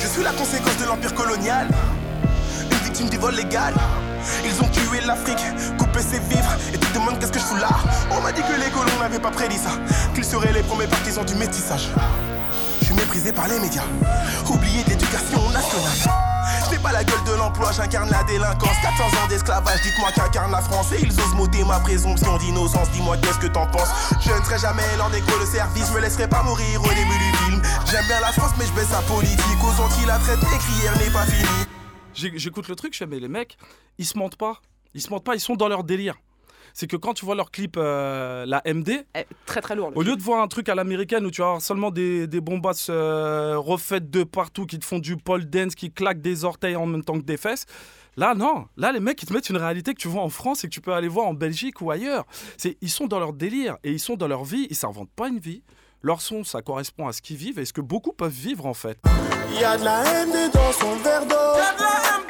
Je 0.00 0.06
suis 0.06 0.22
la 0.22 0.32
conséquence 0.32 0.76
de 0.78 0.84
l'empire 0.86 1.14
colonial. 1.14 1.68
Une 2.70 2.76
victime 2.78 3.08
du 3.08 3.16
vol 3.16 3.34
légal. 3.34 3.72
Ils 4.44 4.60
ont 4.62 4.68
tué 4.68 5.00
l'Afrique, 5.06 5.38
coupé 5.78 6.00
ses 6.00 6.18
vivres. 6.18 6.56
Et 6.74 6.78
tu 6.78 6.86
te 6.88 6.94
demandes 6.94 7.18
qu'est-ce 7.18 7.32
que 7.32 7.38
je 7.38 7.44
fous 7.44 7.56
là? 7.56 7.68
On 8.10 8.20
m'a 8.20 8.32
dit 8.32 8.42
que 8.42 8.60
les 8.60 8.70
colons 8.72 8.98
n'avaient 9.00 9.20
pas 9.20 9.30
prédit 9.30 9.56
ça. 9.58 9.70
Qu'ils 10.14 10.24
seraient 10.24 10.52
les 10.52 10.62
premiers 10.62 10.86
partisans 10.88 11.24
du 11.24 11.34
métissage. 11.36 11.88
Je 12.80 12.86
suis 12.86 12.94
méprisé 12.94 13.32
par 13.32 13.48
les 13.48 13.60
médias. 13.60 13.84
Oublié 14.50 14.82
d'éducation 14.84 15.48
nationale. 15.50 16.33
Pas 16.84 16.92
la 16.92 17.02
gueule 17.02 17.24
de 17.24 17.32
l'emploi, 17.32 17.72
j'incarne 17.72 18.10
la 18.10 18.22
délinquance. 18.24 18.76
400 18.82 19.04
ans 19.04 19.28
d'esclavage, 19.30 19.80
dites-moi 19.80 20.12
qu'incarne 20.14 20.52
la 20.52 20.60
France. 20.60 20.92
Et 20.92 21.00
ils 21.00 21.18
osent 21.18 21.34
m'ôter 21.34 21.64
ma 21.64 21.80
présomption 21.80 22.36
d'innocence. 22.36 22.90
Dis-moi 22.90 23.16
qu'est-ce 23.16 23.38
que 23.38 23.46
t'en 23.46 23.66
penses? 23.66 23.88
Je 24.20 24.30
ne 24.30 24.44
serai 24.44 24.58
jamais 24.58 24.82
leur 24.98 25.08
négro 25.08 25.32
de 25.40 25.46
service, 25.46 25.88
je 25.88 25.94
me 25.94 26.00
laisserai 26.00 26.28
pas 26.28 26.42
mourir 26.42 26.82
au 26.82 26.88
début 26.88 27.18
du 27.18 27.36
film. 27.38 27.62
J'aime 27.90 28.06
bien 28.06 28.20
la 28.20 28.32
France, 28.32 28.52
mais 28.58 28.66
je 28.66 28.72
baisse 28.72 28.88
sa 28.88 29.00
politique. 29.00 29.40
Aux 29.62 29.80
Antilles, 29.80 30.04
la 30.06 30.18
traite 30.18 30.42
négrière 30.42 30.98
n'est 30.98 31.10
pas 31.10 31.24
finie. 31.24 32.36
J'écoute 32.36 32.68
le 32.68 32.76
truc, 32.76 32.94
je 32.94 33.04
mais 33.06 33.18
les 33.18 33.28
mecs, 33.28 33.56
ils 33.96 34.04
se 34.04 34.18
mentent 34.18 34.36
pas. 34.36 34.60
Ils 34.92 35.00
se 35.00 35.08
mentent 35.08 35.24
pas, 35.24 35.34
ils 35.34 35.40
sont 35.40 35.56
dans 35.56 35.68
leur 35.68 35.84
délire. 35.84 36.16
C'est 36.74 36.86
que 36.88 36.96
quand 36.96 37.14
tu 37.14 37.24
vois 37.24 37.36
leur 37.36 37.50
clip, 37.52 37.76
euh, 37.78 38.44
la 38.46 38.60
MD, 38.66 39.06
Eh, 39.16 39.24
Très 39.46 39.60
très 39.60 39.76
lourd. 39.76 39.92
au 39.94 40.02
lieu 40.02 40.16
de 40.16 40.20
voir 40.22 40.42
un 40.42 40.48
truc 40.48 40.68
à 40.68 40.74
l'américaine 40.74 41.24
où 41.24 41.30
tu 41.30 41.40
vas 41.40 41.46
avoir 41.46 41.62
seulement 41.62 41.90
des, 41.92 42.26
des 42.26 42.40
bombasses 42.40 42.88
euh, 42.90 43.56
refaites 43.56 44.10
de 44.10 44.24
partout 44.24 44.66
qui 44.66 44.78
te 44.80 44.84
font 44.84 44.98
du 44.98 45.16
pole 45.16 45.44
dance, 45.48 45.76
qui 45.76 45.92
claquent 45.92 46.20
des 46.20 46.44
orteils 46.44 46.74
en 46.76 46.84
même 46.86 47.04
temps 47.04 47.18
que 47.18 47.24
des 47.24 47.36
fesses, 47.36 47.64
là 48.16 48.34
non. 48.34 48.66
Là, 48.76 48.90
les 48.90 48.98
mecs, 49.00 49.22
ils 49.22 49.26
te 49.26 49.32
mettent 49.32 49.48
une 49.50 49.56
réalité 49.56 49.94
que 49.94 50.00
tu 50.00 50.08
vois 50.08 50.22
en 50.22 50.28
France 50.30 50.64
et 50.64 50.68
que 50.68 50.72
tu 50.74 50.80
peux 50.80 50.92
aller 50.92 51.08
voir 51.08 51.26
en 51.28 51.34
Belgique 51.34 51.80
ou 51.80 51.90
ailleurs. 51.92 52.24
C'est, 52.56 52.76
ils 52.80 52.90
sont 52.90 53.06
dans 53.06 53.20
leur 53.20 53.32
délire 53.32 53.76
et 53.84 53.92
ils 53.92 54.00
sont 54.00 54.16
dans 54.16 54.26
leur 54.28 54.42
vie. 54.44 54.66
Ils 54.68 54.76
s'inventent 54.76 55.12
pas 55.14 55.28
une 55.28 55.38
vie. 55.38 55.62
Leur 56.02 56.20
son, 56.20 56.42
ça 56.44 56.60
correspond 56.60 57.06
à 57.06 57.12
ce 57.12 57.22
qu'ils 57.22 57.36
vivent 57.36 57.58
et 57.60 57.64
ce 57.64 57.72
que 57.72 57.80
beaucoup 57.80 58.12
peuvent 58.12 58.30
vivre 58.32 58.66
en 58.66 58.74
fait. 58.74 58.98
Y'a 59.60 59.78
de 59.78 59.84
la 59.84 60.02
MD 60.26 60.52
dans 60.52 60.72
son 60.72 60.96
verre 60.96 61.24
d'eau. 61.24 62.23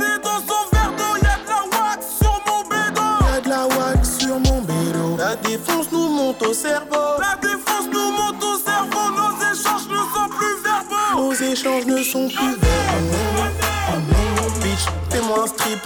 Défense 5.57 5.93
nous 5.93 6.09
monte 6.09 6.43
au 6.43 6.53
cerveau. 6.53 7.21
La 7.21 7.37
défense 7.41 7.87
nous 7.93 8.11
monte 8.19 8.43
au 8.43 8.57
cerveau. 8.59 9.05
Nos 9.19 9.53
échanges 9.53 9.87
ne 9.89 10.03
sont 10.15 10.29
plus 10.37 10.57
verbaux. 10.65 11.13
Nos 11.17 11.33
échanges 11.33 11.87
ne 11.87 12.03
sont 12.03 12.29
plus 12.29 12.57
verbaux. 12.57 13.51
Oh 13.89 13.99
non, 14.11 14.49
bitch, 14.61 14.85
fais-moi 15.11 15.45
un 15.45 15.47
strip. 15.47 15.81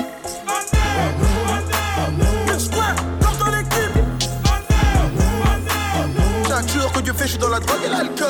Chaque 6.49 6.69
jour 6.71 6.93
que 6.93 7.01
Dieu 7.01 7.13
fait, 7.13 7.25
je 7.25 7.31
suis 7.31 7.39
dans 7.39 7.49
la 7.49 7.61
drogue 7.61 7.81
et 7.85 7.89
l'alcool. 7.89 8.27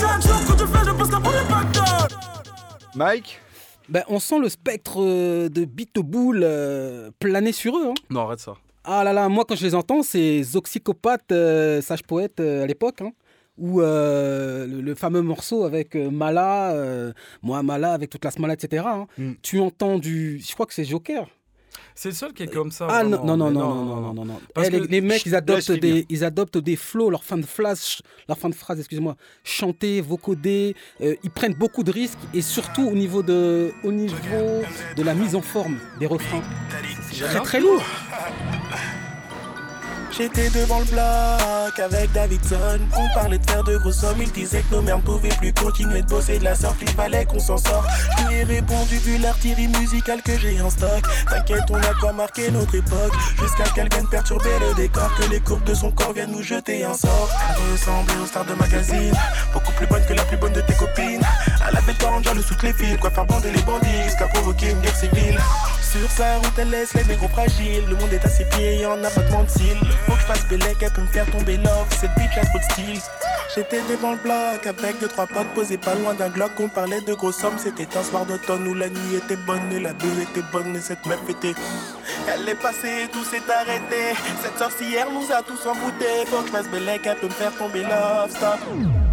Chaque 0.00 0.22
jour 0.22 0.40
que 0.48 0.56
Dieu 0.56 0.66
fait, 0.66 0.84
je 0.86 0.90
passe 0.92 1.10
la 1.10 1.20
première. 1.20 1.44
Mike 2.94 3.40
Ben, 3.88 4.02
on 4.08 4.18
sent 4.18 4.38
le 4.40 4.48
spectre 4.48 4.96
euh, 5.00 5.48
de 5.48 5.64
Beatbull 5.64 6.40
euh, 6.42 7.10
planer 7.20 7.52
sur 7.52 7.76
eux. 7.78 7.86
hein. 7.88 7.94
Non, 8.10 8.22
arrête 8.26 8.40
ça. 8.40 8.54
Ah 8.90 9.04
là 9.04 9.12
là, 9.12 9.28
moi 9.28 9.44
quand 9.46 9.54
je 9.54 9.64
les 9.66 9.74
entends, 9.74 10.02
c'est 10.02 10.42
Zoxycopathe, 10.42 11.30
euh, 11.32 11.82
sage 11.82 12.02
poète 12.04 12.40
euh, 12.40 12.64
à 12.64 12.66
l'époque. 12.66 13.02
hein, 13.02 13.12
Ou 13.58 13.82
euh, 13.82 14.66
le, 14.66 14.80
le 14.80 14.94
fameux 14.94 15.20
morceau 15.20 15.64
avec 15.64 15.94
euh, 15.94 16.10
Mala, 16.10 16.72
euh, 16.72 17.12
moi 17.42 17.62
Mala 17.62 17.92
avec 17.92 18.08
toute 18.08 18.24
la 18.24 18.30
Smala, 18.30 18.54
etc. 18.54 18.84
hein. 18.86 19.06
Mm. 19.18 19.32
Tu 19.42 19.60
entends 19.60 19.98
du. 19.98 20.40
Je 20.40 20.52
crois 20.54 20.64
que 20.64 20.72
c'est 20.72 20.84
Joker. 20.86 21.26
C'est 21.94 22.10
le 22.10 22.14
seul 22.14 22.32
qui 22.32 22.44
est 22.44 22.46
comme 22.58 22.70
ça. 22.70 22.86
Ah 22.88 23.02
non, 23.02 23.18
vraiment, 23.18 23.36
non, 23.36 23.50
non, 23.50 23.50
non, 23.50 23.74
non, 23.74 23.84
non, 23.84 24.00
non, 24.00 24.14
non, 24.14 24.24
non. 24.24 24.40
Parce 24.54 24.68
Eh, 24.68 24.70
les, 24.70 24.80
que- 24.80 24.86
les 24.86 25.00
mecs, 25.00 25.26
ils 25.26 25.34
adoptent, 25.34 25.72
des, 25.72 26.06
ils 26.08 26.24
adoptent 26.24 26.58
des 26.58 26.76
flows, 26.76 27.10
leur 27.10 27.24
fin 27.24 27.36
de 27.36 27.44
phrase, 27.44 27.98
leur 28.28 28.38
fin 28.38 28.48
de 28.48 28.54
phrase, 28.54 28.78
excusez-moi, 28.78 29.16
chanter, 29.42 30.00
vocoder. 30.00 30.76
euh, 31.00 31.16
ils 31.24 31.30
prennent 31.30 31.54
beaucoup 31.54 31.82
de 31.82 31.90
risques 31.90 32.18
et 32.32 32.40
surtout 32.40 32.86
au 32.88 32.94
niveau 32.94 33.22
de, 33.24 33.72
au 33.82 33.90
niveau 33.90 34.62
de 34.96 35.02
la 35.02 35.14
mise 35.14 35.34
en 35.34 35.42
forme 35.42 35.76
des 35.98 36.06
refrains. 36.06 36.42
C'est 37.12 37.24
très 37.24 37.40
très 37.40 37.60
lourd. 37.60 37.82
J'étais 40.18 40.50
devant 40.50 40.80
le 40.80 40.84
bloc 40.86 41.78
avec 41.78 42.10
Davidson. 42.10 42.80
On 42.96 43.14
parlait 43.14 43.38
de 43.38 43.48
faire 43.48 43.62
de 43.62 43.76
gros 43.76 43.92
sommes. 43.92 44.20
Il 44.20 44.32
disait 44.32 44.64
que 44.68 44.74
nos 44.74 44.82
mères 44.82 44.98
ne 44.98 45.02
pouvaient 45.02 45.28
plus 45.28 45.52
continuer 45.52 46.02
de 46.02 46.08
bosser 46.08 46.40
de 46.40 46.44
la 46.44 46.56
sorte. 46.56 46.74
Il 46.82 46.90
fallait 46.90 47.24
qu'on 47.24 47.38
s'en 47.38 47.56
sorte. 47.56 47.86
Je 48.18 48.26
lui 48.26 48.34
ai 48.38 48.42
répondu 48.42 48.96
vu 48.96 49.18
l'artillerie 49.18 49.68
musicale 49.68 50.20
que 50.22 50.36
j'ai 50.36 50.60
en 50.60 50.70
stock. 50.70 51.04
T'inquiète, 51.30 51.62
on 51.70 51.76
a 51.76 51.94
quoi 52.00 52.12
marquer 52.12 52.50
notre 52.50 52.74
époque. 52.74 53.12
Jusqu'à 53.40 53.62
qu'elle 53.76 53.88
vienne 53.92 54.08
perturber 54.08 54.50
le 54.58 54.74
décor. 54.74 55.08
Que 55.14 55.30
les 55.30 55.38
courbes 55.38 55.62
de 55.62 55.74
son 55.74 55.92
corps 55.92 56.12
viennent 56.12 56.32
nous 56.32 56.42
jeter 56.42 56.84
un 56.84 56.94
sort. 56.94 57.30
Elle 57.50 57.72
ressemblait 57.72 58.16
aux 58.20 58.26
stars 58.26 58.44
de 58.44 58.54
magazine. 58.54 59.14
Beaucoup 59.52 59.72
plus 59.72 59.86
bonne 59.86 60.04
que 60.04 60.14
la 60.14 60.24
plus 60.24 60.36
bonne 60.36 60.52
de 60.52 60.62
tes 60.62 60.74
copines. 60.74 61.22
Elle 61.68 61.76
avait 61.76 61.92
le 61.92 61.98
temps 61.98 62.34
le 62.34 62.42
sous 62.42 62.56
les 62.64 62.72
fils. 62.72 62.96
Quoi 62.98 63.10
faire 63.10 63.24
bander 63.24 63.52
les 63.52 63.62
bandits 63.62 64.02
jusqu'à 64.04 64.26
provoquer 64.26 64.70
une 64.70 64.80
guerre 64.80 64.96
civile. 64.96 65.38
Sur 65.90 66.10
sa 66.10 66.36
route, 66.36 66.52
elle 66.58 66.70
laisse 66.70 66.92
les 66.94 67.04
négros 67.04 67.28
fragiles. 67.28 67.84
Le 67.88 67.96
monde 67.96 68.12
est 68.12 68.24
à 68.24 68.28
ses 68.28 68.44
pieds 68.44 68.80
et 68.80 68.86
en 68.86 69.02
abattement 69.02 69.44
de 69.44 69.48
cils. 69.48 69.76
Faut 70.06 70.12
que 70.12 70.20
je 70.20 70.26
fasse 70.26 70.46
bélec, 70.48 70.76
elle 70.82 70.92
peut 70.92 71.00
me 71.00 71.06
faire 71.06 71.24
tomber 71.30 71.56
love. 71.56 71.86
Cette 71.98 72.10
bitch 72.18 72.36
a 72.36 72.44
trop 72.44 72.58
de 72.58 72.72
style. 72.72 73.00
J'étais 73.54 73.80
devant 73.88 74.12
le 74.12 74.18
bloc 74.18 74.66
avec 74.66 75.00
deux, 75.00 75.08
trois 75.08 75.26
potes 75.26 75.48
posés 75.54 75.78
pas 75.78 75.94
loin 75.94 76.12
d'un 76.12 76.28
glock. 76.28 76.50
On 76.60 76.68
parlait 76.68 77.00
de 77.00 77.14
grosses 77.14 77.38
sommes. 77.38 77.56
C'était 77.58 77.88
un 77.96 78.02
soir 78.02 78.26
d'automne 78.26 78.68
où 78.68 78.74
la 78.74 78.88
nuit 78.90 79.16
était 79.16 79.36
bonne 79.46 79.72
et 79.72 79.80
la 79.80 79.94
bulle 79.94 80.20
était 80.20 80.44
bonne 80.52 80.76
et 80.76 80.80
cette 80.80 81.04
meuf 81.06 81.20
était. 81.28 81.54
Elle 82.28 82.46
est 82.48 82.54
passée, 82.60 83.08
tout 83.10 83.24
s'est 83.24 83.40
arrêté. 83.50 84.14
Cette 84.42 84.58
sorcière 84.58 85.06
nous 85.10 85.32
a 85.34 85.42
tous 85.42 85.66
emboutés. 85.66 86.26
Faut 86.26 86.42
que 86.42 86.48
je 86.48 86.52
fasse 86.52 86.68
bélec, 86.68 87.00
elle 87.06 87.16
peut 87.16 87.26
me 87.28 87.32
faire 87.32 87.54
tomber 87.56 87.80
love. 87.82 88.30
Stop. 88.30 88.58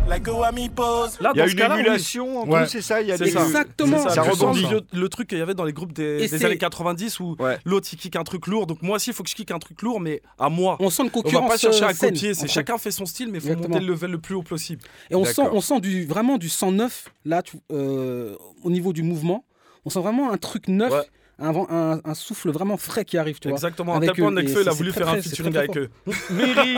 La 0.07 0.19
go 0.19 0.43
à 0.43 0.51
mi 0.51 0.69
pose. 0.69 1.17
Là, 1.19 1.31
Il 1.33 1.39
y 1.39 1.41
a 1.41 1.47
une 1.47 1.55
cas-là, 1.55 1.73
oui. 1.75 1.79
émulation 1.81 2.41
en 2.43 2.47
Ouais. 2.47 2.59
plus, 2.59 2.69
c'est 2.69 2.81
ça 2.83 3.01
Il 3.01 3.07
y 3.07 3.11
a 3.11 3.17
des... 3.17 3.31
ça. 3.31 3.39
Exactement. 3.43 4.03
C'est 4.03 4.13
Ça 4.13 4.21
Tu 4.21 4.29
rebondit. 4.29 4.67
Le, 4.69 4.81
le 4.99 5.09
truc 5.09 5.27
qu'il 5.29 5.39
y 5.39 5.41
avait 5.41 5.55
dans 5.55 5.63
les 5.63 5.73
groupes 5.73 5.93
des, 5.93 6.27
des 6.27 6.45
années 6.45 6.57
90 6.69 7.19
où 7.19 7.35
Ouais. 7.39 7.57
l'autre 7.65 7.87
il 7.91 7.97
kick 7.97 8.15
un 8.15 8.23
truc 8.23 8.47
lourd. 8.47 8.67
Donc 8.67 8.81
moi 8.81 8.95
aussi, 8.97 9.09
il 9.11 9.13
faut 9.13 9.23
que 9.23 9.29
je 9.29 9.35
kick 9.35 9.51
un 9.51 9.59
truc 9.59 9.81
lourd, 9.81 9.99
mais 9.99 10.21
à 10.39 10.49
moi. 10.49 10.77
On 10.79 10.89
sent 10.89 11.03
une 11.03 11.09
On 11.13 11.17
va 11.17 11.23
concurrence. 11.23 11.49
pas 11.51 11.57
chercher 11.57 11.83
à 11.83 11.93
copier. 11.93 12.33
C'est 12.33 12.47
chacun 12.47 12.77
fait 12.77 12.91
son 12.91 13.05
style, 13.05 13.27
mais 13.31 13.37
il 13.37 13.41
faut 13.41 13.47
Exactement. 13.47 13.75
monter 13.75 13.85
le 13.85 13.91
level 13.93 14.11
le 14.11 14.19
plus 14.19 14.35
haut 14.35 14.43
possible. 14.43 14.81
Et 15.09 15.15
on 15.15 15.25
sent, 15.25 15.43
on 15.51 15.61
sent 15.61 15.79
du, 15.81 16.05
vraiment 16.05 16.37
du 16.37 16.49
109 16.49 17.09
là, 17.25 17.41
tu- 17.43 17.57
euh, 17.71 18.35
au 18.63 18.69
niveau 18.69 18.93
du 18.93 19.03
mouvement. 19.03 19.45
On 19.85 19.89
sent 19.89 19.99
vraiment 19.99 20.31
un 20.31 20.37
truc 20.37 20.67
neuf, 20.67 20.91
Ouais. 20.91 21.03
Un, 21.39 21.51
vent- 21.51 21.67
un, 21.69 21.99
un 22.03 22.13
souffle 22.13 22.49
vraiment 22.51 22.77
frais 22.77 23.03
qui 23.05 23.17
arrive. 23.17 23.39
Tu 23.39 23.47
vois. 23.49 23.57
Exactement. 23.57 23.93
À 23.93 23.97
Avec 23.97 24.13
tel 24.13 24.23
point, 24.23 24.31
Nekfeu, 24.31 24.61
il 24.61 24.69
a 24.69 24.71
voulu 24.71 24.91
faire 24.91 25.07
très, 25.07 25.17
un 25.19 25.21
featuring 25.21 25.55
avec 25.57 25.77
eux. 25.77 25.89
Mary, 26.31 26.75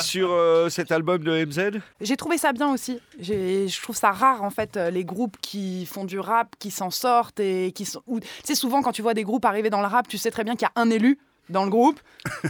sur 0.00 0.30
euh, 0.32 0.68
cet 0.68 0.90
album 0.92 1.22
de 1.22 1.44
MZ 1.44 1.80
J'ai 2.00 2.16
trouvé 2.16 2.38
ça 2.38 2.52
bien 2.52 2.72
aussi. 2.72 2.98
J'ai- 3.18 3.68
Je 3.68 3.82
trouve 3.82 3.96
ça 3.96 4.10
rare 4.12 4.42
en 4.42 4.50
fait 4.50 4.76
euh, 4.76 4.90
les 4.90 5.04
groupes 5.04 5.36
qui 5.40 5.86
font 5.86 6.04
du 6.04 6.18
rap, 6.18 6.54
qui 6.58 6.70
s'en 6.70 6.90
sortent 6.90 7.40
et 7.40 7.72
qui 7.72 7.84
sont. 7.84 8.02
Tu 8.08 8.20
sais 8.44 8.54
souvent 8.54 8.82
quand 8.82 8.92
tu 8.92 9.02
vois 9.02 9.14
des 9.14 9.24
groupes 9.24 9.44
arriver 9.44 9.70
dans 9.70 9.80
le 9.80 9.86
rap, 9.86 10.08
tu 10.08 10.18
sais 10.18 10.30
très 10.30 10.44
bien 10.44 10.54
qu'il 10.56 10.66
y 10.66 10.70
a 10.78 10.80
un 10.80 10.90
élu 10.90 11.18
dans 11.48 11.64
le 11.64 11.70
groupe 11.70 12.00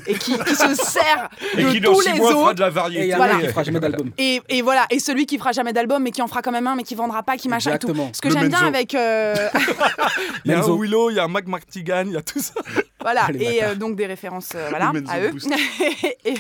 et 0.07 0.15
qui, 0.15 0.33
qui 0.39 0.55
se 0.55 0.75
sert 0.75 1.29
et 1.57 1.63
de 1.65 1.71
qui 1.71 1.81
dans 1.81 1.93
tous 1.93 2.03
six 2.03 2.13
les 2.13 2.19
mois 2.19 2.31
fera 2.31 2.43
autres. 2.45 2.55
de 2.55 2.61
la 2.61 2.69
Et 2.69 2.71
variété. 2.71 3.13
a 3.13 3.17
Voilà. 3.17 3.35
qui 3.41 3.49
fera 3.49 3.63
jamais 3.63 3.81
d'album. 3.81 4.11
Et, 4.17 4.41
et 4.49 4.63
voilà, 4.63 4.87
et 4.91 4.99
celui 4.99 5.27
qui 5.27 5.37
fera 5.39 5.53
jamais 5.53 5.73
d'album, 5.75 6.03
mais 6.03 6.11
qui 6.13 6.23
en 6.23 6.27
fera 6.29 6.41
quand 6.43 6.53
même 6.53 6.67
un, 6.67 6.77
mais 6.77 6.83
qui 6.83 6.95
vendra 6.95 7.23
pas, 7.23 7.37
qui 7.37 7.49
machin 7.49 7.75
et 7.75 7.79
tout. 7.79 7.89
Exactement. 7.89 8.11
Ce 8.15 8.21
que 8.23 8.31
j'aime 8.31 8.49
bien 8.49 8.67
avec. 8.67 8.95
euh, 8.95 9.35
Il 10.47 10.51
y 10.51 10.55
a 10.55 10.61
un. 10.65 10.77
Willow, 10.77 11.11
il 11.11 11.17
y 11.17 11.19
a 11.19 11.25
un 11.25 11.29
Mac 11.29 11.47
Martigan, 11.47 12.05
il 12.07 12.13
y 12.13 12.17
a 12.17 12.23
tout 12.23 12.41
ça. 12.41 12.55
Voilà, 13.07 13.29
et 13.39 13.63
euh, 13.63 13.75
donc 13.77 13.95
des 13.95 14.07
références 14.07 14.51
euh, 14.57 14.67
voilà, 14.69 14.93
à 15.09 15.21
eux. 15.21 15.31
Boost. 15.31 15.49
et, 16.25 16.35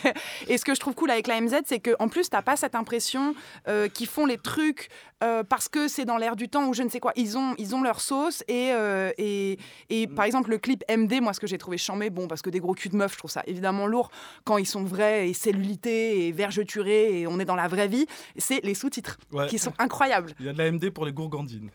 et 0.48 0.59
ce 0.59 0.64
que 0.64 0.74
je 0.74 0.81
trouve 0.81 0.94
cool 0.94 1.12
avec 1.12 1.29
la 1.29 1.40
MZ, 1.40 1.55
c'est 1.64 1.79
qu'en 1.79 2.09
plus, 2.09 2.29
t'as 2.29 2.42
pas 2.42 2.57
cette 2.57 2.74
impression 2.74 3.37
euh, 3.68 3.88
qu'ils 3.88 4.09
font 4.09 4.26
les 4.26 4.37
trucs 4.37 4.88
euh, 5.22 5.44
parce 5.44 5.68
que 5.68 5.87
c'est 5.87 6.05
dans 6.05 6.16
l'air 6.16 6.35
du 6.35 6.48
temps 6.48 6.66
ou 6.66 6.74
je 6.74 6.83
ne 6.83 6.88
sais 6.88 6.98
quoi. 6.98 7.12
Ils 7.14 7.38
ont, 7.38 7.55
ils 7.59 7.74
ont 7.76 7.83
leur 7.83 8.00
sauce 8.00 8.42
et, 8.48 8.72
euh, 8.72 9.12
et, 9.16 9.59
et 9.90 10.09
par 10.09 10.24
exemple, 10.24 10.50
le 10.50 10.59
clip 10.59 10.83
MD, 10.90 11.20
moi, 11.22 11.33
ce 11.33 11.38
que 11.40 11.46
j'ai 11.46 11.57
trouvé 11.57 11.79
chambé, 11.79 12.11
bon, 12.11 12.26
parce 12.26 12.42
que 12.42 12.50
des 12.50 12.59
gros 12.59 12.74
culs 12.74 12.90
de 12.90 12.96
meufs, 12.96 13.12
je 13.12 13.18
trouve 13.18 13.31
ça 13.31 13.42
évidemment 13.46 13.87
lourd 13.87 14.11
quand 14.44 14.59
ils 14.59 14.66
sont 14.66 14.83
vrais 14.83 15.29
et 15.29 15.35
cellulités 15.35 16.26
et 16.26 16.33
vergeturés 16.33 17.20
et 17.20 17.26
on 17.29 17.38
est 17.38 17.44
dans 17.44 17.55
la 17.55 17.68
vraie 17.68 17.87
vie, 17.88 18.07
c'est 18.37 18.61
les 18.64 18.74
sous-titres 18.74 19.18
Ouais. 19.33 19.46
qui 19.46 19.59
sont 19.59 19.72
incroyables. 19.79 20.33
Il 20.40 20.46
y 20.46 20.48
a 20.48 20.52
de 20.52 20.59
la 20.59 20.70
MD 20.72 20.90
pour 20.90 21.05
les 21.07 21.12
gourgandines. 21.12 21.70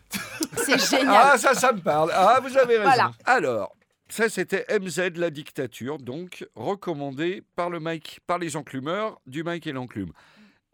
C'est 0.56 0.78
génial. 0.90 1.30
Ah, 1.32 1.38
ça, 1.38 1.54
ça 1.54 1.72
me 1.72 1.80
parle. 1.80 2.10
Ah, 2.14 2.40
vous 2.42 2.56
avez 2.56 2.76
raison. 2.78 2.82
Voilà. 2.90 3.12
Alors, 3.24 3.74
ça, 4.12 4.28
c'était 4.28 4.66
MZ, 4.78 5.16
la 5.16 5.30
dictature, 5.30 5.96
donc 5.96 6.46
recommandé 6.54 7.42
par 7.56 7.70
le 7.70 7.80
Mike, 7.80 8.20
par 8.26 8.38
les 8.38 8.56
enclumeurs 8.56 9.18
du 9.26 9.42
Mike 9.42 9.66
et 9.66 9.72
l'enclume. 9.72 10.12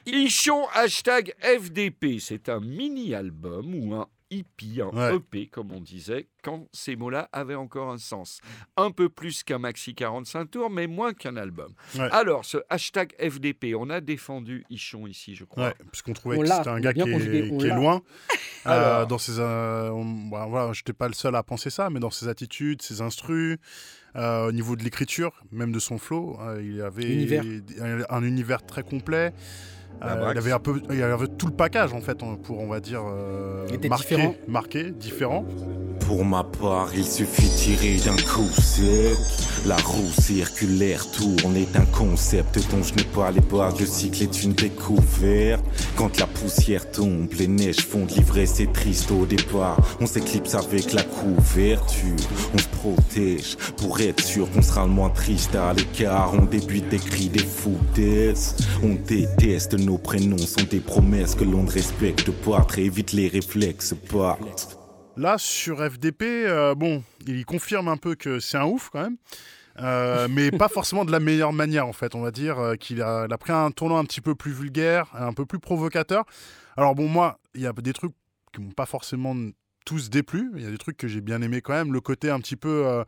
Ichon 0.06 0.66
hashtag 0.74 1.32
FDP, 1.40 2.18
c'est 2.18 2.48
un 2.48 2.58
mini-album 2.58 3.76
ou 3.76 3.94
un 3.94 4.08
hippie, 4.30 4.80
un 4.82 4.88
Ouais. 4.96 5.16
EP, 5.16 5.46
comme 5.46 5.72
on 5.72 5.80
disait, 5.80 6.28
quand 6.42 6.66
ces 6.72 6.96
mots-là 6.96 7.28
avaient 7.32 7.54
encore 7.54 7.90
un 7.90 7.98
sens. 7.98 8.40
Un 8.76 8.90
peu 8.90 9.08
plus 9.08 9.42
qu'un 9.42 9.58
maxi 9.58 9.94
45 9.94 10.50
tours, 10.50 10.70
mais 10.70 10.86
moins 10.86 11.12
qu'un 11.14 11.36
album. 11.36 11.72
Ouais. 11.96 12.08
Alors, 12.12 12.44
ce 12.44 12.58
hashtag 12.68 13.14
FDP, 13.18 13.74
on 13.74 13.90
a 13.90 14.00
défendu 14.00 14.64
Ichon 14.70 15.06
ici, 15.06 15.34
je 15.34 15.44
crois. 15.44 15.68
Ouais, 15.68 15.74
parce 15.84 16.02
qu'on 16.02 16.12
trouvait 16.12 16.36
On 16.36 16.40
que 16.42 16.46
c'était 16.46 16.68
un 16.68 16.80
gars 16.80 16.92
qui 16.92 17.00
est, 17.00 17.56
qui 17.58 17.68
loin. 17.68 18.02
Euh, 18.66 18.70
Alors. 18.70 19.06
dans 19.06 19.18
ses, 19.18 19.38
euh, 19.38 19.90
on- 19.90 20.28
bah, 20.28 20.46
voilà, 20.48 20.72
j'étais 20.72 20.92
pas 20.92 21.08
le 21.08 21.14
seul 21.14 21.34
à 21.34 21.42
penser 21.42 21.70
ça, 21.70 21.88
mais 21.90 22.00
dans 22.00 22.10
ses 22.10 22.28
attitudes, 22.28 22.82
ses 22.82 23.00
instrus, 23.00 23.58
euh, 24.16 24.48
au 24.48 24.52
niveau 24.52 24.76
de 24.76 24.82
l'écriture, 24.84 25.32
même 25.52 25.72
de 25.72 25.78
son 25.78 25.98
flow, 25.98 26.38
euh, 26.40 26.62
il 26.62 26.80
avait 26.82 27.12
Univers. 27.12 27.44
un, 27.80 28.02
un 28.08 28.22
univers 28.22 28.64
très 28.64 28.82
complet. 28.82 29.32
Euh, 30.02 30.30
il 30.32 30.38
avait 30.38 30.52
un 30.52 30.58
peu, 30.58 30.80
il 30.90 31.02
avait 31.02 31.26
tout 31.26 31.46
le 31.46 31.52
package 31.52 31.92
en 31.92 32.00
fait, 32.00 32.18
pour 32.42 32.60
on 32.60 32.68
va 32.68 32.80
dire 32.80 33.02
euh, 33.04 33.66
marqué, 33.88 33.88
différent. 33.88 34.34
marqué, 34.46 34.90
différent. 34.90 35.44
Pour 36.08 36.24
ma 36.24 36.42
part, 36.42 36.88
il 36.94 37.04
suffit 37.04 37.50
de 37.50 37.54
tirer 37.54 37.96
d'un 37.96 38.16
coup 38.16 38.48
sec. 38.58 39.18
La 39.66 39.76
roue 39.76 40.10
circulaire 40.18 41.06
tourne 41.10 41.54
est 41.54 41.76
un 41.76 41.84
concept 41.84 42.58
dont 42.70 42.82
je 42.82 42.94
n'ai 42.94 43.04
pas 43.04 43.30
les 43.30 43.42
bases. 43.42 43.78
Le 43.78 43.84
cycle 43.84 44.22
est 44.22 44.42
une 44.42 44.54
découverte. 44.54 45.62
Quand 45.96 46.18
la 46.18 46.26
poussière 46.26 46.90
tombe, 46.90 47.30
les 47.38 47.46
neiges 47.46 47.80
fondent. 47.80 48.10
L'ivresse 48.16 48.54
c'est 48.54 48.72
triste 48.72 49.10
au 49.10 49.26
départ. 49.26 49.76
On 50.00 50.06
s'éclipse 50.06 50.54
avec 50.54 50.94
la 50.94 51.02
couverture. 51.02 52.16
On 52.54 52.58
se 52.58 52.68
protège 52.68 53.56
pour 53.76 54.00
être 54.00 54.24
sûr 54.24 54.50
qu'on 54.50 54.62
sera 54.62 54.86
le 54.86 54.92
moins 54.92 55.10
triste 55.10 55.54
à 55.56 55.74
l'écart. 55.74 56.32
On 56.32 56.46
débute 56.46 56.88
des 56.88 56.96
cris, 56.96 57.28
des 57.28 57.44
foutaises. 57.44 58.56
On 58.82 58.94
déteste 58.94 59.74
nos 59.74 59.98
prénoms, 59.98 60.38
sont 60.38 60.64
des 60.70 60.80
promesses 60.80 61.34
que 61.34 61.44
l'on 61.44 61.64
ne 61.64 61.70
respecte 61.70 62.30
pas. 62.30 62.64
Très 62.66 62.88
vite 62.88 63.12
les 63.12 63.28
réflexes 63.28 63.94
partent. 64.10 64.77
Là, 65.18 65.36
sur 65.36 65.78
FDP, 65.78 66.22
euh, 66.22 66.76
bon, 66.76 67.02
il 67.26 67.44
confirme 67.44 67.88
un 67.88 67.96
peu 67.96 68.14
que 68.14 68.38
c'est 68.38 68.56
un 68.56 68.66
ouf 68.66 68.88
quand 68.90 69.02
même. 69.02 69.16
Euh, 69.80 70.28
mais 70.30 70.52
pas 70.52 70.68
forcément 70.68 71.04
de 71.04 71.10
la 71.10 71.18
meilleure 71.18 71.52
manière 71.52 71.88
en 71.88 71.92
fait, 71.92 72.14
on 72.14 72.20
va 72.20 72.30
dire 72.30 72.58
euh, 72.58 72.74
qu'il 72.76 73.02
a, 73.02 73.26
pris 73.38 73.52
un 73.52 73.72
tournant 73.72 73.98
un 73.98 74.04
petit 74.04 74.20
peu 74.20 74.36
plus 74.36 74.52
vulgaire, 74.52 75.10
un 75.14 75.32
peu 75.32 75.44
plus 75.44 75.58
provocateur. 75.58 76.24
Alors 76.76 76.94
bon, 76.94 77.08
moi, 77.08 77.40
il 77.56 77.62
y 77.62 77.66
a 77.66 77.72
des 77.72 77.92
trucs 77.92 78.12
qui 78.52 78.60
m'ont 78.60 78.70
pas 78.70 78.86
forcément 78.86 79.34
tous 79.84 80.08
déplu, 80.08 80.52
il 80.54 80.62
y 80.62 80.66
a 80.66 80.70
des 80.70 80.78
trucs 80.78 80.96
que 80.96 81.08
j'ai 81.08 81.20
bien 81.20 81.42
aimé 81.42 81.62
quand 81.62 81.72
même, 81.72 81.92
le 81.92 82.00
côté 82.00 82.30
un 82.30 82.38
petit 82.38 82.56
peu, 82.56 83.04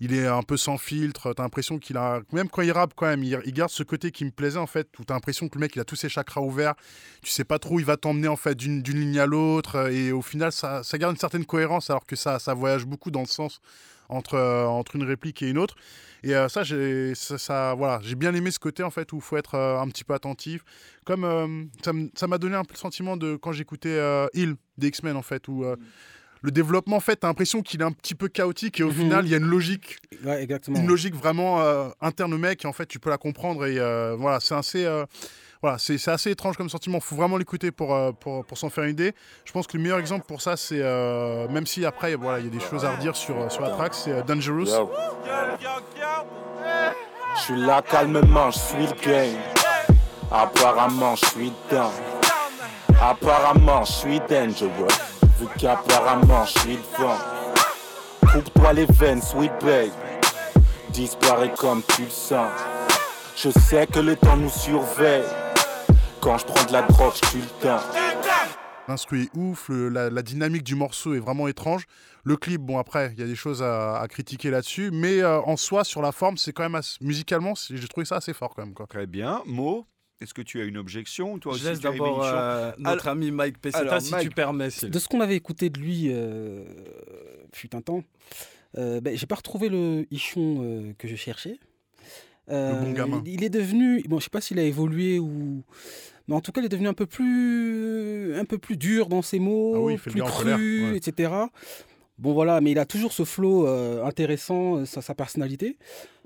il 0.00 0.12
est 0.12 0.26
un 0.26 0.42
peu 0.42 0.56
sans 0.56 0.78
filtre, 0.78 1.32
t'as 1.32 1.42
l'impression 1.42 1.78
qu'il 1.78 1.96
a, 1.96 2.20
même 2.32 2.48
quand 2.48 2.62
il 2.62 2.72
rappe 2.72 2.94
quand 2.94 3.06
même, 3.06 3.22
il, 3.22 3.52
garde 3.52 3.70
ce 3.70 3.82
côté 3.82 4.10
qui 4.10 4.24
me 4.24 4.30
plaisait 4.30 4.58
en 4.58 4.66
fait, 4.66 4.88
où 4.98 5.04
t'as 5.04 5.14
l'impression 5.14 5.48
que 5.48 5.56
le 5.56 5.60
mec 5.60 5.76
il 5.76 5.80
a 5.80 5.84
tous 5.84 5.96
ses 5.96 6.08
chakras 6.08 6.40
ouverts, 6.40 6.74
tu 7.22 7.30
sais 7.30 7.44
pas 7.44 7.58
trop 7.58 7.76
où 7.76 7.80
il 7.80 7.86
va 7.86 7.96
t'emmener 7.96 8.28
en 8.28 8.36
fait 8.36 8.56
d'une 8.56 8.82
ligne 8.82 9.18
à 9.18 9.26
l'autre, 9.26 9.76
euh, 9.76 9.92
et 9.92 10.12
au 10.12 10.22
final 10.22 10.52
ça, 10.52 10.82
garde 10.94 11.14
une 11.14 11.20
certaine 11.20 11.44
cohérence 11.44 11.90
alors 11.90 12.06
que 12.06 12.16
ça, 12.16 12.38
voyage 12.54 12.86
beaucoup 12.86 13.10
dans 13.10 13.20
le 13.20 13.26
sens 13.26 13.60
entre, 14.08 14.34
euh, 14.34 14.66
entre 14.66 14.96
une 14.96 15.04
réplique 15.04 15.42
et 15.42 15.48
une 15.48 15.58
autre. 15.58 15.76
Et 16.22 16.34
euh, 16.34 16.48
ça, 16.48 16.62
j'ai 16.62 17.12
voilà, 17.48 18.00
bien 18.16 18.34
aimé 18.34 18.50
ce 18.50 18.58
côté 18.58 18.82
en 18.82 18.90
fait 18.90 19.12
où 19.12 19.16
il 19.16 19.22
faut 19.22 19.36
être 19.36 19.58
un 19.58 19.86
petit 19.88 20.04
peu 20.04 20.14
attentif. 20.14 20.64
Comme 21.04 21.68
ça 22.14 22.26
m'a 22.26 22.38
donné 22.38 22.56
un 22.56 22.64
peu 22.64 22.72
le 22.72 22.78
sentiment 22.78 23.18
de 23.18 23.36
quand 23.36 23.52
j'écoutais 23.52 24.00
Hill 24.32 24.56
des 24.78 24.88
X-Men 24.88 25.16
en 25.16 25.22
fait, 25.22 25.48
où 25.48 25.64
euh, 25.64 25.76
le 26.44 26.50
développement 26.50 26.96
en 26.96 27.00
fait, 27.00 27.16
t'as 27.16 27.26
l'impression 27.28 27.62
qu'il 27.62 27.80
est 27.80 27.84
un 27.84 27.92
petit 27.92 28.14
peu 28.14 28.28
chaotique 28.28 28.78
et 28.78 28.82
au 28.82 28.88
Mhm. 28.88 28.94
final 28.94 29.24
il 29.24 29.30
y 29.30 29.34
a 29.34 29.38
une 29.38 29.46
logique, 29.46 29.96
Ouais, 30.24 30.42
exactement. 30.42 30.78
une 30.78 30.86
logique 30.86 31.14
vraiment 31.14 31.62
euh, 31.62 31.88
interne 32.02 32.34
au 32.34 32.38
mec 32.38 32.64
et 32.64 32.68
en 32.68 32.74
fait 32.74 32.84
tu 32.86 32.98
peux 32.98 33.08
la 33.08 33.16
comprendre 33.16 33.64
et 33.66 33.78
euh, 33.78 34.14
voilà, 34.18 34.40
c'est 34.40 34.54
assez. 34.54 34.84
euh, 34.84 35.06
voilà, 35.62 35.78
c'est 35.78 36.08
assez 36.08 36.30
étrange 36.30 36.58
comme 36.58 36.68
sentiment. 36.68 37.00
faut 37.00 37.16
vraiment 37.16 37.38
l'écouter 37.38 37.70
pour, 37.70 37.94
euh, 37.94 38.12
pour, 38.12 38.44
pour 38.44 38.58
s'en 38.58 38.68
faire 38.68 38.84
une 38.84 38.90
idée. 38.90 39.14
Je 39.46 39.52
pense 39.52 39.66
que 39.66 39.78
le 39.78 39.82
meilleur 39.82 39.98
exemple 39.98 40.26
pour 40.28 40.42
ça, 40.42 40.58
c'est 40.58 40.80
euh, 40.82 41.48
même 41.48 41.66
si 41.66 41.86
après, 41.86 42.14
voilà, 42.16 42.40
il 42.40 42.44
y 42.44 42.48
a 42.48 42.50
des 42.50 42.60
choses 42.60 42.84
à 42.84 42.94
redire 42.94 43.16
sur, 43.16 43.50
sur 43.50 43.62
la 43.62 43.70
track, 43.70 43.94
c'est 43.94 44.12
euh, 44.12 44.22
Dangerous. 44.22 44.66
Yo. 44.66 44.90
Je 47.36 47.40
suis 47.40 47.56
là 47.56 47.80
calmement, 47.80 48.50
je 48.50 48.58
suis 48.58 48.86
le 48.86 49.02
game. 49.06 49.36
Apparemment, 50.30 51.16
je 51.16 51.24
suis 51.24 51.52
down. 51.70 51.90
Apparemment, 53.00 53.84
je 53.86 53.92
suis 53.92 54.20
dangerous. 54.28 54.88
Vu 55.44 55.50
qu'apparemment, 55.58 56.44
je 56.46 56.58
suis 56.60 56.76
devant. 56.96 57.18
Coupe-toi 58.32 58.72
les 58.72 58.86
veines, 58.86 59.20
sweet 59.20 59.52
babe. 59.60 59.90
Disparais 60.88 61.52
comme 61.54 61.82
tu 61.94 62.02
le 62.04 62.08
sens. 62.08 62.50
Je 63.36 63.50
sais 63.50 63.86
que 63.86 63.98
le 63.98 64.16
temps 64.16 64.38
nous 64.38 64.48
surveille. 64.48 65.24
Quand 66.22 66.38
je 66.38 66.46
prends 66.46 66.64
de 66.64 66.72
la 66.72 66.80
drogue, 66.82 67.12
je 67.22 67.30
tue 67.30 67.38
le 67.38 67.62
temps. 67.62 67.80
L'instru 68.88 69.24
est 69.24 69.36
ouf, 69.36 69.68
le- 69.68 69.90
la, 69.90 70.08
la 70.08 70.22
dynamique 70.22 70.62
du 70.62 70.76
morceau 70.76 71.14
est 71.14 71.18
vraiment 71.18 71.46
étrange. 71.46 71.84
Le 72.22 72.36
clip, 72.38 72.62
bon 72.62 72.78
après, 72.78 73.10
il 73.12 73.20
y 73.20 73.22
a 73.22 73.26
des 73.26 73.34
choses 73.36 73.62
à, 73.62 73.98
à 74.00 74.08
critiquer 74.08 74.50
là-dessus, 74.50 74.90
mais 74.92 75.20
euh, 75.20 75.40
en 75.42 75.58
soi, 75.58 75.84
sur 75.84 76.00
la 76.00 76.12
forme, 76.12 76.38
c'est 76.38 76.52
quand 76.54 76.62
même 76.62 76.74
assez- 76.74 76.96
musicalement, 77.02 77.52
j'ai 77.68 77.86
trouvé 77.88 78.06
ça 78.06 78.16
assez 78.16 78.32
fort 78.32 78.54
quand 78.56 78.62
même. 78.64 78.72
Quoi. 78.74 78.86
Très 78.86 79.06
bien. 79.06 79.42
Mo, 79.44 79.86
est-ce 80.24 80.34
que 80.34 80.42
tu 80.42 80.60
as 80.60 80.64
une 80.64 80.76
objection 80.76 81.38
toi 81.38 81.54
Je 81.56 81.68
laisse 81.68 81.80
d'abord 81.80 82.24
euh, 82.24 82.72
notre 82.78 83.08
ami 83.08 83.30
Mike 83.30 83.56
alors, 83.74 84.00
si 84.00 84.10
Mike. 84.10 84.28
tu 84.28 84.34
permets. 84.34 84.68
De 84.82 84.98
ce 84.98 85.08
qu'on 85.08 85.20
avait 85.20 85.36
écouté 85.36 85.70
de 85.70 85.78
lui, 85.78 86.06
euh, 86.08 86.64
fut 87.52 87.74
un 87.76 87.80
temps, 87.80 88.02
euh, 88.76 89.00
ben, 89.00 89.16
j'ai 89.16 89.26
pas 89.26 89.36
retrouvé 89.36 89.68
le 89.68 90.06
Ichon 90.10 90.58
euh, 90.62 90.92
que 90.98 91.06
je 91.06 91.16
cherchais. 91.16 91.58
Euh, 92.50 92.82
bon 92.82 92.92
gamin. 92.92 93.22
Il, 93.24 93.34
il 93.34 93.44
est 93.44 93.50
devenu, 93.50 94.02
bon, 94.08 94.18
je 94.18 94.24
sais 94.24 94.30
pas 94.30 94.40
s'il 94.40 94.58
a 94.58 94.64
évolué 94.64 95.18
ou, 95.18 95.62
mais 96.28 96.34
en 96.34 96.40
tout 96.40 96.52
cas, 96.52 96.60
il 96.60 96.64
est 96.66 96.70
devenu 96.70 96.88
un 96.88 96.94
peu 96.94 97.06
plus, 97.06 98.34
un 98.36 98.44
peu 98.44 98.58
plus 98.58 98.76
dur 98.76 99.08
dans 99.08 99.22
ses 99.22 99.38
mots, 99.38 99.74
Ah 99.76 99.80
oui, 99.80 99.92
il 99.94 99.98
fait 99.98 100.10
le 100.10 100.14
plus 100.14 100.22
cru, 100.24 100.90
ouais. 100.90 100.96
etc. 100.96 101.30
Bon 102.18 102.32
voilà, 102.32 102.60
mais 102.60 102.70
il 102.70 102.78
a 102.78 102.86
toujours 102.86 103.12
ce 103.12 103.24
flow 103.24 103.66
euh, 103.66 104.04
intéressant, 104.04 104.76
euh, 104.76 104.84
sa, 104.84 105.02
sa 105.02 105.14
personnalité. 105.14 105.76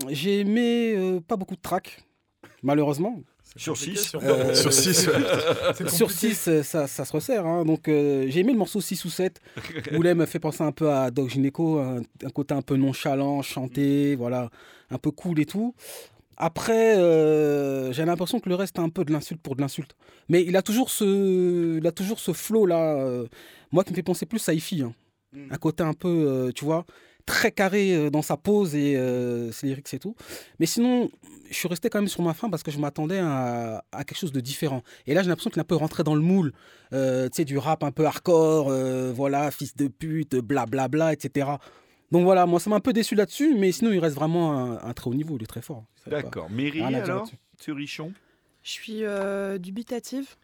J'ai 0.08 0.40
aimé 0.40 0.94
euh, 0.96 1.20
pas 1.20 1.37
beaucoup 1.37 1.56
de 1.56 1.61
tracks, 1.62 2.04
malheureusement. 2.62 3.20
Sur 3.58 3.76
6 3.76 4.14
Euh, 4.22 4.54
Sur 4.54 4.72
six, 4.72 5.06
ouais. 5.08 5.88
Sur 5.90 6.10
6, 6.10 6.62
ça, 6.62 6.86
ça 6.86 7.04
se 7.04 7.12
resserre. 7.12 7.44
hein. 7.46 7.64
Donc, 7.64 7.88
euh, 7.88 8.24
j'ai 8.28 8.40
aimé 8.40 8.52
le 8.52 8.58
morceau 8.58 8.80
6 8.80 9.04
ou 9.04 9.10
7. 9.10 9.40
où 9.96 10.00
là, 10.02 10.12
il 10.12 10.16
me 10.16 10.24
fait 10.26 10.38
penser 10.38 10.62
un 10.62 10.72
peu 10.72 10.90
à 10.90 11.10
Doc 11.10 11.28
Gineco, 11.28 11.78
un, 11.78 12.00
un 12.24 12.30
côté 12.30 12.54
un 12.54 12.62
peu 12.62 12.76
nonchalant, 12.76 13.42
chanté, 13.42 14.14
voilà, 14.16 14.48
un 14.90 14.98
peu 14.98 15.10
cool 15.10 15.40
et 15.40 15.46
tout. 15.46 15.74
Après, 16.36 16.96
euh, 16.96 17.92
j'ai 17.92 18.04
l'impression 18.04 18.38
que 18.38 18.48
le 18.48 18.54
reste 18.54 18.78
est 18.78 18.82
un 18.82 18.90
peu 18.90 19.04
de 19.04 19.12
l'insulte 19.12 19.40
pour 19.42 19.56
de 19.56 19.60
l'insulte. 19.60 19.96
Mais 20.28 20.44
il 20.44 20.56
a 20.56 20.62
toujours 20.62 20.88
ce, 20.90 21.78
il 21.78 21.86
a 21.86 21.90
toujours 21.92 22.20
ce 22.20 22.32
flow-là, 22.32 22.94
euh, 23.00 23.26
moi 23.72 23.82
qui 23.82 23.90
me 23.90 23.96
fait 23.96 24.02
penser 24.04 24.24
plus 24.24 24.48
à 24.48 24.54
Ifi. 24.54 24.82
hein. 24.82 24.94
Un 25.50 25.56
côté 25.56 25.82
un 25.82 25.94
peu, 25.94 26.08
euh, 26.08 26.52
tu 26.54 26.64
vois, 26.64 26.86
très 27.28 27.52
carré 27.52 27.94
euh, 27.94 28.10
dans 28.10 28.22
sa 28.22 28.36
pose 28.36 28.74
et 28.74 28.96
euh, 28.96 29.52
ses 29.52 29.66
lyrics 29.68 29.92
et 29.92 29.98
tout. 29.98 30.16
Mais 30.58 30.66
sinon, 30.66 31.10
je 31.50 31.54
suis 31.54 31.68
resté 31.68 31.90
quand 31.90 31.98
même 31.98 32.08
sur 32.08 32.22
ma 32.22 32.34
fin 32.34 32.48
parce 32.50 32.62
que 32.62 32.70
je 32.70 32.78
m'attendais 32.78 33.18
à, 33.18 33.84
à 33.92 34.04
quelque 34.04 34.18
chose 34.18 34.32
de 34.32 34.40
différent. 34.40 34.82
Et 35.06 35.14
là, 35.14 35.22
j'ai 35.22 35.28
l'impression 35.28 35.50
qu'il 35.50 35.58
est 35.58 35.62
un 35.62 35.64
peu 35.64 35.76
rentré 35.76 36.02
dans 36.02 36.14
le 36.14 36.22
moule, 36.22 36.52
euh, 36.92 37.28
tu 37.28 37.36
sais, 37.36 37.44
du 37.44 37.58
rap 37.58 37.84
un 37.84 37.92
peu 37.92 38.06
hardcore, 38.06 38.68
euh, 38.70 39.12
voilà, 39.14 39.50
fils 39.50 39.76
de 39.76 39.88
pute, 39.88 40.34
blablabla, 40.36 41.12
etc. 41.12 41.50
Donc 42.10 42.24
voilà, 42.24 42.46
moi, 42.46 42.58
ça 42.58 42.70
m'a 42.70 42.76
un 42.76 42.80
peu 42.80 42.94
déçu 42.94 43.14
là-dessus, 43.14 43.54
mais 43.58 43.70
sinon, 43.72 43.92
il 43.92 43.98
reste 43.98 44.16
vraiment 44.16 44.52
un, 44.58 44.78
un 44.82 44.92
très 44.94 45.10
haut 45.10 45.14
niveau, 45.14 45.36
il 45.36 45.42
est 45.42 45.46
très 45.46 45.62
fort. 45.62 45.84
D'accord. 46.06 46.48
Dire 46.48 46.86
alors 46.86 47.06
là-dessus. 47.06 47.36
Sur 47.60 47.78
Ichon 47.78 48.12
Je 48.62 48.70
suis 48.70 49.04
euh, 49.04 49.58
dubitative. 49.58 50.36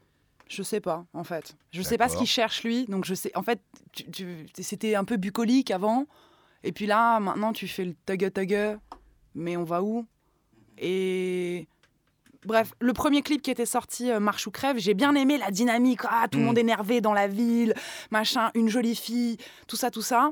Je 0.47 0.63
sais 0.63 0.81
pas, 0.81 1.07
en 1.15 1.25
fait. 1.25 1.57
Je 1.73 1.81
sais 1.81 1.97
pas 1.97 2.11
ce 2.11 2.19
qu'il 2.19 2.27
cherche, 2.27 2.65
lui. 2.65 2.85
Donc, 2.85 3.07
je 3.07 3.15
sais. 3.15 3.33
En 3.35 3.43
fait, 3.43 3.61
c'était 4.61 4.95
un 4.95 5.05
peu 5.05 5.17
bucolique 5.17 5.71
avant. 5.71 6.07
Et 6.65 6.73
puis 6.73 6.87
là, 6.87 7.21
maintenant, 7.21 7.53
tu 7.53 7.69
fais 7.69 7.85
le 7.85 7.95
tugga 8.07 8.31
tugga. 8.31 8.81
Mais 9.37 9.57
on 9.57 9.65
va 9.65 9.83
où? 9.83 10.05
Et. 10.79 11.69
Bref, 12.47 12.75
le 12.79 12.93
premier 12.93 13.23
clip 13.23 13.41
qui 13.41 13.51
était 13.51 13.65
sorti, 13.65 14.11
euh, 14.11 14.21
Marche 14.21 14.47
ou 14.47 14.51
crève, 14.51 14.77
j'ai 14.77 14.93
bien 14.93 15.15
aimé 15.15 15.39
la 15.39 15.51
dynamique. 15.51 16.01
Ah, 16.05 16.27
tout 16.31 16.37
le 16.39 16.45
Mm. 16.45 16.47
monde 16.47 16.59
énervé 16.59 17.01
dans 17.01 17.15
la 17.15 17.27
ville, 17.27 17.73
machin, 18.11 18.51
une 18.55 18.69
jolie 18.69 18.95
fille, 18.97 19.39
tout 19.67 19.77
ça, 19.77 19.91
tout 19.91 20.03
ça. 20.03 20.31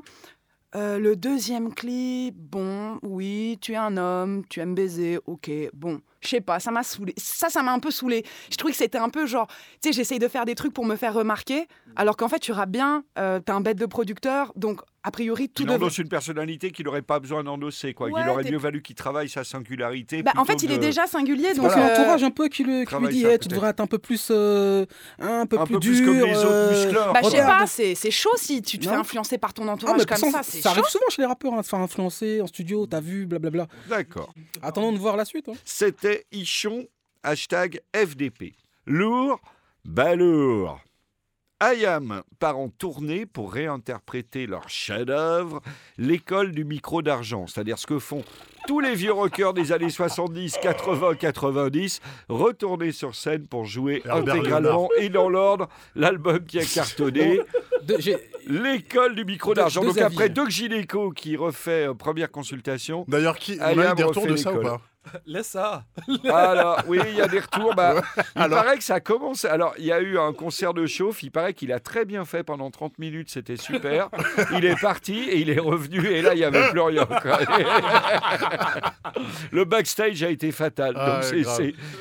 Euh, 0.75 0.99
le 0.99 1.15
deuxième 1.15 1.73
clip, 1.73 2.35
bon, 2.35 2.99
oui, 3.01 3.57
tu 3.61 3.73
es 3.73 3.77
un 3.77 3.97
homme, 3.97 4.43
tu 4.47 4.59
aimes 4.59 4.75
baiser, 4.75 5.19
ok, 5.25 5.49
bon, 5.73 6.01
je 6.21 6.27
sais 6.29 6.41
pas, 6.41 6.59
ça 6.59 6.69
m'a 6.71 6.83
saoulé. 6.83 7.13
Ça, 7.17 7.49
ça 7.49 7.61
m'a 7.63 7.71
un 7.73 7.79
peu 7.79 7.89
saoulé. 7.91 8.23
Je 8.51 8.57
trouvais 8.57 8.71
que 8.73 8.77
c'était 8.77 8.97
un 8.99 9.09
peu 9.09 9.25
genre, 9.25 9.47
tu 9.47 9.89
sais, 9.89 9.93
j'essaye 9.93 10.19
de 10.19 10.27
faire 10.27 10.45
des 10.45 10.55
trucs 10.55 10.73
pour 10.73 10.85
me 10.85 10.95
faire 10.95 11.13
remarquer, 11.15 11.67
alors 11.95 12.15
qu'en 12.17 12.27
fait, 12.27 12.39
tu 12.39 12.51
rappes 12.51 12.71
bien, 12.71 13.03
euh, 13.19 13.39
t'es 13.39 13.51
un 13.51 13.61
bête 13.61 13.77
de 13.77 13.85
producteur, 13.87 14.51
donc 14.55 14.81
a 15.03 15.11
priori, 15.11 15.49
tout 15.49 15.63
Il 15.63 15.65
devrait. 15.65 15.75
endosse 15.83 15.97
une 15.97 16.07
personnalité 16.07 16.71
qu'il 16.71 16.85
n'aurait 16.85 17.01
pas 17.01 17.19
besoin 17.19 17.43
d'endosser. 17.43 17.93
quoi. 17.93 18.07
Ouais, 18.09 18.21
il 18.23 18.29
aurait 18.29 18.43
mieux 18.49 18.57
valu 18.57 18.81
qu'il 18.81 18.95
travaille 18.95 19.27
sa 19.29 19.43
singularité. 19.43 20.23
Bah, 20.23 20.31
en 20.37 20.45
fait, 20.45 20.63
il 20.63 20.71
est 20.71 20.77
déjà 20.77 21.07
singulier, 21.07 21.49
C'est 21.53 21.61
donc. 21.61 21.71
son 21.71 21.79
euh, 21.79 21.91
entourage 21.93 22.23
un 22.23 22.31
peu 22.31 22.47
qui, 22.47 22.63
le, 22.63 22.85
qui 22.85 22.95
lui 22.95 23.07
dit 23.09 23.21
ça, 23.23 23.33
eh, 23.33 23.39
tu 23.39 23.47
devrais 23.49 23.69
être 23.71 23.79
un 23.81 23.87
peu 23.87 23.97
plus, 23.97 24.29
euh, 24.31 24.85
un 25.19 25.45
peu 25.45 25.59
Un 25.59 25.65
plus 25.65 25.73
peu 25.75 25.79
dur. 25.79 25.91
plus 25.93 26.05
comme 26.05 26.15
les 26.19 26.35
autres 26.37 26.47
euh, 26.51 26.71
muscleurs. 26.85 27.13
Bah, 27.13 27.19
je 27.23 27.29
sais 27.29 27.37
pas, 27.37 27.67
c'est 27.67 27.95
c'est 27.95 28.11
chaud 28.11 28.29
si 28.37 28.61
tu 28.61 28.79
te 28.79 28.85
fais 28.85 28.95
influencer 28.95 29.37
par 29.37 29.53
ton 29.53 29.67
Ah, 29.67 29.73
entourage 29.73 30.05
comme 30.05 30.17
ça, 30.17 30.31
ça, 30.31 30.31
ça, 30.31 30.43
c'est 30.43 30.61
chaud. 30.61 30.69
arrive 30.69 30.85
souvent 30.85 31.05
chez 31.09 31.21
les 31.21 31.27
rappeurs 31.27 31.53
hein, 31.53 31.59
de 31.59 31.63
se 31.63 31.69
faire 31.69 31.79
influencer 31.79 32.41
en 32.41 32.47
studio, 32.47 32.85
t'as 32.87 33.01
vu, 33.01 33.25
blablabla. 33.25 33.67
D'accord. 33.89 34.33
Attendons 34.61 34.91
de 34.93 34.97
voir 34.97 35.17
la 35.17 35.25
suite. 35.25 35.49
hein. 35.49 35.53
C'était 35.65 36.25
Ichon, 36.31 36.85
hashtag 37.23 37.81
FDP. 37.95 38.53
Lourd, 38.85 39.39
balourd. 39.83 40.79
IAM 41.71 42.23
part 42.39 42.57
en 42.57 42.69
tournée 42.69 43.25
pour 43.25 43.53
réinterpréter 43.53 44.47
leur 44.47 44.67
chef-d'œuvre, 44.69 45.61
l'école 45.97 46.51
du 46.51 46.65
micro 46.65 47.01
d'argent, 47.01 47.47
c'est-à-dire 47.47 47.77
ce 47.77 47.87
que 47.87 47.99
font 47.99 48.23
tous 48.67 48.79
les 48.79 48.95
vieux 48.95 49.13
rockers 49.13 49.53
des 49.53 49.71
années 49.71 49.89
70, 49.89 50.57
80, 50.61 51.15
90, 51.15 52.01
retourner 52.29 52.91
sur 52.91 53.15
scène 53.15 53.47
pour 53.47 53.65
jouer 53.65 54.01
Herbert 54.05 54.35
intégralement 54.35 54.89
et 54.97 55.09
dans 55.09 55.29
l'ordre 55.29 55.67
l'album 55.95 56.43
qui 56.45 56.59
a 56.59 56.65
cartonné. 56.65 57.39
L'école 58.47 59.15
du 59.15 59.25
micro 59.25 59.53
d'argent. 59.53 59.83
Donc 59.83 59.97
avis. 59.97 60.15
après 60.15 60.29
Doc 60.29 60.49
Gineco 60.49 61.11
qui 61.11 61.35
refait 61.35 61.87
euh, 61.87 61.93
première 61.93 62.31
consultation. 62.31 63.05
D'ailleurs, 63.07 63.37
qui... 63.37 63.57
on 63.59 63.63
a 63.63 63.67
Ayam 63.67 63.93
eu 63.93 63.95
des 63.95 64.03
retours 64.03 64.23
refait 64.23 64.33
de 64.33 64.37
ça 64.37 64.53
ou 64.53 64.61
pas? 64.61 64.81
Laisse 65.25 65.47
ça. 65.47 65.85
Alors, 66.25 66.81
oui, 66.87 66.99
il 67.09 67.15
y 67.15 67.21
a 67.21 67.27
des 67.27 67.39
retours. 67.39 67.73
Bah, 67.75 67.95
il 68.35 68.41
Alors 68.41 68.63
paraît 68.63 68.77
que 68.77 68.83
ça 68.83 68.99
commence. 68.99 69.45
Alors, 69.45 69.73
il 69.77 69.85
y 69.85 69.91
a 69.91 69.99
eu 70.01 70.17
un 70.17 70.33
concert 70.33 70.73
de 70.73 70.85
chauffe. 70.85 71.23
Il 71.23 71.31
paraît 71.31 71.53
qu'il 71.53 71.71
a 71.71 71.79
très 71.79 72.05
bien 72.05 72.25
fait 72.25 72.43
pendant 72.43 72.71
30 72.71 72.97
minutes. 72.99 73.29
C'était 73.29 73.57
super. 73.57 74.09
Il 74.55 74.65
est 74.65 74.79
parti 74.79 75.19
et 75.19 75.39
il 75.39 75.49
est 75.49 75.59
revenu. 75.59 76.05
Et 76.07 76.21
là, 76.21 76.33
il 76.33 76.37
n'y 76.37 76.43
avait 76.43 76.69
plus 76.69 76.79
rien. 76.81 77.07
Le 79.51 79.65
backstage 79.65 80.23
a 80.23 80.29
été 80.29 80.51
fatal. 80.51 80.93
Ah, 80.97 81.21
Donc, 81.21 81.23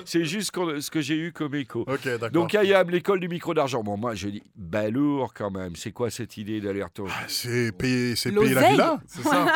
c'est- 0.05 0.25
juste 0.25 0.53
ce 0.55 0.91
que 0.91 1.01
j'ai 1.01 1.17
eu 1.17 1.33
comme 1.33 1.55
écho. 1.55 1.81
Ok, 1.87 2.05
d'accord. 2.05 2.31
Donc, 2.31 2.55
Ayam, 2.55 2.89
l'école 2.91 3.21
du 3.21 3.29
micro 3.29 3.55
d'argent. 3.55 3.83
Bon, 3.83 3.97
moi, 3.97 4.15
je 4.15 4.29
dis, 4.29 4.43
balourd 4.57 5.33
quand 5.35 5.51
même. 5.51 5.77
C'est 5.77 5.93
quoi 5.93 6.11
cette 6.11 6.37
idée 6.37 6.61
d'aller-retour 6.61 7.09
C'est 7.29 7.73
payer, 7.77 8.17
c'est 8.17 8.31
payer 8.31 8.55
la 8.55 8.61
L'oseille. 8.61 8.71
villa 8.73 9.01
C'est 9.07 9.23
ça? 9.23 9.47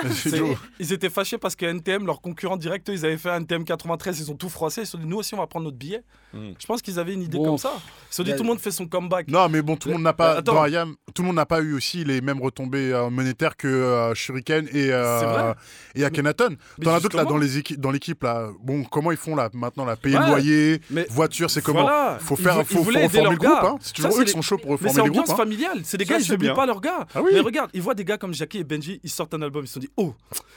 Ils 0.78 0.92
étaient 0.92 1.10
fâchés 1.10 1.38
parce 1.38 1.56
que 1.56 1.66
NTM, 1.66 2.06
leur 2.06 2.20
concurrent 2.20 2.56
direct, 2.56 2.88
ils 2.92 3.04
avaient 3.04 3.16
fait 3.16 3.30
un 3.36 3.40
NTM 3.40 3.64
93, 3.64 4.18
ils 4.20 4.30
ont 4.30 4.34
tout 4.34 4.48
froissé. 4.48 4.82
Ils 4.82 4.86
se 4.86 4.92
sont 4.92 4.98
dit, 4.98 5.06
nous 5.06 5.18
aussi, 5.18 5.34
on 5.34 5.38
va 5.38 5.46
prendre 5.46 5.64
notre 5.64 5.76
billet. 5.76 6.02
Hmm. 6.32 6.50
Je 6.58 6.66
pense 6.66 6.82
qu'ils 6.82 6.98
avaient 6.98 7.14
une 7.14 7.22
idée 7.22 7.38
Bon. 7.38 7.44
comme 7.44 7.58
ça. 7.58 7.72
Ils 7.76 8.10
se 8.10 8.16
sont 8.16 8.22
dit, 8.22 8.32
tout 8.32 8.42
le 8.42 8.48
monde 8.48 8.58
fait 8.58 8.70
son 8.70 8.86
comeback. 8.86 9.28
Non, 9.28 9.48
mais 9.48 9.62
bon, 9.62 9.76
tout 9.76 9.88
le 9.88 9.94
monde 9.94 10.02
n'a 10.02 10.12
pas. 10.12 10.38
Attends. 10.38 10.54
Dans 10.54 10.66
IAM, 10.66 10.94
tout 11.14 11.22
le 11.22 11.26
monde 11.28 11.36
n'a 11.36 11.46
pas 11.46 11.60
eu 11.60 11.74
aussi 11.74 12.04
les 12.04 12.20
mêmes 12.20 12.40
retombées 12.42 12.92
euh, 12.92 13.08
monétaires 13.10 13.56
que 13.56 13.68
euh, 13.68 14.14
Shuriken 14.14 14.66
et, 14.72 14.90
euh, 14.92 15.52
C'est 15.94 16.00
et 16.00 16.04
Akhenaton. 16.04 16.56
T'en 16.82 16.94
as 16.94 17.00
d'autres 17.00 17.16
là 17.16 17.24
dans 17.24 17.36
les 17.38 17.58
équipes, 17.58 17.80
dans 17.80 17.90
l'équipe 17.90 18.22
là. 18.22 18.50
Bon, 18.62 18.84
comment 18.84 19.10
ils 19.12 19.16
font 19.16 19.34
là 19.36 19.48
maintenant 19.52 19.84
là? 19.84 19.96
Payer 19.96 20.16
Ouais, 20.18 20.24
le 20.24 20.30
loyer, 20.30 20.80
mais 20.90 21.06
voiture, 21.10 21.50
c'est 21.50 21.62
comment? 21.62 21.82
Voilà. 21.82 22.18
Faut 22.20 22.36
faire, 22.36 22.56
faut, 22.66 22.82
faut 22.82 22.90
reformer 22.90 23.30
le 23.30 23.36
groupe. 23.36 23.50
Hein. 23.62 23.76
C'est 23.80 23.88
Ça, 23.88 23.94
toujours 23.94 24.12
c'est 24.12 24.20
eux 24.20 24.24
qui 24.24 24.30
sont 24.32 24.42
chauds 24.42 24.58
pour 24.58 24.70
reformer 24.72 24.92
c'est 24.92 25.02
les 25.02 25.08
groupes. 25.08 25.20
ambiance 25.20 25.30
hein. 25.30 25.36
familiale. 25.36 25.80
C'est 25.84 25.96
des 25.98 26.04
Ça, 26.04 26.14
gars, 26.14 26.18
ils 26.20 26.24
c'est 26.24 26.32
n'oublient 26.32 26.54
pas 26.54 26.66
leurs 26.66 26.80
gars. 26.80 27.06
Ah 27.14 27.22
oui. 27.22 27.30
Mais 27.34 27.40
regarde, 27.40 27.70
ils 27.74 27.82
voient 27.82 27.94
des 27.94 28.04
gars 28.04 28.16
comme 28.18 28.34
Jackie 28.34 28.58
et 28.58 28.64
Benji, 28.64 29.00
ils 29.04 29.10
sortent 29.10 29.34
un 29.34 29.42
album, 29.42 29.64
ils 29.64 29.68
se 29.68 29.74
sont 29.74 29.80
dit, 29.80 29.90
oh, 29.96 30.14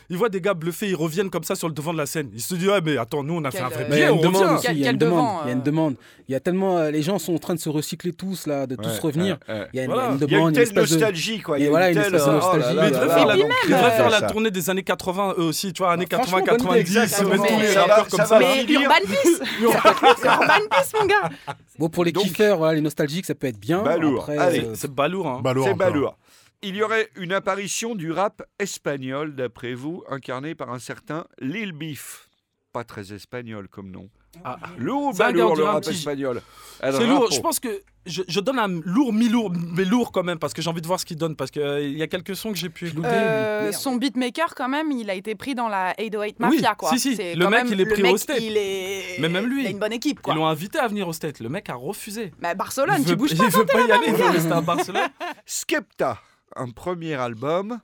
ils 0.09 0.17
voient 0.17 0.30
des 0.30 0.41
gars 0.41 0.53
bluffés, 0.53 0.89
ils 0.89 0.95
reviennent 0.95 1.30
comme 1.30 1.43
ça 1.43 1.55
sur 1.55 1.67
le 1.67 1.73
devant 1.73 1.93
de 1.93 1.97
la 1.97 2.05
scène. 2.05 2.30
Ils 2.34 2.41
se 2.41 2.55
disent, 2.55 2.68
ouais, 2.70 2.82
mais 2.84 2.97
attends, 2.97 3.24
nous, 3.24 3.36
on 3.36 3.43
a 3.43 3.51
fait 3.51 3.59
un 3.59 3.70
vrai 3.70 3.84
euh, 3.84 3.88
il 3.91 3.99
y 3.99 4.03
a 4.03 4.13
on 4.13 4.15
une 4.17 4.22
demande 4.22 4.59
il 4.72 4.78
y 4.80 4.88
a 4.88 4.91
une 4.91 4.97
demande. 4.97 5.17
devant, 5.20 5.41
Il 5.43 5.47
y 5.47 5.49
a 5.49 5.53
une 5.53 5.59
euh. 5.59 5.63
demande. 5.63 5.95
Il 6.28 6.32
y 6.32 6.36
a 6.36 6.39
tellement. 6.39 6.78
euh, 6.78 6.91
Les 6.91 7.01
gens 7.01 7.17
sont 7.20 7.34
en 7.34 7.39
train 7.39 7.55
de 7.55 7.59
se 7.59 7.70
recycler 7.70 8.13
tous 8.13 8.45
là, 8.47 8.67
de 8.67 8.76
tous 8.76 8.84
Ouais, 8.88 8.99
revenir. 9.01 9.38
Il 9.47 9.78
y 9.78 9.80
a 9.80 9.84
une, 9.86 9.91
Voilà. 9.91 10.09
il 10.09 10.09
y 10.09 10.09
a 10.09 10.11
une 10.11 10.11
Il 10.11 10.11
y 10.11 10.11
a 10.11 10.11
une 10.11 10.17
demande, 10.17 10.30
il 10.30 10.32
y 10.32 10.36
a 10.36 10.39
une 10.47 10.53
telle 10.53 10.63
espèce 10.63 10.89
de- 10.89 10.95
nostalgie, 10.95 11.39
quoi. 11.41 11.57
Il 11.59 11.63
y 11.63 11.67
a 11.67 11.70
voilà, 11.72 11.89
une 11.91 11.97
une 11.97 12.03
telle. 12.03 12.15
espèce 12.15 12.26
de 12.26 12.30
oh 12.30 12.34
là 12.34 12.39
nostalgie, 12.39 12.76
là 12.76 12.82
Mais 12.84 12.88
ils 12.89 12.93
là 12.93 12.99
devraient 12.99 13.82
là. 13.82 13.91
faire, 13.91 14.09
la, 14.09 14.22
tournée 14.30 14.51
des 14.51 14.70
années 14.70 14.84
80 14.84 15.34
eux 15.38 15.43
aussi, 15.43 15.74
tu 15.74 15.82
vois, 15.82 15.91
années 15.93 16.05
franchement, 16.11 16.41
80, 16.41 16.65
bonne 16.70 16.78
idée, 16.80 16.93
90, 16.93 17.15
se 17.15 17.24
mettre 17.24 17.45
tous 17.47 17.59
les 17.59 17.74
rappeurs 17.74 18.07
comme 18.07 18.26
ça. 18.26 18.39
Mais. 18.39 18.63
Urban 18.70 18.93
Peace 19.07 19.41
Urban 19.61 20.65
Peace, 20.70 20.91
mon 20.99 21.05
gars 21.05 21.30
Bon, 21.78 21.89
pour 21.89 22.03
les 22.03 22.13
kiffeurs, 22.13 22.72
les 22.74 22.82
nostalgiques, 22.82 23.26
ça 23.26 23.36
peut 23.36 23.47
être 23.47 23.59
bien. 23.59 23.82
Balourd. 23.84 24.30
C'est 24.76 24.91
balourd, 24.93 25.28
hein. 25.28 25.41
C'est 25.63 25.74
balourd. 25.74 26.17
Il 26.61 26.76
y 26.76 26.84
aurait 26.84 27.07
une 27.15 27.32
apparition 27.32 27.95
du 27.95 28.11
rap 28.11 28.41
espagnol, 28.59 29.34
d'après 29.34 29.74
vous, 29.74 30.03
incarné 30.09 30.55
par 30.55 30.72
un 30.74 30.80
certain 30.80 31.24
Lil 31.39 31.72
Beef. 31.72 32.28
Pas 32.72 32.84
très 32.84 33.13
espagnol 33.13 33.67
comme 33.67 33.89
nom. 33.89 34.09
Ah. 34.43 34.57
Lourd 34.78 35.07
ou 35.07 35.13
Ça, 35.13 35.26
balourd, 35.26 35.51
regarde, 35.51 35.57
le 35.59 35.63
rap 35.65 35.88
espagnol 35.88 36.41
C'est 36.82 37.07
lourd. 37.07 37.32
Je 37.32 37.39
pense 37.39 37.59
que 37.59 37.82
je, 38.05 38.22
je 38.28 38.39
donne 38.39 38.59
un 38.59 38.67
lourd, 38.86 39.11
mi-lourd, 39.11 39.51
mais 39.76 39.86
lourd 39.86 40.11
quand 40.11 40.22
même, 40.24 40.38
parce 40.38 40.53
que 40.53 40.61
j'ai 40.61 40.70
envie 40.70 40.82
de 40.82 40.86
voir 40.88 40.99
ce 40.99 41.05
qu'il 41.05 41.17
donne, 41.17 41.36
parce 41.36 41.49
qu'il 41.49 41.97
y 41.97 42.01
a 42.03 42.07
quelques 42.07 42.36
sons 42.36 42.51
que 42.51 42.57
j'ai 42.57 42.70
pu 42.70 42.88
écouter. 42.88 43.07
Euh, 43.07 43.72
son 43.72 43.95
beatmaker, 43.95 44.53
quand 44.55 44.70
même, 44.70 44.91
il 44.91 45.09
a 45.09 45.15
été 45.15 45.34
pris 45.34 45.55
dans 45.55 45.67
la 45.67 45.95
808 45.99 46.39
Mafia, 46.39 46.70
Oui, 46.72 46.76
quoi. 46.78 46.97
si, 46.97 47.15
le 47.15 47.49
mec, 47.49 47.63
même- 47.63 47.74
il 47.74 47.82
est 47.82 47.86
pris 47.88 48.03
mec, 48.03 48.13
au. 48.13 48.34
Il 48.39 48.55
est... 48.55 49.20
Mais 49.20 49.30
même 49.30 49.47
lui. 49.47 49.63
Il 49.63 49.67
a 49.67 49.70
une 49.72 49.80
bonne 49.80 49.93
équipe, 49.93 50.20
Ils 50.28 50.34
l'ont 50.36 50.45
invité 50.47 50.78
à 50.78 50.88
venir 50.88 51.07
au 51.07 51.13
State. 51.13 51.39
Le 51.39 51.49
mec 51.49 51.70
a 51.72 51.76
refusé. 51.76 52.32
Mais 52.39 52.53
Barcelone, 52.53 52.97
il 52.99 53.03
tu 53.03 53.09
veut, 53.09 53.15
bouges 53.15 53.32
il 53.32 53.38
pas. 53.38 53.47
veut 53.49 53.65
pas 53.65 53.82
y 53.82 53.91
aller, 53.91 54.05
il 54.09 54.13
veut 54.13 54.30
rester 54.30 54.51
à 54.51 54.61
Barcelone. 54.61 55.09
Skepta, 55.47 56.20
un 56.55 56.70
premier 56.70 57.15
album, 57.15 57.80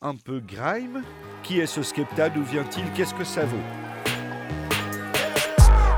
un 0.00 0.16
peu 0.16 0.40
grime. 0.40 1.02
Qui 1.42 1.60
est 1.60 1.66
ce 1.66 1.82
Skepta? 1.82 2.30
D'où 2.30 2.42
vient-il? 2.42 2.84
Qu'est-ce 2.94 3.14
que 3.14 3.24
ça 3.24 3.44
vaut? 3.44 3.56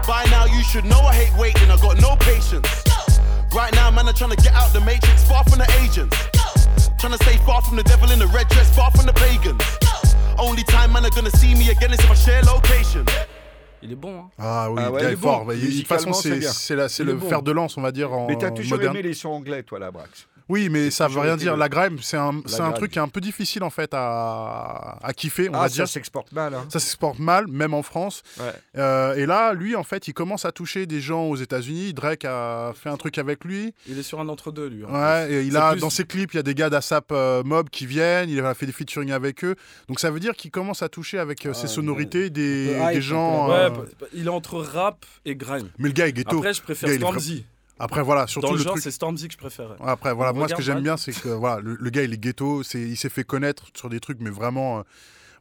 By 0.07 0.24
now 0.30 0.46
you 0.46 0.62
should 0.62 0.84
know 0.84 1.00
I 1.00 1.14
hate 1.14 1.36
waiting, 1.38 1.70
I 1.70 1.76
got 1.76 2.00
no 2.00 2.16
patience. 2.16 2.66
Right 3.55 3.72
now, 3.74 3.90
man, 3.90 4.09
I'm 4.09 4.14
trying 4.14 4.30
to 4.30 4.36
get 4.36 4.55
out 4.55 4.72
the 4.72 4.80
matrix, 4.80 5.24
far 5.28 5.44
from 5.44 5.59
the 5.59 5.68
agents. 5.82 6.16
Trying 6.98 7.12
to 7.16 7.24
stay 7.24 7.36
far 7.44 7.61
from 7.62 7.76
the 7.76 7.82
devil 7.82 8.11
in 8.11 8.18
the 8.18 8.26
red 8.28 8.48
dress, 8.48 8.74
far 8.74 8.90
from 8.92 9.07
the 9.07 9.12
pagans. 9.12 9.62
Only 10.38 10.62
time 10.64 10.92
man 10.92 11.05
are 11.05 11.11
gonna 11.11 11.30
see 11.30 11.55
me 11.55 11.70
again 11.70 11.92
is 11.92 11.98
if 12.00 12.11
I 12.11 12.14
share 12.14 12.42
location. 12.42 13.05
Il 13.82 13.92
est 13.92 13.96
bon, 13.96 14.16
hein. 14.20 14.30
Ah 14.38 14.70
oui, 14.70 14.80
Ah 14.84 14.90
ouais, 14.92 15.03
il 15.03 15.09
est 15.11 15.16
fort. 15.16 15.40
bon. 15.40 15.44
Mais 15.46 15.59
il- 15.59 15.70
de 15.74 15.78
toute 15.80 15.88
façon, 15.88 16.12
c'est 16.12 17.05
le 17.05 17.14
bon. 17.14 17.28
fer 17.28 17.42
de 17.42 17.50
lance, 17.53 17.76
on 17.76 17.82
va 17.82 17.90
dire, 17.92 18.12
en 18.12 18.26
Mais 18.28 18.36
t'as 18.38 18.50
toujours 18.53 18.78
moderne. 18.78 18.96
aimé 18.96 19.03
les 19.09 19.14
sons 19.14 19.30
anglais, 19.30 19.62
toi, 19.64 19.78
la 19.80 19.90
Brax. 19.90 20.28
Oui, 20.49 20.68
mais 20.68 20.90
ça 20.90 21.09
veut 21.09 21.20
rien 21.20 21.36
dire. 21.36 21.55
le- 21.55 21.59
La 21.61 21.68
grime, 21.68 21.99
c'est 22.03 22.16
un, 22.16 22.40
c'est 22.47 22.61
un 22.61 22.64
grime. 22.68 22.74
truc 22.74 22.93
qui 22.93 22.99
est 22.99 23.03
un 23.03 23.09
peu 23.09 23.20
difficile 23.20 23.62
en 23.62 23.70
fait 23.70 23.90
à, 23.95 24.99
à 25.03 25.12
kiffer, 25.12 25.49
on 25.49 25.55
Ah, 25.55 25.59
va 25.62 25.68
ça 25.68 25.74
dire. 25.74 25.88
s'exporte 25.88 26.32
mal. 26.32 26.55
Hein. 26.55 26.66
Ça 26.68 26.80
s'exporte 26.80 27.18
mal, 27.18 27.47
même 27.49 27.74
en 27.74 27.82
France. 27.82 28.22
Ouais. 28.38 28.53
Euh, 28.78 29.14
et 29.14 29.26
là, 29.26 29.53
lui, 29.55 29.76
en 29.76 29.84
fait, 29.84 30.09
il 30.09 30.14
commence 30.14 30.45
à 30.45 30.53
toucher 30.53 30.86
des 30.86 31.01
gens 31.01 31.24
aux 31.24 31.36
États-Unis. 31.36 31.93
Drake 31.95 32.24
a 32.24 32.72
fait 32.74 32.88
un 32.88 32.97
truc 32.97 33.18
avec 33.18 33.45
lui. 33.45 33.72
Il 33.88 33.99
est 33.99 34.03
sur 34.03 34.20
un 34.20 34.28
entre-deux, 34.28 34.66
lui. 34.68 34.84
en 34.84 34.88
Ouais, 34.93 35.26
plus. 35.26 35.34
et 35.34 35.43
il 35.43 35.53
C'est 35.53 35.59
a 35.59 35.72
plus- 35.72 35.80
dans 35.80 35.90
ses 35.90 36.05
clips, 36.05 36.32
il 36.34 36.36
y 36.36 36.40
a 36.40 36.43
des 36.43 36.55
gars 36.55 36.70
d'ASAP 36.70 37.12
euh, 37.12 37.43
Mob 37.45 37.70
qui 37.70 37.86
viennent. 37.86 38.28
Il 38.30 38.40
a 38.40 38.55
fait 38.55 38.66
des 38.66 38.72
featuring 38.72 39.12
avec 39.12 39.45
eux. 39.45 39.55
Donc 39.88 40.01
ça 40.01 40.11
veut 40.11 40.20
dire 40.20 40.34
qu'il 40.34 40.51
commence 40.51 40.82
à 40.82 40.88
toucher 40.88 41.18
avec 41.18 41.47
euh, 41.47 41.53
ses 41.55 41.62
Ouais, 41.62 41.68
sonorités 41.68 42.30
des, 42.30 43.01
gens. 43.01 43.49
Ouais, 43.51 43.68
il 44.12 44.26
est 44.26 44.28
entre 44.28 44.59
rap 44.61 45.05
et 45.24 45.36
grime. 45.36 45.68
Mais 45.78 45.88
le 45.88 45.95
gars 45.95 46.09
est 46.09 46.12
ghetto. 46.12 46.36
Après, 46.38 46.53
je 46.55 46.62
préfère 46.62 46.88
Stormzy. 46.90 47.45
Après, 47.85 48.01
voilà, 48.03 48.26
surtout 48.28 48.47
Dans 48.47 48.53
le 48.53 48.59
le 48.59 48.64
genre, 48.64 48.72
truc. 48.74 48.85
c'est 48.85 48.91
Stormzy 48.93 49.26
que 49.26 49.35
je 49.35 49.39
préférais. 49.39 49.74
Après, 49.85 50.14
voilà, 50.14 50.33
On 50.33 50.37
moi, 50.37 50.49
ce 50.49 50.55
que 50.55 50.62
j'aime 50.62 50.80
bien, 50.83 50.97
c'est 50.97 51.12
que 51.12 51.28
voilà, 51.28 51.61
le, 51.61 51.76
le 51.80 51.91
gars, 51.91 52.03
il 52.05 52.12
est 52.14 52.18
ghetto. 52.18 52.62
C'est, 52.62 52.80
il 52.80 52.97
s'est 52.97 53.09
fait 53.09 53.24
connaître 53.24 53.64
sur 53.74 53.89
des 53.91 53.99
trucs, 54.01 54.18
mais 54.20 54.30
vraiment. 54.30 54.78
euh, 54.78 54.83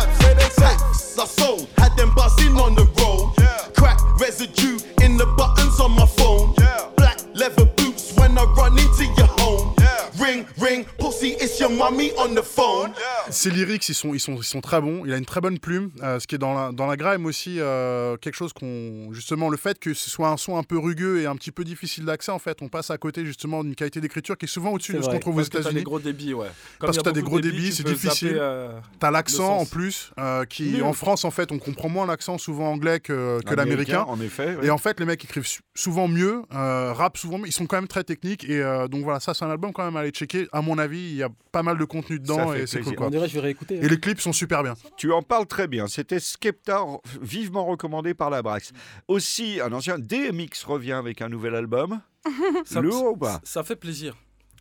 cops. 0.00 0.18
Say 0.20 0.34
they 0.34 0.48
safe. 0.48 1.18
I 1.18 1.26
sold, 1.26 1.68
had 1.76 1.96
them 1.96 2.14
buzzing 2.14 2.56
on 2.56 2.74
the 2.74 2.86
road. 2.96 3.34
Crack 3.74 3.98
residue 4.20 4.78
in 5.04 5.16
the 5.16 5.26
buttons 5.36 5.80
on 5.80 5.92
my 5.92 6.06
phone. 6.06 6.54
Black 6.96 7.18
leather 7.34 7.66
boots 7.76 8.16
when 8.16 8.38
I 8.38 8.44
run 8.56 8.78
into 8.78 9.04
your 9.04 9.30
home. 9.36 9.74
Ring, 10.18 10.46
ring, 10.58 10.86
pussy, 11.10 11.34
it's 11.40 11.58
your 11.58 11.70
mommy 11.70 12.12
on 12.18 12.34
the 12.34 12.42
phone. 12.42 12.92
Ses 13.30 13.50
lyrics, 13.50 13.88
ils 13.88 13.94
sont, 13.94 14.14
ils, 14.14 14.20
sont, 14.20 14.36
ils 14.36 14.44
sont 14.44 14.60
très 14.60 14.80
bons. 14.80 15.02
Il 15.04 15.12
a 15.12 15.16
une 15.16 15.24
très 15.24 15.40
bonne 15.40 15.58
plume. 15.58 15.90
Euh, 16.02 16.18
ce 16.20 16.26
qui 16.26 16.34
est 16.34 16.38
dans 16.38 16.54
la, 16.54 16.72
dans 16.72 16.86
la 16.86 16.96
grime 16.96 17.26
aussi, 17.26 17.56
euh, 17.58 18.16
quelque 18.16 18.34
chose 18.34 18.52
qu'on. 18.52 19.12
Justement, 19.12 19.48
le 19.48 19.56
fait 19.56 19.78
que 19.78 19.94
ce 19.94 20.10
soit 20.10 20.28
un 20.28 20.36
son 20.36 20.56
un 20.56 20.62
peu 20.62 20.78
rugueux 20.78 21.20
et 21.20 21.26
un 21.26 21.36
petit 21.36 21.50
peu 21.50 21.64
difficile 21.64 22.04
d'accès, 22.04 22.32
en 22.32 22.38
fait, 22.38 22.58
on 22.62 22.68
passe 22.68 22.90
à 22.90 22.98
côté 22.98 23.24
justement 23.24 23.64
d'une 23.64 23.74
qualité 23.74 24.00
d'écriture 24.00 24.36
qui 24.38 24.46
est 24.46 24.48
souvent 24.48 24.70
au-dessus 24.72 24.94
de 24.94 25.02
ce 25.02 25.08
qu'on 25.08 25.18
trouve 25.18 25.34
aux 25.34 25.38
parce 25.38 25.48
que 25.48 25.54
t'as 25.54 25.60
États-Unis. 25.60 25.80
des 25.80 25.84
gros 25.84 25.98
débits, 26.00 26.34
ouais. 26.34 26.46
Comme 26.78 26.86
Parce 26.88 26.98
que 26.98 27.02
t'as 27.02 27.12
des 27.12 27.22
gros 27.22 27.40
débits, 27.40 27.72
c'est 27.72 27.84
difficile. 27.86 28.36
euh, 28.40 28.70
T'as 28.98 29.10
l'accent 29.10 29.58
en 29.58 29.66
plus, 29.66 30.12
euh, 30.18 30.44
qui 30.44 30.64
Nul. 30.72 30.82
en 30.84 30.92
France, 30.92 31.24
en 31.24 31.30
fait, 31.30 31.52
on 31.52 31.58
comprend 31.58 31.88
moins 31.88 32.06
l'accent 32.06 32.38
souvent 32.38 32.70
anglais 32.70 33.00
que, 33.00 33.40
que 33.44 33.54
l'américain. 33.54 34.02
Américain, 34.02 34.04
en 34.08 34.20
effet, 34.20 34.56
ouais. 34.56 34.66
Et 34.66 34.70
en 34.70 34.78
fait, 34.78 34.98
les 35.00 35.06
mecs 35.06 35.24
écrivent 35.24 35.46
souvent 35.74 36.08
mieux, 36.08 36.42
euh, 36.54 36.92
rappent 36.92 37.16
souvent 37.18 37.38
mieux. 37.38 37.46
Ils 37.46 37.52
sont 37.52 37.66
quand 37.66 37.76
même 37.76 37.88
très 37.88 38.04
techniques. 38.04 38.44
Et 38.48 38.60
euh, 38.62 38.88
donc 38.88 39.02
voilà, 39.04 39.20
ça, 39.20 39.34
c'est 39.34 39.44
un 39.44 39.50
album 39.50 39.72
quand 39.72 39.84
même 39.84 39.96
à 39.96 40.00
aller 40.00 40.10
checker. 40.10 40.48
À 40.52 40.60
mon 40.62 40.78
avis, 40.78 40.99
il 41.00 41.16
y 41.16 41.22
a 41.22 41.28
pas 41.52 41.62
mal 41.62 41.78
de 41.78 41.84
contenu 41.84 42.18
dedans 42.20 42.52
et 42.54 42.66
c'est 42.66 42.80
cool. 42.80 42.94
Quoi. 42.96 43.06
On 43.06 43.10
dirait 43.10 43.26
que 43.26 43.30
je 43.30 43.34
vais 43.36 43.40
réécouter. 43.46 43.76
Et 43.76 43.88
les 43.88 43.98
clips 43.98 44.20
sont 44.20 44.32
super 44.32 44.62
bien. 44.62 44.74
Tu 44.96 45.12
en 45.12 45.22
parles 45.22 45.46
très 45.46 45.66
bien. 45.66 45.86
C'était 45.88 46.20
Skepta, 46.20 46.84
vivement 47.20 47.64
recommandé 47.64 48.14
par 48.14 48.30
la 48.30 48.42
Brax. 48.42 48.72
Aussi, 49.08 49.60
un 49.60 49.72
ancien 49.72 49.98
DMX 49.98 50.64
revient 50.66 50.92
avec 50.92 51.22
un 51.22 51.28
nouvel 51.28 51.54
album. 51.54 52.00
Ça, 52.64 52.80
Lourd 52.80 53.12
ou 53.12 53.16
pas 53.16 53.40
ça 53.44 53.62
fait 53.62 53.76
plaisir. 53.76 54.14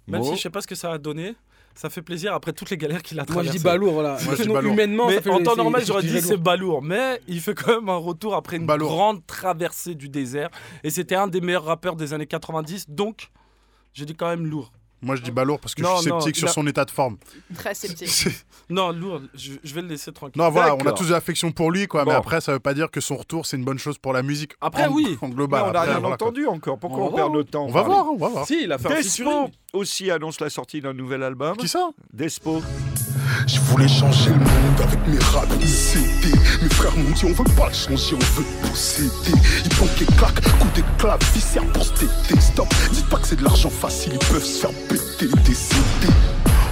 Même 0.08 0.22
Bon. 0.22 0.30
si 0.32 0.38
je 0.38 0.42
sais 0.44 0.50
pas 0.50 0.62
ce 0.62 0.68
que 0.68 0.76
ça 0.76 0.92
a 0.94 0.98
donné, 0.98 1.36
ça 1.76 1.90
fait 1.90 2.02
plaisir 2.02 2.34
après 2.34 2.52
toutes 2.54 2.70
les 2.72 2.78
galères 2.78 3.04
qu'il 3.04 3.20
a 3.20 3.24
Moi, 3.24 3.28
je 3.28 3.34
traversées. 3.34 3.58
dis 3.60 3.64
balourd, 3.64 3.94
voilà. 3.94 4.18
Moi, 4.26 4.36
je 4.36 4.44
dis 4.44 4.48
balourd. 4.50 4.74
humainement, 4.74 5.08
Mais 5.08 5.16
ça 5.18 5.22
fait 5.22 5.30
en 5.30 5.44
temps 5.44 5.52
c'est- 5.52 5.58
normal, 5.58 5.82
je 5.82 5.86
j'aurais 5.88 6.02
dit 6.04 6.20
c'est 6.22 6.32
lourd. 6.36 6.40
balourd. 6.40 6.82
Mais 6.82 7.22
il 7.28 7.40
fait 7.42 7.54
quand 7.54 7.76
même 7.80 7.90
un 7.90 7.96
retour 7.98 8.34
après 8.36 8.58
une 8.58 8.66
Balourd. 8.66 8.90
grande 8.90 9.28
traversée 9.28 9.94
du 9.94 10.10
désert. 10.10 10.50
Et 10.84 10.90
c'était 10.90 11.16
un 11.16 11.28
des 11.28 11.42
meilleurs 11.42 11.66
rappeurs 11.66 11.96
des 11.96 12.14
années 12.14 12.26
90. 12.28 12.90
Donc, 12.90 13.30
j'ai 13.94 14.06
dit 14.06 14.16
quand 14.16 14.28
même 14.30 14.46
lourd. 14.48 14.72
Moi, 15.02 15.16
je 15.16 15.22
dis 15.22 15.32
balourd 15.32 15.60
parce 15.60 15.76
que 15.76 15.82
Non, 15.82 15.96
je 15.98 16.02
suis 16.02 16.10
sceptique 16.12 16.36
sur 16.36 16.50
a- 16.50 16.52
son 16.52 16.68
état 16.68 16.84
de 16.86 16.92
forme. 16.92 17.18
Très 17.56 17.74
sceptique. 17.74 18.28
Non, 18.70 18.92
lourd, 18.92 19.22
je, 19.34 19.54
je 19.64 19.74
vais 19.74 19.82
le 19.82 19.88
laisser 19.88 20.12
tranquille. 20.12 20.40
non, 20.42 20.50
voilà, 20.50 20.76
on 20.76 20.80
a 20.86 20.92
tous 20.92 21.08
de 21.08 21.12
l'affection 21.14 21.52
pour 21.52 21.72
lui, 21.72 21.88
quoi. 21.88 22.06
Mais 22.06 22.12
après, 22.12 22.42
ça 22.42 22.52
veut 22.52 22.60
pas 22.60 22.74
dire 22.74 22.92
que 22.92 23.02
son 23.02 23.18
retour, 23.18 23.46
c'est 23.46 23.58
une 23.58 23.64
bonne 23.66 23.80
chose 23.80 23.98
pour 23.98 24.14
la 24.14 24.22
musique. 24.22 24.54
Après, 24.62 24.86
en, 24.86 24.92
oui. 24.94 25.18
En 25.22 25.30
global. 25.30 25.64
Mais 25.64 25.70
on 25.70 25.74
n'a 25.74 25.82
rien 25.82 26.00
voilà, 26.00 26.18
quoi. 26.18 26.28
entendu 26.28 26.46
encore. 26.46 26.78
Pourquoi 26.78 27.06
On 27.06 27.12
perd 27.14 27.34
notre 27.34 27.50
temps 27.50 27.66
On 27.66 27.72
va 27.72 27.82
voir, 27.82 28.06
on 28.12 28.18
va 28.18 28.28
voir. 28.28 28.46
Si, 28.46 28.64
il 28.64 28.72
a 28.72 28.78
fait 28.78 28.94
un 29.24 29.48
aussi 29.74 30.10
annonce 30.12 30.40
la 30.40 30.50
sortie 30.50 30.82
d'un 30.82 30.94
nouvel 30.94 31.24
album. 31.24 31.56
Qui 31.58 31.68
ça? 31.68 31.90
Despo. 32.14 32.62
Je 33.48 33.60
voulais 33.62 33.88
changer 33.88 34.30
le 34.30 34.38
monde 34.38 34.82
avec 34.82 35.00
mes 35.08 35.20
rap 35.20 35.48
CD. 35.68 36.32
Mes 36.62 36.70
frères 36.70 36.96
m'ont 36.96 37.12
dit 37.12 37.26
on 37.26 37.34
veut 37.34 37.56
pas 37.56 37.68
le 37.68 37.74
changer, 37.74 38.16
on 38.16 38.40
veut 38.40 38.46
posséder. 38.70 39.38
Ils 39.64 39.76
pompent 39.76 40.00
les 40.00 40.06
claques, 40.06 40.42
coups 40.60 40.74
de 40.76 40.84
clavicère 40.98 41.66
pour 41.74 41.86
se. 41.86 42.06
Stop, 42.40 42.74
dites 42.92 43.10
pas 43.10 43.18
que 43.18 43.28
c'est 43.28 43.38
de 43.38 43.44
l'argent 43.44 43.70
facile, 43.70 44.14
ils 44.14 44.28
peuvent 44.28 44.44
se 44.44 44.62
faire 44.62 44.74
péter 44.88 45.28
des 45.46 45.54
CD. 45.54 46.14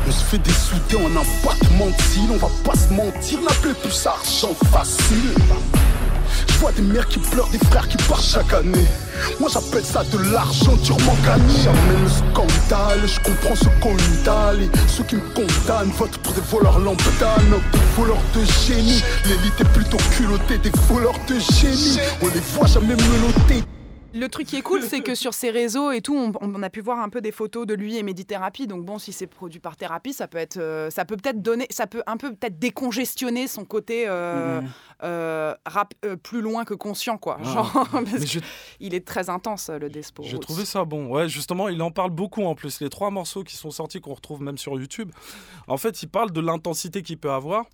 On 0.08 0.12
se 0.12 0.24
fait 0.24 0.38
des 0.38 0.52
soudés 0.52 1.04
en 1.04 1.20
un 1.20 1.26
battement 1.44 1.88
de 1.88 2.32
on 2.32 2.38
va 2.38 2.50
pas 2.64 2.78
se 2.78 2.94
mentir, 2.94 3.40
n'appelez 3.42 3.74
plus 3.74 4.06
argent 4.06 4.56
facile. 4.72 5.34
Je 6.48 6.54
vois 6.60 6.72
des 6.72 6.82
mères 6.82 7.08
qui 7.08 7.20
pleurent, 7.20 7.50
des 7.50 7.60
frères 7.60 7.88
qui 7.88 7.98
partent 8.10 8.24
chaque 8.24 8.54
année. 8.54 8.88
Moi 9.40 9.50
j'appelle 9.52 9.84
ça 9.84 10.04
de 10.12 10.18
l'argent 10.32 10.76
durement 10.84 11.16
gagné. 11.26 11.64
Jamais 11.64 12.00
le 12.02 12.10
scandale, 12.10 13.02
je 13.06 13.20
comprends 13.20 13.56
ce 13.56 13.70
qu'on. 13.82 13.98
Et 14.28 14.70
ceux 14.90 15.04
qui 15.04 15.16
me 15.16 15.22
condamnent 15.34 15.92
votent 15.98 16.18
pour 16.18 16.34
des 16.34 16.42
voleurs 16.42 16.80
lambda, 16.80 17.38
non, 17.50 17.62
des 17.72 17.80
voleurs 17.96 18.22
de 18.36 18.44
génie. 18.66 19.02
L'élite 19.26 19.62
est 19.62 19.70
plutôt 19.74 19.98
culottée, 20.12 20.58
des 20.58 20.72
voleurs 20.90 21.18
de 21.30 21.40
génie. 21.40 21.98
On 22.22 22.28
les 22.28 22.42
voit 22.54 22.68
jamais 22.68 22.96
menottés. 22.96 23.64
Le 24.18 24.30
truc 24.30 24.48
qui 24.48 24.58
est 24.58 24.62
cool, 24.62 24.82
c'est 24.82 25.02
que 25.02 25.16
sur 25.16 25.34
ses 25.34 25.52
réseaux 25.52 25.92
et 25.92 26.02
tout, 26.02 26.16
on, 26.16 26.32
on 26.42 26.64
a 26.64 26.70
pu 26.70 26.82
voir 26.82 27.00
un 27.00 27.10
peu 27.10 27.22
des 27.22 27.32
photos 27.32 27.68
de 27.68 27.74
lui 27.74 27.98
et 27.98 28.04
Médithérapie. 28.04 28.68
Donc 28.68 28.84
bon, 28.84 28.98
si 28.98 29.14
c'est 29.14 29.28
produit 29.28 29.60
par 29.60 29.76
thérapie, 29.76 30.14
ça 30.14 30.28
peut 30.28 30.38
être, 30.38 30.58
euh, 30.58 30.90
ça 30.90 31.06
peut 31.06 31.18
peut-être 31.18 31.42
donner, 31.42 31.68
ça 31.70 31.88
peut 31.88 32.02
un 32.08 32.18
peu 32.18 32.34
peut-être 32.34 32.58
décongestionner 32.58 33.48
son 33.48 33.66
côté 33.66 34.06
euh, 34.08 34.62
euh, 35.04 35.54
rap 35.66 35.94
plus 36.24 36.42
loin 36.42 36.66
que 36.66 36.74
conscient, 36.74 37.18
quoi. 37.18 37.38
Ah. 37.42 37.54
Genre, 37.54 37.88
parce 37.92 38.26
que 38.26 38.40
il 38.80 38.94
est 38.94 39.06
très 39.06 39.30
intense 39.30 39.70
le 39.70 39.90
Despo. 39.90 40.24
J'ai 40.24 40.40
trouvé 40.40 40.66
ça 40.66 40.84
bon. 40.86 41.08
Ouais, 41.08 41.30
justement, 41.30 41.70
il 41.70 41.82
en 41.82 41.92
parle 41.92 42.12
beaucoup 42.12 42.44
en 42.44 42.56
plus. 42.56 42.82
Les 42.82 42.90
trois 42.90 43.12
morceaux 43.12 43.44
qui 43.44 43.56
sont 43.56 43.72
sortis, 43.72 44.02
qu'on 44.02 44.14
retrouve 44.14 44.42
même 44.42 44.58
sur 44.58 44.80
YouTube, 44.80 45.12
en 45.68 45.78
fait, 45.78 46.02
il 46.02 46.08
parle 46.10 46.32
de 46.32 46.42
l'intensité 46.42 47.04
qu'il 47.04 47.18
peut 47.18 47.32
avoir 47.32 47.66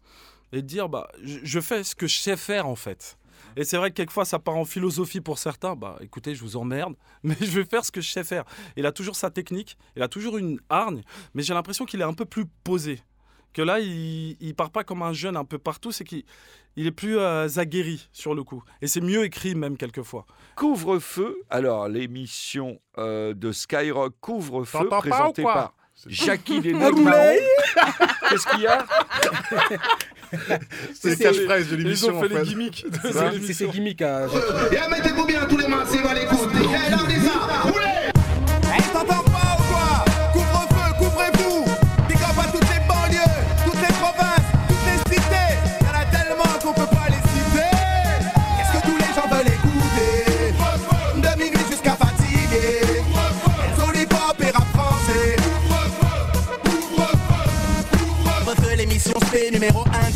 et 0.51 0.57
de 0.57 0.67
dire 0.67 0.89
bah, 0.89 1.07
je 1.23 1.59
fais 1.59 1.83
ce 1.83 1.95
que 1.95 2.07
je 2.07 2.17
sais 2.17 2.37
faire 2.37 2.67
en 2.67 2.75
fait. 2.75 3.17
Et 3.55 3.63
c'est 3.63 3.77
vrai 3.77 3.89
que 3.91 3.95
quelquefois 3.95 4.25
ça 4.25 4.39
part 4.39 4.55
en 4.55 4.65
philosophie 4.65 5.21
pour 5.21 5.37
certains. 5.37 5.75
Bah 5.75 5.97
écoutez, 6.01 6.35
je 6.35 6.41
vous 6.41 6.57
emmerde, 6.57 6.95
mais 7.23 7.35
je 7.39 7.45
vais 7.59 7.65
faire 7.65 7.83
ce 7.85 7.91
que 7.91 8.01
je 8.01 8.09
sais 8.11 8.23
faire. 8.23 8.43
Il 8.75 8.85
a 8.85 8.91
toujours 8.91 9.15
sa 9.15 9.29
technique, 9.29 9.77
il 9.95 10.01
a 10.03 10.07
toujours 10.07 10.37
une 10.37 10.59
hargne, 10.69 11.01
mais 11.33 11.43
j'ai 11.43 11.53
l'impression 11.53 11.85
qu'il 11.85 12.01
est 12.01 12.05
un 12.05 12.13
peu 12.13 12.25
plus 12.25 12.45
posé. 12.63 13.01
Que 13.53 13.61
là, 13.61 13.79
il, 13.79 14.35
il 14.39 14.55
part 14.55 14.71
pas 14.71 14.83
comme 14.83 15.03
un 15.03 15.13
jeune 15.13 15.37
un 15.37 15.45
peu 15.45 15.59
partout, 15.59 15.91
c'est 15.91 16.03
qu'il 16.03 16.23
il 16.75 16.87
est 16.87 16.91
plus 16.91 17.19
euh, 17.19 17.47
aguerri 17.57 18.09
sur 18.11 18.33
le 18.33 18.43
coup. 18.43 18.63
Et 18.81 18.87
c'est 18.87 18.99
mieux 18.99 19.23
écrit 19.25 19.53
même 19.53 19.77
quelquefois. 19.77 20.25
Couvre-feu. 20.55 21.37
Alors, 21.51 21.87
l'émission 21.87 22.79
euh, 22.97 23.35
de 23.35 23.51
Skyrock 23.51 24.15
Couvre-feu, 24.21 24.87
présentée 24.89 25.43
par 25.43 25.75
Jackie 26.07 26.61
des 26.61 26.73
Notes 26.73 26.95
vous 26.95 27.03
Marrons. 27.03 27.17
l'avez 27.19 27.45
Qu'est-ce 28.29 28.47
qu'il 28.47 28.61
y 28.61 28.65
a? 28.67 28.87
C'est 30.99 31.09
les 31.09 31.15
catchphrases 31.17 31.67
de 31.69 31.75
l'émission. 31.75 32.09
Ils 32.09 32.15
ont 32.15 32.19
fait 32.21 32.25
en 32.25 32.29
les 32.29 32.35
fait. 32.37 32.43
gimmicks. 32.45 32.85
de 32.89 33.11
ça. 33.11 33.29
l'émission. 33.29 33.41
C'est 33.47 33.53
ses 33.53 33.67
gimmicks 33.69 34.01
à 34.01 34.27
Jackie. 34.27 34.75
Et 34.75 34.89
mettez-vous 34.91 35.25
bien 35.25 35.45
tous 35.45 35.57
les 35.57 35.67
massifs 35.67 36.05
à 36.05 36.13
l'écoute. 36.13 36.49
Et 36.55 36.89
là, 36.91 36.97
on 37.03 37.07
dit 37.07 37.25
ça. 37.25 37.72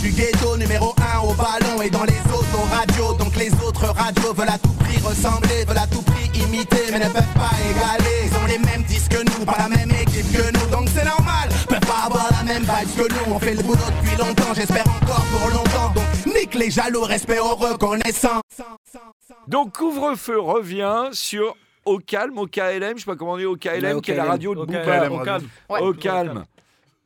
Du 0.02 0.10
ghetto 0.12 0.58
Numéro 0.58 0.94
1 1.16 1.20
au 1.22 1.34
ballon 1.34 1.82
et 1.82 1.90
dans 1.90 2.04
les 2.04 2.20
autoradios 2.34 3.14
Donc 3.18 3.36
les 3.36 3.52
autres 3.66 3.86
radios 3.94 4.34
veulent 4.34 4.50
à 4.50 4.58
tout 4.58 4.74
prix 4.80 4.98
ressembler 5.02 5.66
Veulent 5.68 5.78
à 5.78 5.88
tout 5.88 6.02
prix 6.02 6.26
imiter 6.40 6.86
mais 6.92 7.00
ne 7.00 7.06
peuvent 7.10 7.34
pas 7.36 7.52
égaler 7.70 8.30
Ils 8.30 8.38
ont 8.38 8.46
les 8.48 8.60
mêmes 8.60 8.84
disques 8.84 9.12
que 9.12 9.24
nous, 9.24 9.46
pas 9.46 9.58
la 9.60 9.70
même 9.70 9.92
équipe 9.92 10.32
que 10.32 10.52
nous 10.54 10.66
Donc 10.72 10.88
c'est 10.94 11.06
normal, 11.06 11.50
peuvent 11.68 11.80
pas 11.82 12.06
avoir 12.06 12.30
la 12.32 12.44
même 12.44 12.64
vibe 12.64 12.96
que 13.08 13.14
nous 13.14 13.34
On 13.34 13.40
fait 13.40 13.54
le 13.56 13.64
boulot 13.64 13.80
depuis 14.02 14.18
longtemps, 14.18 14.54
j'espère 14.56 14.86
encore 14.88 15.26
pour 15.26 15.50
longtemps 15.50 15.94
Donc 15.96 16.36
nique 16.36 16.54
les 16.56 16.70
jaloux, 16.72 17.02
respect 17.04 17.40
aux 17.40 17.56
reconnaissants 17.56 18.42
Donc, 19.48 19.76
Couvre-feu 19.78 20.40
revient 20.40 21.10
sur 21.12 21.56
Au 21.86 22.00
Calme, 22.00 22.38
au 22.38 22.48
KLM, 22.48 22.94
je 22.96 23.00
sais 23.00 23.06
pas 23.06 23.16
comment 23.16 23.34
on 23.34 23.38
dit, 23.38 23.46
au 23.46 23.56
KLM, 23.56 24.02
qui 24.02 24.12
est 24.12 24.16
la 24.16 24.24
KLM. 24.24 24.32
radio 24.32 24.56
de 24.56 24.60
Au 24.62 24.66
Booba. 24.66 24.80
calme, 24.86 25.14
au 25.14 25.20
calme. 25.20 25.48
Ouais. 25.70 25.80
Au 25.82 25.94
calme. 25.94 26.44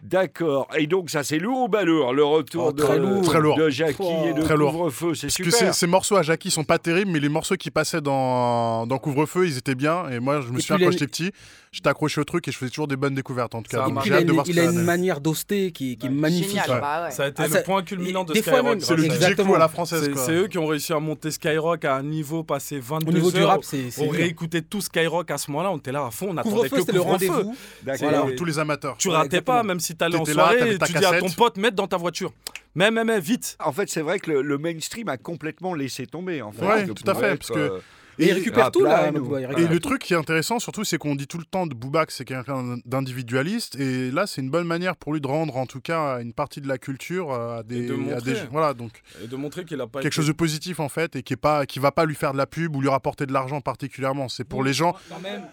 D'accord. 0.03 0.67
Et 0.77 0.87
donc, 0.87 1.09
ça, 1.11 1.23
c'est 1.23 1.37
lourd 1.37 1.63
ou 1.65 1.69
pas 1.69 1.83
lourd 1.83 2.11
Le 2.13 2.23
retour 2.23 2.67
Oh, 2.67 2.71
de, 2.71 2.81
très 2.81 2.97
lourd. 2.97 3.21
Très 3.21 3.39
lourd. 3.39 3.55
de 3.57 3.69
Jackie 3.69 3.97
Oh. 4.01 4.25
et 4.27 4.33
de. 4.33 4.41
Couvre-feu. 4.41 5.13
C'est 5.13 5.27
Parce 5.27 5.37
que 5.37 5.43
ces, 5.51 5.57
super. 5.57 5.75
ces 5.75 5.87
morceaux 5.87 6.15
à 6.15 6.23
Jackie 6.23 6.49
sont 6.49 6.63
pas 6.63 6.79
terribles, 6.79 7.11
mais 7.11 7.19
les 7.19 7.29
morceaux 7.29 7.55
qui 7.55 7.69
passaient 7.69 8.01
dans, 8.01 8.87
dans 8.87 8.97
Couvre-feu, 8.97 9.45
ils 9.47 9.57
étaient 9.57 9.75
bien. 9.75 10.09
Et 10.09 10.19
moi, 10.19 10.41
je 10.41 10.51
me 10.51 10.57
Et 10.57 10.61
souviens 10.61 10.85
quand 10.87 10.91
j'étais 10.91 11.07
petit, 11.07 11.31
j'étais 11.71 11.87
accroché 11.87 12.19
au 12.19 12.25
truc 12.25 12.45
et 12.47 12.51
je 12.51 12.57
faisais 12.57 12.69
toujours 12.69 12.87
des 12.89 12.97
bonnes 12.97 13.15
découvertes 13.15 13.55
en 13.55 13.61
tout 13.61 13.71
cas. 13.71 13.87
Donc 13.87 14.05
Il 14.05 14.13
a 14.13 14.17
de 14.21 14.23
une, 14.27 14.31
voir 14.33 14.45
il 14.47 14.59
a 14.59 14.71
manière 14.73 15.21
d'oster 15.21 15.71
qui, 15.71 15.95
qui 15.97 16.07
est 16.07 16.09
magnifique. 16.09 16.49
Génial, 16.49 16.69
Ouais. 16.69 16.81
bah 16.81 17.03
ouais. 17.05 17.11
Ça 17.11 17.23
a 17.23 17.27
été 17.29 17.43
Ah, 17.43 17.47
le 17.47 17.53
ça- 17.53 17.61
point 17.61 17.81
culminant 17.83 18.25
de 18.25 18.33
des 18.33 18.41
fois 18.41 18.53
Skyrock. 18.53 18.69
même, 18.71 18.79
C'est 18.81 18.95
le 18.95 19.03
DJ 19.05 19.23
à 19.55 19.57
la 19.57 19.67
française. 19.69 20.11
C'est 20.17 20.33
eux 20.33 20.47
qui 20.47 20.57
ont 20.57 20.67
réussi 20.67 20.91
à 20.91 20.99
monter 20.99 21.31
Skyrock 21.31 21.85
à 21.85 21.95
un 21.95 22.03
niveau 22.03 22.43
passé 22.43 22.77
22 22.79 23.07
Au 23.09 23.13
niveau 23.13 23.27
heures. 23.29 23.33
du 23.33 23.43
rap, 23.45 23.63
c'est. 23.63 23.85
On 23.99 24.09
réécoutait 24.09 24.61
tout 24.61 24.81
Skyrock 24.81 25.31
à 25.31 25.37
ce 25.37 25.49
moment-là, 25.51 25.71
on 25.71 25.77
était 25.77 25.93
là 25.93 26.05
à 26.05 26.11
fond, 26.11 26.27
on 26.31 26.37
attendait 26.37 26.69
que 26.69 26.77
c'était 26.79 26.91
le 26.91 27.01
rendez-vous. 27.01 27.55
D'accord. 27.83 28.09
Voilà. 28.09 28.21
Pour 28.23 28.35
tous 28.35 28.45
les 28.45 28.59
amateurs. 28.59 28.97
Tu 28.97 29.07
ratais 29.09 29.41
pas, 29.41 29.63
même 29.63 29.79
si 29.79 29.95
t'allais 29.95 30.17
en 30.17 30.25
soirée, 30.25 30.77
tu 30.77 30.93
dis 30.93 31.05
à 31.05 31.19
ton 31.19 31.29
pote, 31.29 31.55
mets 31.57 31.71
dans 31.71 31.87
ta 31.87 31.97
voiture. 31.97 32.33
Mais, 32.75 32.89
mais, 32.91 33.03
mais, 33.03 33.19
vite. 33.19 33.57
En 33.63 33.71
fait, 33.73 33.89
c'est 33.89 34.01
vrai 34.01 34.19
que 34.19 34.31
le, 34.31 34.41
le 34.41 34.57
mainstream 34.57 35.09
a 35.09 35.17
complètement 35.17 35.73
laissé 35.73 36.05
tomber. 36.05 36.41
En 36.41 36.51
fait, 36.53 36.65
Ouais, 36.65 36.85
tout 36.87 37.03
à 37.05 37.13
fait, 37.15 37.25
être, 37.31 37.39
parce 37.39 37.51
que- 37.51 37.59
euh, 37.59 37.79
Et 38.21 38.27
il 38.27 38.33
récupère 38.33 38.65
Rap 38.65 38.73
tout 38.73 38.83
là. 38.83 39.11
ou- 39.11 39.37
il 39.37 39.63
Et 39.63 39.67
le 39.67 39.79
truc 39.79 40.01
qui 40.01 40.13
est 40.13 40.17
intéressant, 40.17 40.59
surtout, 40.59 40.83
c'est 40.83 40.97
qu'on 40.97 41.15
dit 41.15 41.27
tout 41.27 41.37
le 41.37 41.43
temps 41.45 41.67
de 41.67 41.73
Booba 41.73 42.05
que 42.05 42.13
c'est 42.13 42.25
quelqu'un 42.25 42.77
d'individualiste. 42.85 43.75
Et 43.79 44.11
là, 44.11 44.27
c'est 44.27 44.41
une 44.41 44.49
bonne 44.49 44.67
manière 44.67 44.95
pour 44.95 45.13
lui 45.13 45.21
de 45.21 45.27
rendre, 45.27 45.57
en 45.57 45.65
tout 45.65 45.81
cas, 45.81 46.19
une 46.21 46.33
partie 46.33 46.61
de 46.61 46.67
la 46.67 46.77
culture 46.77 47.31
euh, 47.31 47.59
à 47.59 47.63
des, 47.63 47.87
de 47.87 47.93
à 47.93 47.97
montrer. 47.97 48.33
des- 48.33 48.39
voilà, 48.51 48.73
donc 48.73 48.91
Et 49.23 49.27
de 49.27 49.35
montrer 49.35 49.65
qu'il 49.65 49.79
a 49.81 49.87
pas 49.87 49.99
quelque 49.99 50.07
été- 50.07 50.15
chose 50.15 50.27
de 50.27 50.31
positif 50.33 50.79
en 50.79 50.89
fait, 50.89 51.15
et 51.15 51.23
qui 51.23 51.33
est 51.33 51.37
pas, 51.37 51.65
qui 51.65 51.79
va 51.79 51.91
pas 51.91 52.05
lui 52.05 52.15
faire 52.15 52.33
de 52.33 52.37
la 52.37 52.45
pub 52.47 52.75
ou 52.75 52.81
lui 52.81 52.89
rapporter 52.89 53.25
de 53.25 53.33
l'argent 53.33 53.61
particulièrement. 53.61 54.29
C'est 54.29 54.43
pour 54.43 54.63
les 54.63 54.73
gens. 54.73 54.93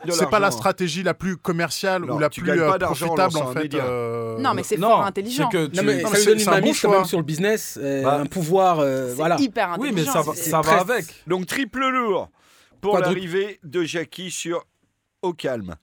C'est 0.09 0.27
pas 0.27 0.33
la 0.33 0.41
l'argent. 0.47 0.59
stratégie 0.59 1.03
la 1.03 1.14
plus 1.14 1.37
commerciale 1.37 2.03
Non, 2.05 2.16
ou 2.16 2.19
la 2.19 2.31
plus 2.31 2.49
euh, 2.51 2.79
profitable 2.79 3.37
en 3.39 3.53
fait. 3.53 3.75
euh, 3.75 4.39
Non, 4.39 4.55
mais 4.55 4.62
c'est 4.62 4.77
fort 4.77 5.05
intelligent. 5.05 5.49
c'est 5.51 5.57
que 5.59 5.66
tu- 5.66 5.77
Non, 5.77 5.83
mais 5.85 6.03
ça 6.03 6.25
donne 6.25 6.39
une 6.41 6.45
mainmise 6.51 6.81
quand 6.81 6.91
même 6.91 7.05
sur 7.05 7.19
le 7.19 7.25
business, 7.25 7.79
Bah, 7.83 8.21
un 8.21 8.27
pouvoir. 8.27 8.85
voilà. 9.14 9.37
hyper 9.41 9.77
Oui, 9.79 9.89
intelligent. 9.89 10.23
mais 10.27 10.35
ça 10.35 10.61
va, 10.61 10.81
avec. 10.81 11.07
Donc 11.27 11.47
triple 11.47 11.87
lourd 11.89 12.29
pour 12.81 12.93
Quadruple. 12.93 13.14
l'arrivée 13.16 13.61
de 13.64 13.83
Jackie 13.85 14.31
sur 14.31 14.64
Au 15.22 15.33
Calme. 15.33 15.76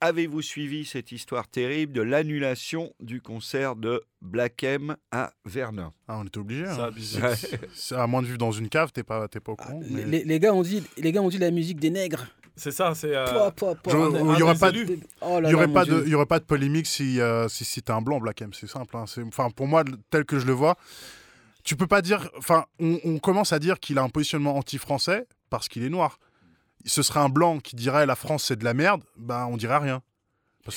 Avez-vous 0.00 0.42
suivi 0.42 0.84
cette 0.84 1.10
histoire 1.10 1.48
terrible 1.48 1.92
de 1.92 2.02
l'annulation 2.02 2.92
du 3.00 3.20
concert 3.20 3.74
de 3.74 4.00
Black 4.22 4.62
M 4.62 4.96
à 5.10 5.32
Vernon? 5.44 5.92
Ah, 6.06 6.18
on 6.20 6.24
était 6.24 6.38
obligé. 6.38 6.66
C'est 7.74 7.94
hein. 7.96 7.98
à 8.02 8.06
moins 8.06 8.22
de 8.22 8.26
vivre 8.26 8.38
dans 8.38 8.52
une 8.52 8.68
cave, 8.68 8.92
t'es 8.92 9.02
pas, 9.02 9.26
t'es 9.26 9.40
pas 9.40 9.52
au 9.52 9.56
courant. 9.56 9.80
mais- 9.90 10.04
Les, 10.04 10.22
les 10.24 10.38
gars 10.40 10.54
ont 10.54 10.62
dit, 10.62 10.84
les 10.98 11.10
gars 11.10 11.20
ont 11.20 11.28
dit 11.28 11.38
la 11.38 11.50
musique 11.50 11.80
des 11.80 11.90
nègres. 11.90 12.26
C'est 12.54 12.70
ça, 12.70 12.94
c'est. 12.94 13.14
euh, 13.14 13.26
un- 13.26 14.34
il 14.34 14.38
y 14.38 14.42
un 14.42 14.44
aurait 14.44 14.54
des 14.54 14.60
pas 14.60 14.68
élus. 14.70 14.84
de- 14.86 14.98
Oh 15.20 15.40
là 15.40 15.48
n'y 15.48 15.54
aurait, 15.54 15.66
là, 15.66 15.72
pas 15.72 15.84
de- 15.84 15.94
Dieu. 15.94 16.02
il 16.06 16.10
y 16.10 16.14
aurait 16.14 16.26
pas 16.26 16.38
de 16.40 16.44
polémique 16.44 16.86
si, 16.86 17.20
euh, 17.20 17.48
si, 17.48 17.64
si 17.64 17.82
t'es 17.82 17.92
un 17.92 18.00
blanc, 18.02 18.18
Black 18.20 18.40
M. 18.42 18.50
C'est 18.52 18.68
simple. 18.68 18.96
hein. 18.96 19.04
Enfin, 19.26 19.50
pour 19.50 19.66
moi, 19.66 19.82
tel 20.10 20.24
que 20.24 20.38
je 20.38 20.46
le 20.46 20.52
vois, 20.52 20.76
tu 21.64 21.74
peux 21.76 21.86
pas 21.88 22.02
dire. 22.02 22.28
Enfin, 22.36 22.66
on, 22.80 22.98
on 23.04 23.18
commence 23.18 23.52
à 23.52 23.58
dire 23.58 23.78
qu'il 23.80 23.98
a 23.98 24.02
un 24.02 24.08
positionnement 24.08 24.56
anti-français 24.56 25.26
parce 25.50 25.68
qu'il 25.68 25.82
est 25.82 25.88
noir. 25.90 26.18
Ce 26.84 27.02
serait 27.02 27.20
un 27.20 27.28
blanc 27.28 27.58
qui 27.58 27.76
dirait 27.76 28.06
la 28.06 28.14
France 28.14 28.44
c'est 28.44 28.56
de 28.56 28.64
la 28.64 28.74
merde, 28.74 29.02
ben 29.16 29.46
on 29.50 29.56
dirait 29.56 29.78
rien. 29.78 30.02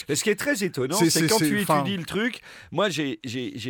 Et 0.07 0.15
ce 0.15 0.23
qui 0.23 0.29
est 0.29 0.35
très 0.35 0.63
étonnant, 0.63 0.95
C'est- 0.97 1.27
quand 1.27 1.37
tu 1.37 1.61
enfin- 1.61 1.81
étudies 1.81 1.97
le 1.97 2.05
truc. 2.05 2.39
Moi, 2.71 2.87
j'ai- 2.89 3.19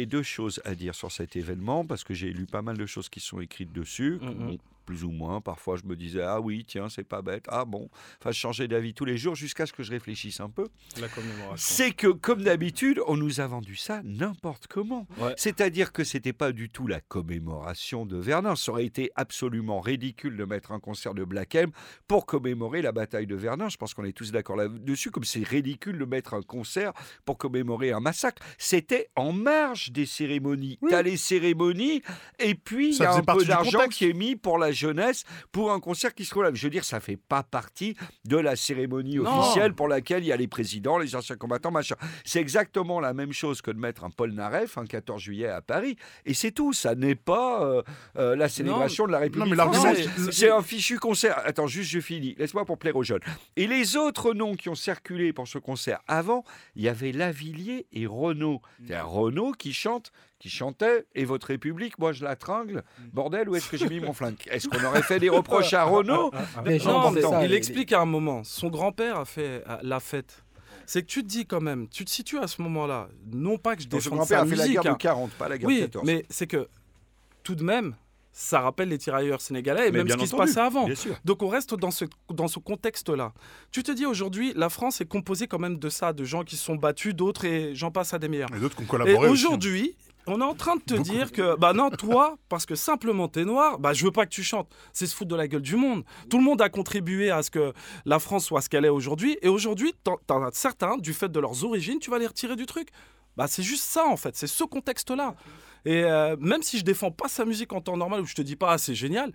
deux 0.06 0.22
choses 0.22 0.62
à 0.66 0.76
dire 0.76 0.94
sur 0.94 1.12
cet 1.12 1.36
événement 1.36 1.84
parce 1.84 2.04
que 2.04 2.14
j'ai 2.14 2.30
lu 2.32 2.46
pas 2.46 2.62
mal 2.62 2.78
de 2.78 2.86
choses 2.86 3.10
qui 3.10 3.20
sont 3.20 3.40
écrites 3.42 3.72
dessus. 3.74 4.20
Mhm. 4.22 4.34
Bon, 4.34 4.58
plus 4.86 5.04
ou 5.04 5.12
moins. 5.12 5.42
Parfois, 5.42 5.78
je 5.78 5.84
me 5.86 5.96
disais, 5.96 6.22
ah 6.22 6.40
oui, 6.40 6.66
tiens, 6.68 6.90
c'est 6.90 7.04
pas 7.04 7.22
bête. 7.22 7.46
Ah 7.48 7.66
bon. 7.66 7.90
Enfin, 8.20 8.32
je 8.32 8.40
changeais 8.40 8.68
d'avis 8.68 8.94
tous 8.94 9.06
les 9.06 9.18
jours 9.18 9.36
jusqu'à 9.36 9.66
ce 9.66 9.74
que 9.74 9.84
je 9.84 9.92
réfléchisse 9.92 10.40
un 10.40 10.50
peu. 10.50 10.68
La 11.00 11.08
commémoration. 11.08 11.56
C'est 11.58 11.92
que, 11.92 12.08
comme 12.08 12.44
d'habitude, 12.44 13.02
on 13.08 13.18
nous 13.18 13.40
a 13.40 13.48
vendu 13.48 13.76
ça 13.76 14.02
n'importe 14.04 14.68
comment. 14.68 15.08
Ouais. 15.18 15.34
C'est-à-dire 15.38 15.92
que 15.92 16.04
c'était 16.04 16.34
pas 16.34 16.52
du 16.52 16.70
tout 16.70 16.88
la 16.88 17.02
commémoration 17.02 18.06
de 18.06 18.18
Verdun. 18.18 18.56
Ça 18.56 18.72
aurait 18.72 18.86
été 18.86 19.12
absolument 19.16 19.82
ridicule 19.82 20.38
de 20.38 20.46
mettre 20.46 20.72
un 20.72 20.80
concert 20.80 21.14
de 21.14 21.24
Black 21.24 21.56
M 21.56 21.72
pour 22.08 22.26
commémorer 22.26 22.82
la 22.82 22.92
bataille 22.92 23.28
de 23.28 23.36
Verdun. 23.36 23.70
Je 23.70 23.78
pense 23.78 23.94
qu'on 23.94 24.06
est 24.06 24.12
tous 24.12 24.32
d'accord 24.32 24.56
là-dessus, 24.56 25.12
comme 25.12 25.24
c'est 25.24 25.48
ridicule 25.48 25.98
de 25.98 26.06
mettre 26.06 26.34
un 26.34 26.42
concert 26.42 26.94
pour 27.26 27.38
commémorer 27.38 27.92
un 27.92 28.00
massacre. 28.00 28.42
C'était 28.58 29.10
en 29.16 29.32
marge 29.32 29.92
des 29.92 30.06
cérémonies. 30.06 30.80
T'as 30.90 31.02
les 31.02 31.18
cérémonies, 31.18 32.02
et 32.40 32.56
puis 32.56 32.96
il 32.96 32.98
y 32.98 33.04
a 33.04 33.14
un 33.14 33.22
peu 33.22 33.46
d'argent 33.46 33.88
qui 33.88 34.06
est 34.06 34.14
mis 34.14 34.36
pour 34.36 34.58
la 34.58 34.71
jeunesse 34.72 35.24
pour 35.52 35.72
un 35.72 35.80
concert 35.80 36.14
qui 36.14 36.26
se 36.26 36.34
relève. 36.34 36.56
Je 36.56 36.64
veux 36.66 36.70
dire, 36.70 36.84
ça 36.84 37.00
fait 37.00 37.18
pas 37.18 37.44
partie 37.44 37.96
de 38.26 38.38
la 38.38 38.56
cérémonie 38.56 39.16
Non. 39.18 39.40
officielle 39.40 39.74
pour 39.74 39.88
laquelle 39.88 40.24
il 40.24 40.28
y 40.28 40.32
a 40.32 40.38
les 40.38 40.48
présidents, 40.48 40.98
les 40.98 41.16
anciens 41.16 41.36
combattants, 41.36 41.72
machin. 41.72 41.96
C'est 42.26 42.40
exactement 42.40 43.00
la 43.00 43.14
même 43.14 43.34
chose 43.34 43.62
que 43.62 43.72
de 43.72 43.80
mettre 43.80 44.04
un 44.04 44.10
Paul 44.10 44.32
Naref 44.34 44.78
un 44.78 44.86
14 44.86 45.22
juillet 45.22 45.48
à 45.48 45.62
Paris. 45.62 45.96
Et 46.26 46.34
c'est 46.34 46.52
tout. 46.52 46.74
Ça 46.74 46.96
n'est 46.96 47.16
pas 47.16 47.64
euh, 47.64 47.82
euh, 48.18 48.36
la 48.36 48.50
célébration 48.50 49.06
de 49.08 49.12
la 49.12 49.20
République 49.20 49.50
mais 49.56 49.56
française. 49.56 50.10
c'est- 50.32 50.50
un 50.52 50.62
fichu 50.62 50.98
concert. 51.00 51.38
Attends, 51.46 51.68
juste 51.68 51.90
je 51.92 52.00
finis. 52.00 52.36
Laisse-moi 52.38 52.66
pour 52.66 52.78
plaire 52.78 52.96
aux 52.96 53.04
jeunes. 53.04 53.22
Et 53.56 53.68
les 53.68 53.96
autres 53.98 54.34
noms 54.34 54.56
qui 54.56 54.70
ont 54.70 54.76
circulé 54.76 55.34
pour 55.34 55.48
ce 55.48 55.58
concert 55.58 56.00
avant, 56.08 56.44
il 56.76 56.84
y 56.84 56.90
avait 56.90 57.12
Lavillier 57.12 57.88
et 57.92 58.06
Renault. 58.06 58.62
C'est 58.88 59.00
Renault 59.00 59.52
qui 59.54 59.74
chante 59.74 60.12
qui 60.42 60.50
chantait 60.50 61.06
et 61.14 61.24
votre 61.24 61.48
République, 61.48 62.00
moi 62.00 62.12
je 62.14 62.24
la 62.24 62.36
tringle. 62.36 62.84
Bordel, 63.14 63.48
où 63.48 63.56
est-ce 63.56 63.70
que 63.70 63.78
j'ai 63.78 63.88
mis 63.88 64.00
mon 64.00 64.12
flingue? 64.12 64.36
Est-ce 64.50 64.68
qu'on 64.68 64.84
aurait 64.84 65.04
fait 65.04 65.20
des 65.20 65.30
reproches 65.38 65.74
à 65.74 65.84
Renault 65.84 66.32
Les 66.66 66.80
gens 66.80 66.94
Non, 67.04 67.10
disaient 67.12 67.22
mais 67.22 67.30
ça, 67.30 67.44
il 67.46 67.52
les- 67.52 67.56
explique 67.58 67.94
à 67.94 68.02
un 68.02 68.06
moment. 68.06 68.44
Son 68.44 68.70
grand-père 68.70 69.18
a 69.20 69.26
fait 69.26 69.64
la 69.84 70.00
fête. 70.00 70.44
C'est 70.88 71.04
que 71.04 71.08
tu 71.08 71.22
te 71.24 71.28
dis 71.28 71.46
quand 71.46 71.62
même, 71.62 71.88
tu 71.88 72.04
te 72.06 72.10
situes 72.10 72.40
à 72.40 72.48
ce 72.48 72.62
moment-là. 72.64 73.08
Non 73.32 73.58
pas 73.60 73.76
que 73.76 73.84
je 73.84 73.88
défende 73.88 74.14
grand-père 74.18 74.40
sa 74.40 74.44
a 74.44 74.48
fait 74.48 74.56
la 74.56 74.64
musique. 74.64 74.74
guerre 74.74 74.84
de 74.84 74.90
hein. 74.90 74.96
40, 75.00 75.32
pas 75.34 75.48
la 75.48 75.58
guerre 75.60 75.68
Oui, 75.68 75.76
de 75.82 75.86
14. 75.86 76.06
mais 76.06 76.26
c'est 76.30 76.48
que 76.48 76.68
tout 77.44 77.54
de 77.56 77.64
même, 77.64 77.96
ça 78.34 78.62
rappelle 78.62 78.90
les 78.90 78.98
tirailleurs 78.98 79.42
sénégalais 79.42 79.90
et 79.90 79.92
Mais 79.92 80.00
même 80.00 80.10
ce 80.10 80.16
qui 80.16 80.28
se 80.28 80.36
passait 80.36 80.60
avant. 80.60 80.86
bien 80.86 80.96
sûr. 80.96 81.16
Donc 81.24 81.44
on 81.44 81.48
reste 81.50 81.76
dans 81.76 81.92
ce, 81.92 82.06
dans 82.34 82.48
ce 82.48 82.60
contexte-là. 82.60 83.34
Tu 83.72 83.84
te 83.84 83.92
dis 83.92 84.06
aujourd'hui, 84.06 84.54
la 84.56 84.70
France 84.70 85.02
est 85.02 85.06
composée 85.08 85.48
quand 85.48 85.60
même 85.60 85.78
de 85.78 85.90
ça, 85.90 86.14
de 86.14 86.24
gens 86.24 86.44
qui 86.44 86.56
se 86.56 86.64
sont 86.64 86.76
battus, 86.76 87.14
d'autres 87.14 87.46
et 87.46 87.76
j'en 87.76 87.92
passe 87.92 88.14
à 88.14 88.20
des 88.20 88.28
meilleurs. 88.30 88.50
Et 88.56 88.60
d'autres 88.60 88.76
qui 88.78 88.84
ont 88.84 88.88
collaboré. 88.88 89.28
hein. 89.28 89.32
aujourd'hui, 89.32 89.96
on 90.28 90.40
est 90.42 90.44
en 90.44 90.54
train 90.54 90.76
de 90.76 90.82
te 90.82 90.94
dire 90.96 91.32
que, 91.32 91.56
bah 91.58 91.74
non, 91.74 91.90
toi, 91.90 92.38
parce 92.50 92.66
que 92.66 92.76
simplement 92.76 93.28
t'es 93.28 93.44
noir, 93.46 93.80
bah 93.80 93.94
je 93.94 94.06
veux 94.06 94.12
pas 94.12 94.26
que 94.26 94.32
tu 94.32 94.44
chantes. 94.44 94.70
C'est 94.94 95.08
se 95.08 95.16
foutre 95.16 95.30
de 95.32 95.36
la 95.36 95.48
gueule 95.48 95.62
du 95.62 95.76
monde. 95.76 96.04
Tout 96.30 96.38
le 96.38 96.44
monde 96.44 96.62
a 96.62 96.70
contribué 96.70 97.32
à 97.32 97.44
ce 97.44 97.52
que 97.52 97.74
la 98.06 98.20
France 98.20 98.46
soit 98.46 98.62
ce 98.62 98.70
qu'elle 98.70 98.86
est 98.86 98.90
aujourd'hui. 98.90 99.38
Et 99.42 99.48
aujourd'hui, 99.48 99.94
t'en 100.04 100.44
as 100.44 100.52
certains, 100.54 100.98
du 100.98 101.14
fait 101.14 101.30
de 101.32 101.40
leurs 101.40 101.64
origines, 101.66 102.00
tu 102.00 102.10
vas 102.12 102.20
les 102.20 102.28
retirer 102.28 102.56
du 102.56 102.66
truc. 102.66 102.90
Bah 103.38 103.48
c'est 103.48 103.64
juste 103.64 103.84
ça 103.86 104.06
en 104.06 104.18
fait, 104.18 104.36
c'est 104.36 104.48
ce 104.48 104.64
contexte-là. 104.64 105.36
Et 105.86 106.04
euh, 106.04 106.36
même 106.40 106.62
si 106.62 106.78
je 106.78 106.84
défends 106.84 107.12
pas 107.12 107.28
sa 107.28 107.46
musique 107.46 107.74
en 107.74 107.82
temps 107.82 107.98
normal, 107.98 108.22
où 108.22 108.26
je 108.26 108.36
te 108.36 108.42
dis 108.42 108.56
pas, 108.56 108.74
ah, 108.74 108.78
c'est 108.78 108.94
génial. 108.96 109.32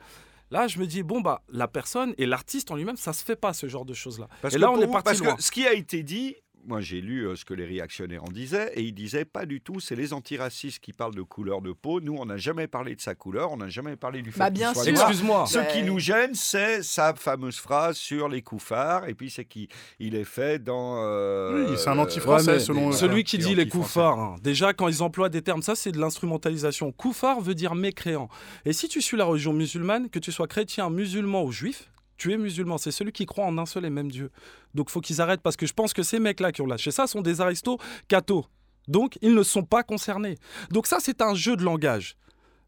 Là, 0.53 0.69
je 0.69 0.79
me 0.79 0.87
dis, 0.87 1.03
bon, 1.03 1.21
bah, 1.21 1.43
la 1.49 1.67
personne 1.67 2.15
et 2.19 2.25
l'artiste 2.27 2.71
en 2.71 2.77
lui-même, 2.77 2.97
ça 2.97 3.13
se 3.13 3.25
fait 3.25 3.35
pas, 3.35 3.53
ce 3.53 3.67
genre 3.67 3.85
de 3.85 3.95
choses-là. 3.95 4.29
Et 4.53 4.59
là, 4.59 4.71
on 4.71 4.75
pour 4.75 4.83
est 4.85 4.87
vous- 4.87 4.93
parti 4.93 5.05
parce 5.07 5.19
loin. 5.21 5.35
que 5.35 5.43
ce 5.43 5.51
qui 5.51 5.67
a 5.67 5.73
été 5.73 6.05
dit, 6.05 6.37
moi 6.67 6.81
j'ai 6.81 7.01
lu 7.01 7.27
euh, 7.27 7.37
ce 7.37 7.45
que 7.45 7.55
les 7.55 7.65
réactionnaires 7.65 8.25
en 8.25 8.29
disaient, 8.31 8.73
et 8.75 8.83
ils 8.83 8.93
disaient 8.93 9.25
pas 9.25 9.47
du 9.47 9.61
tout, 9.61 9.81
c'est 9.81 9.97
les 9.97 10.13
antiracistes 10.13 10.81
qui 10.81 10.93
parlent 10.93 11.15
de 11.15 11.23
couleur 11.23 11.63
de 11.63 11.73
peau. 11.73 12.01
Nous, 12.01 12.15
on 12.19 12.27
n'a 12.27 12.37
jamais 12.37 12.67
parlé 12.67 12.95
de 12.97 13.01
sa 13.01 13.15
couleur, 13.15 13.53
on 13.53 13.57
n'a 13.57 13.69
jamais 13.69 13.97
parlé 13.97 14.23
du 14.23 14.33
fait 14.33 14.39
Bah, 14.39 14.47
qu'il 14.47 14.55
bien 14.59 14.75
soit. 14.75 14.89
Excuse-moi. 14.89 15.47
Ce 15.47 15.59
Bah, 15.59 15.65
qui 15.67 15.83
nous 15.83 15.99
gêne, 15.99 16.35
c'est 16.35 16.83
sa 16.83 17.15
fameuse 17.15 17.59
phrase 17.59 17.97
sur 17.97 18.29
les 18.29 18.43
couffards, 18.43 19.09
et 19.09 19.15
puis 19.15 19.31
c'est 19.31 19.45
qu'il 19.45 19.69
il 20.01 20.15
est 20.15 20.25
fait 20.25 20.63
dans. 20.63 20.97
euh, 21.05 21.71
Oui, 21.71 21.77
c'est 21.79 21.89
un 21.89 21.99
euh, 21.99 22.03
anti-français, 22.03 22.53
Ouais, 22.53 22.61
selon- 22.61 22.93
Celui 22.93 23.25
qui 23.25 23.39
dit 23.39 23.55
les 23.55 23.69
couffards, 23.69 24.19
hein, 24.19 24.37
déjà 24.43 24.73
quand 24.73 24.89
ils 24.89 25.03
emploient 25.03 25.29
des 25.29 25.43
termes, 25.43 25.63
ça 25.63 25.75
c'est 25.75 25.93
de 25.93 25.99
l'instrumentalisation. 25.99 26.93
Couffard 26.93 27.41
veut 27.41 27.55
dire 27.55 27.75
mécréant. 27.75 28.29
Et 28.65 28.73
si 28.73 28.89
tu 28.89 29.01
suis 29.01 29.17
la 29.17 29.25
religion 29.25 29.53
musulmane, 29.53 30.09
que 30.11 30.19
tu 30.19 30.33
sois 30.33 30.47
chrétien, 30.49 30.91
musulman 30.91 31.45
ou 31.45 31.53
juif, 31.53 31.91
tu 32.17 32.33
es 32.33 32.37
musulman. 32.39 32.79
C'est 32.79 32.91
celui 32.91 33.13
qui 33.13 33.27
croit 33.27 33.45
en 33.45 33.59
un 33.59 33.67
seul 33.67 33.85
et 33.85 33.91
même 33.91 34.11
Dieu. 34.11 34.31
Donc 34.75 34.91
faut 34.91 35.01
qu'ils 35.01 35.21
arrêtent 35.21 35.43
parce 35.43 35.57
que 35.57 35.67
je 35.67 35.73
pense 35.73 35.93
que 35.93 36.03
ces 36.03 36.19
mecs-là 36.19 36.53
qui 36.53 36.63
ont 36.63 36.67
lâché 36.67 36.91
ça 36.91 37.07
sont 37.07 37.21
des 37.23 37.41
aristos 37.41 37.79
cathos. 38.09 38.47
Donc 38.89 39.19
ils 39.23 39.35
ne 39.35 39.43
sont 39.43 39.65
pas 39.65 39.83
concernés. 39.83 40.37
Donc 40.71 40.87
ça 40.87 40.99
c'est 41.01 41.21
un 41.23 41.35
jeu 41.35 41.57
de 41.57 41.63
langage. 41.63 42.17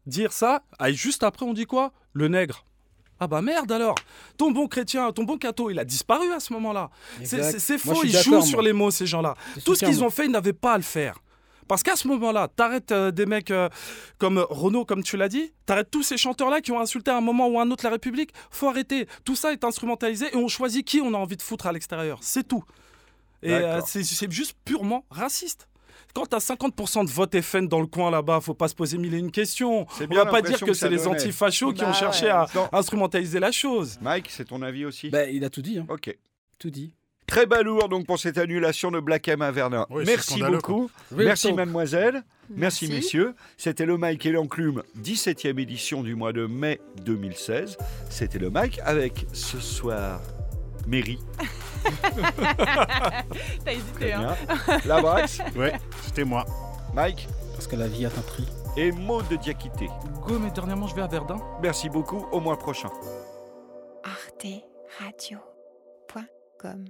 Dire 0.05 0.31
ça, 0.33 0.63
ah, 0.79 0.89
et 0.89 0.93
juste 0.93 1.23
après 1.23 1.45
on 1.45 1.53
dit 1.53 1.65
quoi? 1.65 1.91
Le 2.13 2.27
nègre. 2.27 2.65
Ah 3.19 3.27
bah 3.27 3.41
merde 3.41 3.71
alors 3.71 3.95
Ton 4.37 4.51
bon 4.51 4.67
chrétien, 4.67 5.11
ton 5.11 5.23
bon 5.23 5.37
catho, 5.37 5.69
il 5.69 5.77
a 5.79 5.83
disparu 5.85 6.31
à 6.31 6.39
ce 6.39 6.53
moment-là. 6.53 6.89
C'est- 7.25 7.77
faux, 7.77 8.03
ils 8.05 8.11
jouent 8.23 8.41
sur 8.47 8.61
les 8.61 8.73
mots 8.73 8.91
ces 8.91 9.05
gens-là. 9.05 9.35
Tout 9.65 9.75
ce 9.75 9.85
qu'ils 9.85 10.03
ont 10.03 10.09
fait, 10.09 10.25
ils 10.25 10.31
n'avaient 10.31 10.53
pas 10.53 10.73
à 10.73 10.77
le 10.77 10.83
faire. 10.83 11.19
Parce 11.69 11.83
qu'à 11.83 11.95
ce 11.95 12.07
moment-là, 12.09 12.49
t'arrêtes 12.53 12.91
euh, 12.91 13.11
des 13.11 13.25
mecs 13.25 13.51
euh, 13.51 13.69
comme 14.17 14.45
Renault, 14.49 14.83
comme 14.83 15.03
tu 15.03 15.15
l'as 15.15 15.29
dit, 15.29 15.53
t'arrêtes 15.65 15.89
tous 15.91 16.03
ces 16.03 16.17
chanteurs-là 16.17 16.59
qui 16.59 16.71
ont 16.73 16.79
insulté 16.81 17.11
à 17.11 17.15
un 17.17 17.21
moment 17.21 17.47
ou 17.47 17.59
à 17.59 17.61
un 17.61 17.71
autre 17.71 17.85
la 17.85 17.91
République. 17.91 18.31
Faut 18.51 18.67
arrêter. 18.67 19.07
Tout 19.23 19.35
ça 19.35 19.53
est 19.53 19.63
instrumentalisé 19.63 20.25
et 20.33 20.35
on 20.35 20.47
choisit 20.47 20.85
qui 20.85 20.99
on 20.99 21.13
a 21.13 21.17
envie 21.17 21.37
de 21.37 21.41
foutre 21.41 21.67
à 21.67 21.71
l'extérieur. 21.71 22.17
C'est 22.21 22.47
tout. 22.47 22.63
Et 23.43 23.53
euh, 23.53 23.79
c'est 23.85 24.29
juste 24.31 24.57
purement 24.65 25.05
raciste. 25.09 25.69
Quand 26.15 26.25
t'as 26.25 26.39
50% 26.39 27.05
de 27.05 27.11
vote 27.11 27.39
FN 27.39 27.67
dans 27.67 27.79
le 27.81 27.85
coin 27.85 28.09
là-bas, 28.09 28.41
faut 28.41 28.55
pas 28.55 28.67
se 28.67 28.73
poser 28.73 28.97
mille 28.97 29.13
et 29.13 29.19
une 29.19 29.31
questions. 29.31 29.85
On 30.09 30.15
va 30.15 30.25
pas 30.25 30.41
dire 30.41 30.59
que 30.59 30.73
c'est 30.73 30.89
les 30.89 31.05
antifachos 31.07 31.73
qui 31.73 31.83
ont 31.83 31.93
cherché 31.93 32.25
ouais. 32.25 32.31
à 32.31 32.47
Non. 32.55 32.67
instrumentaliser 32.71 33.39
la 33.39 33.51
chose. 33.51 33.99
Mike, 34.01 34.29
c'est 34.31 34.45
ton 34.45 34.63
avis 34.63 34.85
aussi? 34.85 35.09
Bah, 35.11 35.29
il 35.29 35.45
a 35.45 35.51
tout 35.51 35.61
dit. 35.61 35.77
hein. 35.77 35.85
Ok. 35.87 36.17
Tout 36.57 36.71
dit. 36.71 36.95
Très 37.29 37.45
balourd 37.45 37.89
donc 37.89 38.05
pour 38.07 38.17
cette 38.19 38.37
annulation 38.37 38.91
de 38.91 38.99
Black 38.99 39.27
M 39.27 39.41
à 39.41 39.51
Verdun. 39.51 39.85
Oui, 39.89 40.03
Merci 40.05 40.41
beaucoup. 40.41 40.89
Merci 41.11 41.53
mademoiselle. 41.53 42.23
Merci, 42.49 42.87
Merci. 42.87 42.89
messieurs. 42.89 43.35
C'était 43.57 43.85
le 43.85 43.97
Mike 43.97 44.25
et 44.25 44.31
l'enclume, 44.31 44.81
17e 45.01 45.59
édition 45.59 46.01
du 46.01 46.15
mois 46.15 46.33
de 46.33 46.47
mai 46.47 46.79
2016. 47.05 47.77
C'était 48.09 48.39
le 48.39 48.49
Mike 48.49 48.79
avec 48.83 49.27
ce 49.33 49.59
soir 49.59 50.19
Mary. 50.87 51.19
T'as 53.63 53.71
hésité, 53.71 54.13
hein. 54.13 54.35
La 54.85 54.99
Brax, 55.01 55.39
Ouais, 55.55 55.73
c'était 56.03 56.23
moi. 56.23 56.45
Mike 56.95 57.27
Parce 57.53 57.67
que 57.67 57.75
la 57.75 57.87
vie 57.87 58.05
est 58.05 58.17
un 58.17 58.21
prix. 58.21 58.47
et 58.75 58.91
Maud 58.91 59.27
de 59.29 59.35
Diakité. 59.35 59.87
Go, 60.25 60.39
mais 60.39 60.49
dernièrement, 60.49 60.87
je 60.87 60.95
vais 60.95 61.03
à 61.03 61.07
Verdun. 61.07 61.37
Merci 61.61 61.89
beaucoup. 61.89 62.25
Au 62.31 62.39
mois 62.39 62.57
prochain. 62.57 62.89
arteradio.com 64.03 66.85